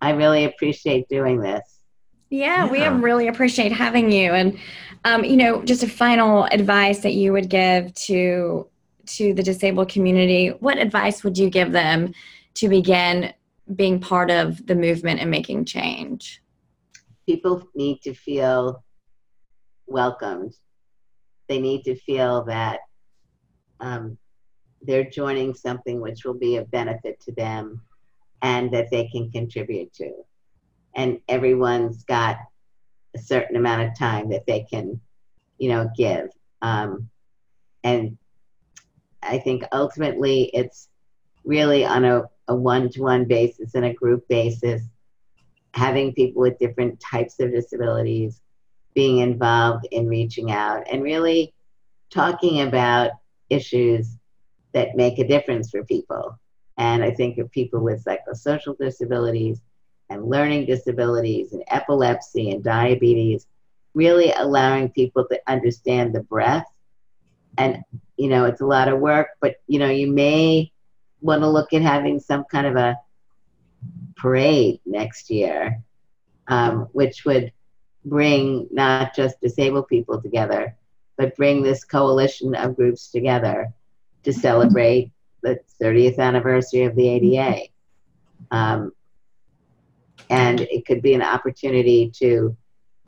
I 0.00 0.10
really 0.10 0.44
appreciate 0.44 1.08
doing 1.08 1.40
this. 1.40 1.80
Yeah, 2.30 2.70
yeah, 2.72 2.94
we 2.94 3.02
really 3.02 3.28
appreciate 3.28 3.72
having 3.72 4.10
you. 4.10 4.32
And 4.32 4.58
um, 5.04 5.24
you 5.24 5.36
know, 5.36 5.62
just 5.62 5.82
a 5.82 5.88
final 5.88 6.44
advice 6.44 7.00
that 7.00 7.12
you 7.12 7.32
would 7.32 7.48
give 7.48 7.94
to 7.94 8.66
to 9.06 9.34
the 9.34 9.42
disabled 9.42 9.88
community. 9.88 10.48
What 10.48 10.78
advice 10.78 11.24
would 11.24 11.38
you 11.38 11.50
give 11.50 11.72
them 11.72 12.12
to 12.54 12.68
begin 12.68 13.32
being 13.74 14.00
part 14.00 14.30
of 14.30 14.66
the 14.66 14.74
movement 14.74 15.20
and 15.20 15.30
making 15.30 15.64
change? 15.64 16.42
People 17.26 17.68
need 17.74 18.00
to 18.02 18.14
feel 18.14 18.84
welcomed. 19.86 20.54
They 21.48 21.60
need 21.60 21.82
to 21.84 21.96
feel 21.96 22.44
that 22.44 22.80
um, 23.80 24.18
they're 24.82 25.04
joining 25.04 25.54
something 25.54 26.00
which 26.00 26.24
will 26.24 26.34
be 26.34 26.56
a 26.56 26.64
benefit 26.64 27.20
to 27.20 27.32
them 27.32 27.80
and 28.42 28.72
that 28.72 28.90
they 28.90 29.08
can 29.08 29.30
contribute 29.30 29.92
to 29.94 30.12
and 30.96 31.18
everyone's 31.28 32.04
got 32.04 32.36
a 33.14 33.18
certain 33.18 33.56
amount 33.56 33.82
of 33.82 33.98
time 33.98 34.30
that 34.30 34.46
they 34.46 34.62
can, 34.62 35.00
you 35.58 35.68
know, 35.68 35.88
give. 35.96 36.28
Um, 36.62 37.08
and 37.82 38.16
I 39.24 39.38
think 39.38 39.64
ultimately 39.72 40.50
it's 40.54 40.88
really 41.44 41.84
on 41.84 42.04
a, 42.04 42.24
a 42.48 42.54
one-to-one 42.54 43.24
basis 43.24 43.74
and 43.74 43.84
a 43.84 43.92
group 43.92 44.26
basis, 44.28 44.82
having 45.72 46.14
people 46.14 46.42
with 46.42 46.58
different 46.58 47.00
types 47.00 47.40
of 47.40 47.52
disabilities 47.52 48.40
being 48.94 49.18
involved 49.18 49.86
in 49.90 50.08
reaching 50.08 50.52
out 50.52 50.84
and 50.90 51.02
really 51.02 51.52
talking 52.10 52.60
about 52.60 53.10
issues 53.50 54.16
that 54.72 54.96
make 54.96 55.18
a 55.18 55.26
difference 55.26 55.70
for 55.70 55.84
people. 55.84 56.38
And 56.78 57.02
I 57.02 57.10
think 57.10 57.38
of 57.38 57.50
people 57.50 57.80
with 57.80 58.04
psychosocial 58.04 58.76
disabilities, 58.78 59.60
and 60.10 60.28
learning 60.28 60.66
disabilities 60.66 61.52
and 61.52 61.64
epilepsy 61.68 62.50
and 62.50 62.62
diabetes, 62.62 63.46
really 63.94 64.32
allowing 64.32 64.90
people 64.90 65.26
to 65.30 65.40
understand 65.46 66.14
the 66.14 66.22
breath. 66.22 66.66
And, 67.58 67.82
you 68.16 68.28
know, 68.28 68.44
it's 68.44 68.60
a 68.60 68.66
lot 68.66 68.88
of 68.88 69.00
work, 69.00 69.28
but, 69.40 69.56
you 69.66 69.78
know, 69.78 69.90
you 69.90 70.08
may 70.08 70.72
want 71.20 71.42
to 71.42 71.48
look 71.48 71.72
at 71.72 71.82
having 71.82 72.20
some 72.20 72.44
kind 72.44 72.66
of 72.66 72.76
a 72.76 72.98
parade 74.16 74.80
next 74.84 75.30
year, 75.30 75.82
um, 76.48 76.88
which 76.92 77.24
would 77.24 77.52
bring 78.04 78.68
not 78.70 79.14
just 79.14 79.40
disabled 79.40 79.88
people 79.88 80.20
together, 80.20 80.76
but 81.16 81.36
bring 81.36 81.62
this 81.62 81.84
coalition 81.84 82.54
of 82.54 82.76
groups 82.76 83.10
together 83.10 83.72
to 84.24 84.32
celebrate 84.32 85.10
the 85.42 85.58
30th 85.80 86.18
anniversary 86.18 86.84
of 86.84 86.96
the 86.96 87.08
ADA. 87.08 87.62
Um, 88.50 88.92
and 90.30 90.60
it 90.60 90.86
could 90.86 91.02
be 91.02 91.14
an 91.14 91.22
opportunity 91.22 92.10
to 92.16 92.56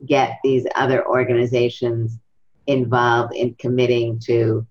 get 0.05 0.39
these 0.43 0.65
other 0.75 1.05
organizations 1.07 2.19
involved 2.67 3.33
in 3.35 3.55
committing 3.55 4.19
to 4.19 4.65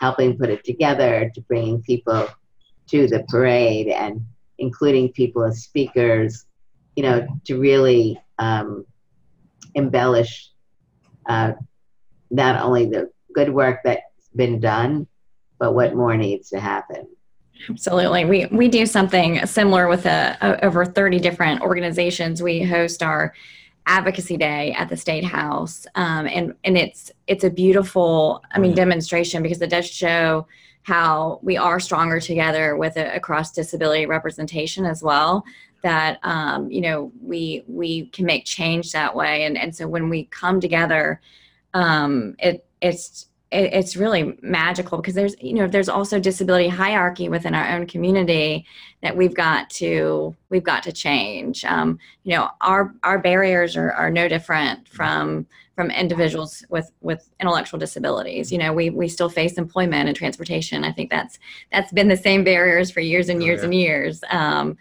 helping 0.00 0.36
put 0.36 0.50
it 0.50 0.64
together, 0.64 1.30
to 1.34 1.40
bringing 1.42 1.82
people 1.82 2.28
to 2.88 3.06
the 3.06 3.24
parade, 3.28 3.88
and 3.88 4.20
including 4.58 5.12
people 5.12 5.44
as 5.44 5.62
speakers, 5.62 6.46
you 6.96 7.02
know, 7.02 7.26
to 7.44 7.58
really 7.58 8.20
um, 8.38 8.84
embellish 9.74 10.50
uh, 11.26 11.52
not 12.30 12.60
only 12.62 12.86
the 12.86 13.10
good 13.34 13.52
work 13.52 13.80
that's 13.84 14.02
been 14.34 14.58
done, 14.58 15.06
but 15.58 15.74
what 15.74 15.94
more 15.94 16.16
needs 16.16 16.50
to 16.50 16.58
happen. 16.58 17.06
Absolutely. 17.68 18.24
We 18.24 18.46
we 18.46 18.68
do 18.68 18.86
something 18.86 19.46
similar 19.46 19.86
with 19.86 20.06
a, 20.06 20.36
a, 20.40 20.64
over 20.64 20.84
30 20.84 21.20
different 21.20 21.60
organizations. 21.60 22.42
We 22.42 22.62
host 22.62 23.02
our 23.02 23.34
advocacy 23.86 24.36
day 24.36 24.72
at 24.72 24.88
the 24.88 24.96
state 24.96 25.24
house. 25.24 25.86
Um, 25.94 26.26
and 26.26 26.54
and 26.64 26.76
it's 26.78 27.10
it's 27.26 27.44
a 27.44 27.50
beautiful 27.50 28.42
i 28.52 28.58
mean 28.58 28.74
demonstration 28.74 29.42
because 29.42 29.60
it 29.60 29.70
does 29.70 29.88
show 29.88 30.46
how 30.84 31.38
we 31.42 31.56
are 31.56 31.78
stronger 31.78 32.20
together 32.20 32.76
with 32.76 32.96
a, 32.96 33.14
across 33.14 33.52
disability 33.52 34.06
representation 34.06 34.84
as 34.84 35.02
well 35.02 35.44
that 35.82 36.18
um, 36.22 36.70
you 36.70 36.80
know 36.80 37.12
we 37.20 37.64
we 37.66 38.06
can 38.06 38.24
make 38.24 38.44
change 38.44 38.92
that 38.92 39.14
way. 39.14 39.44
And 39.44 39.58
and 39.58 39.74
so 39.74 39.86
when 39.86 40.08
we 40.08 40.24
come 40.26 40.60
together 40.60 41.20
um, 41.74 42.34
it 42.38 42.64
it's 42.80 43.28
it, 43.52 43.72
it's 43.72 43.96
really 43.96 44.36
magical 44.42 44.98
because 44.98 45.14
there's 45.14 45.34
you 45.40 45.52
know 45.54 45.66
there's 45.68 45.88
also 45.88 46.18
disability 46.18 46.68
hierarchy 46.68 47.28
within 47.28 47.54
our 47.54 47.68
own 47.76 47.86
community 47.86 48.66
that 49.02 49.16
we've 49.16 49.34
got 49.34 49.68
to 49.70 50.34
we've 50.48 50.64
got 50.64 50.82
to 50.84 50.92
change. 50.92 51.64
Um, 51.64 51.98
you 52.24 52.34
know 52.34 52.48
our 52.60 52.94
our 53.02 53.18
barriers 53.18 53.76
are, 53.76 53.92
are 53.92 54.10
no 54.10 54.28
different 54.28 54.88
from 54.88 55.46
from 55.76 55.90
individuals 55.90 56.64
with 56.68 56.90
with 57.00 57.28
intellectual 57.40 57.78
disabilities. 57.78 58.50
You 58.50 58.58
know 58.58 58.72
we 58.72 58.90
we 58.90 59.08
still 59.08 59.28
face 59.28 59.58
employment 59.58 60.08
and 60.08 60.16
transportation. 60.16 60.84
I 60.84 60.92
think 60.92 61.10
that's 61.10 61.38
that's 61.70 61.92
been 61.92 62.08
the 62.08 62.16
same 62.16 62.44
barriers 62.44 62.90
for 62.90 63.00
years 63.00 63.28
and 63.28 63.42
Oh, 63.42 63.44
years 63.44 63.58
yeah. 63.60 63.64
and 63.64 63.74
years. 63.74 64.24
Um, 64.30 64.76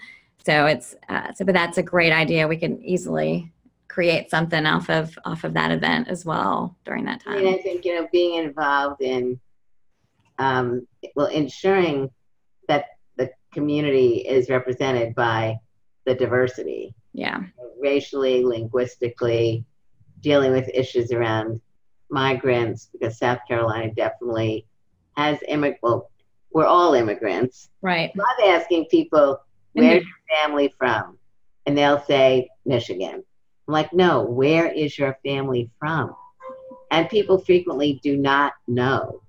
so 0.45 0.65
it's 0.65 0.95
uh, 1.09 1.33
so 1.33 1.45
but 1.45 1.53
that's 1.53 1.77
a 1.77 1.83
great 1.83 2.13
idea. 2.13 2.47
We 2.47 2.57
can 2.57 2.81
easily 2.83 3.51
create 3.91 4.29
something 4.29 4.65
off 4.65 4.89
of 4.89 5.19
off 5.25 5.43
of 5.43 5.53
that 5.53 5.69
event 5.69 6.07
as 6.07 6.23
well 6.23 6.77
during 6.85 7.03
that 7.03 7.21
I 7.27 7.33
time 7.33 7.43
mean, 7.43 7.53
I 7.53 7.57
think 7.57 7.83
you 7.83 7.93
know 7.95 8.07
being 8.11 8.41
involved 8.41 9.01
in, 9.01 9.37
um, 10.39 10.87
well, 11.13 11.27
ensuring 11.27 12.09
that 12.69 12.85
the 13.17 13.29
community 13.53 14.19
is 14.19 14.49
represented 14.49 15.13
by 15.13 15.57
the 16.05 16.15
diversity, 16.15 16.95
yeah 17.13 17.43
racially, 17.81 18.45
linguistically, 18.45 19.65
dealing 20.21 20.53
with 20.53 20.69
issues 20.73 21.11
around 21.11 21.59
migrants, 22.09 22.89
because 22.93 23.17
South 23.17 23.39
Carolina 23.45 23.93
definitely 23.93 24.65
has 25.17 25.37
immig. 25.49 25.75
Well, 25.81 26.09
we're 26.53 26.65
all 26.65 26.93
immigrants. 26.93 27.69
right 27.81 28.15
love 28.15 28.55
asking 28.61 28.85
people, 28.85 29.41
where's 29.73 30.03
your 30.03 30.37
family 30.43 30.73
from? 30.77 31.17
And 31.65 31.77
they'll 31.77 32.03
say, 32.03 32.49
Michigan. 32.65 33.23
I'm 33.71 33.73
like, 33.73 33.93
no, 33.93 34.23
where 34.23 34.67
is 34.67 34.97
your 34.97 35.17
family 35.23 35.69
from? 35.79 36.13
And 36.91 37.07
people 37.07 37.37
frequently 37.37 38.01
do 38.03 38.17
not 38.17 38.51
know 38.67 39.21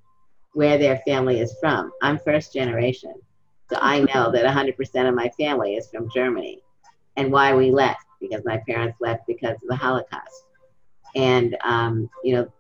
where 0.55 0.79
their 0.79 1.01
family 1.07 1.39
is 1.39 1.55
from. 1.61 1.93
I'm 2.03 2.19
first 2.19 2.53
generation. 2.53 3.15
So 3.71 3.79
I 3.81 4.01
know 4.01 4.33
that 4.33 4.45
100% 4.45 5.09
of 5.09 5.15
my 5.15 5.31
family 5.39 5.77
is 5.77 5.89
from 5.89 6.11
Germany. 6.11 6.61
And 7.17 7.31
why 7.31 7.55
we 7.55 7.71
left, 7.71 8.05
because 8.21 8.45
my 8.45 8.61
parents 8.69 8.99
left 9.01 9.29
because 9.29 9.55
of 9.55 9.69
the 9.69 9.77
Holocaust. 9.77 10.45
And, 11.15 11.57
um, 11.63 12.11
you 12.25 12.35
know, 12.35 12.53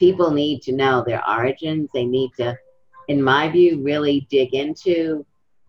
people 0.00 0.30
need 0.30 0.62
to 0.62 0.72
know 0.72 1.04
their 1.06 1.22
origins. 1.28 1.90
They 1.92 2.06
need 2.06 2.30
to, 2.38 2.56
in 3.08 3.22
my 3.22 3.50
view, 3.50 3.82
really 3.82 4.26
dig 4.30 4.54
into 4.54 5.26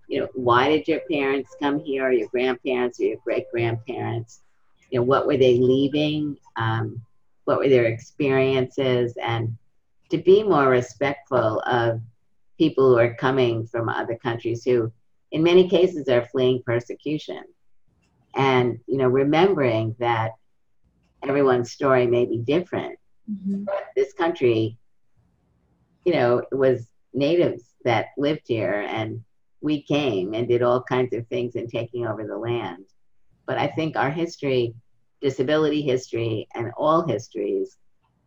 you 0.07 0.19
know, 0.19 0.29
why 0.33 0.69
did 0.69 0.88
your 0.88 1.01
parents 1.11 1.55
come 1.59 1.79
here, 1.79 2.05
or 2.05 2.11
your 2.11 2.27
grandparents, 2.27 2.99
or 2.99 3.05
your 3.05 3.17
great 3.25 3.49
grandparents? 3.51 4.43
You 4.91 4.99
know, 4.99 5.03
what 5.03 5.27
were 5.27 5.38
they 5.38 5.57
leaving? 5.57 6.38
Um, 6.55 7.01
what 7.45 7.59
were 7.59 7.69
their 7.69 7.86
experiences? 7.86 9.15
And 9.21 9.57
to 10.09 10.17
be 10.17 10.43
more 10.43 10.69
respectful 10.69 11.61
of 11.61 12.01
people 12.57 12.89
who 12.89 12.97
are 12.97 13.15
coming 13.15 13.67
from 13.67 13.89
other 13.89 14.17
countries 14.17 14.63
who, 14.63 14.91
in 15.31 15.43
many 15.43 15.67
cases, 15.67 16.07
are 16.07 16.25
fleeing 16.25 16.63
persecution. 16.65 17.43
And, 18.36 18.79
you 18.88 18.97
know, 18.97 19.07
remembering 19.07 19.95
that 19.99 20.31
everyone's 21.23 21.71
story 21.71 22.05
may 22.07 22.25
be 22.25 22.38
different. 22.38 22.97
Mhm. 23.29 23.65
This 23.95 24.13
country, 24.13 24.77
you 26.05 26.13
know, 26.13 26.39
it 26.39 26.55
was 26.55 26.91
natives 27.13 27.73
that 27.83 28.07
lived 28.17 28.47
here 28.47 28.86
and 28.88 29.23
we 29.61 29.81
came 29.81 30.33
and 30.33 30.47
did 30.47 30.61
all 30.61 30.81
kinds 30.83 31.13
of 31.13 31.27
things 31.27 31.55
in 31.55 31.67
taking 31.67 32.05
over 32.05 32.25
the 32.27 32.38
land. 32.38 32.86
But 33.46 33.58
I 33.58 33.68
think 33.68 33.96
our 33.96 34.10
history, 34.10 34.74
disability 35.22 35.82
history, 35.82 36.48
and 36.56 36.72
all 36.78 37.08
histories 37.08 37.78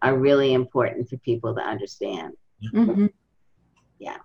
are 0.03 0.16
really 0.16 0.53
important 0.53 1.09
for 1.09 1.16
people 1.19 1.55
to 1.55 1.61
understand. 1.61 2.35
Mhm. 2.73 3.11
Yeah. 3.99 4.19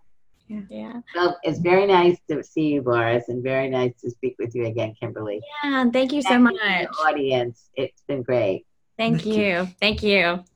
Yeah. 0.47 0.61
Yeah. 0.69 1.01
So 1.15 1.33
it's 1.43 1.59
very 1.59 1.85
nice 1.87 2.17
to 2.29 2.43
see 2.43 2.73
you, 2.73 2.81
Boris, 2.81 3.29
and 3.29 3.41
very 3.43 3.69
nice 3.69 3.93
to 4.01 4.11
speak 4.11 4.35
with 4.37 4.53
you 4.53 4.65
again, 4.65 4.93
Kimberly. 4.99 5.41
Yeah. 5.63 5.89
Thank 5.89 6.13
you 6.13 6.21
so 6.21 6.29
Thank 6.29 6.43
much. 6.43 6.53
you 6.53 6.87
to 6.87 6.93
audience. 7.07 7.69
It's 7.75 8.03
been 8.07 8.21
great. 8.21 8.65
Thank 8.97 9.25
you. 9.25 9.67
Thank 9.79 10.03
you. 10.03 10.43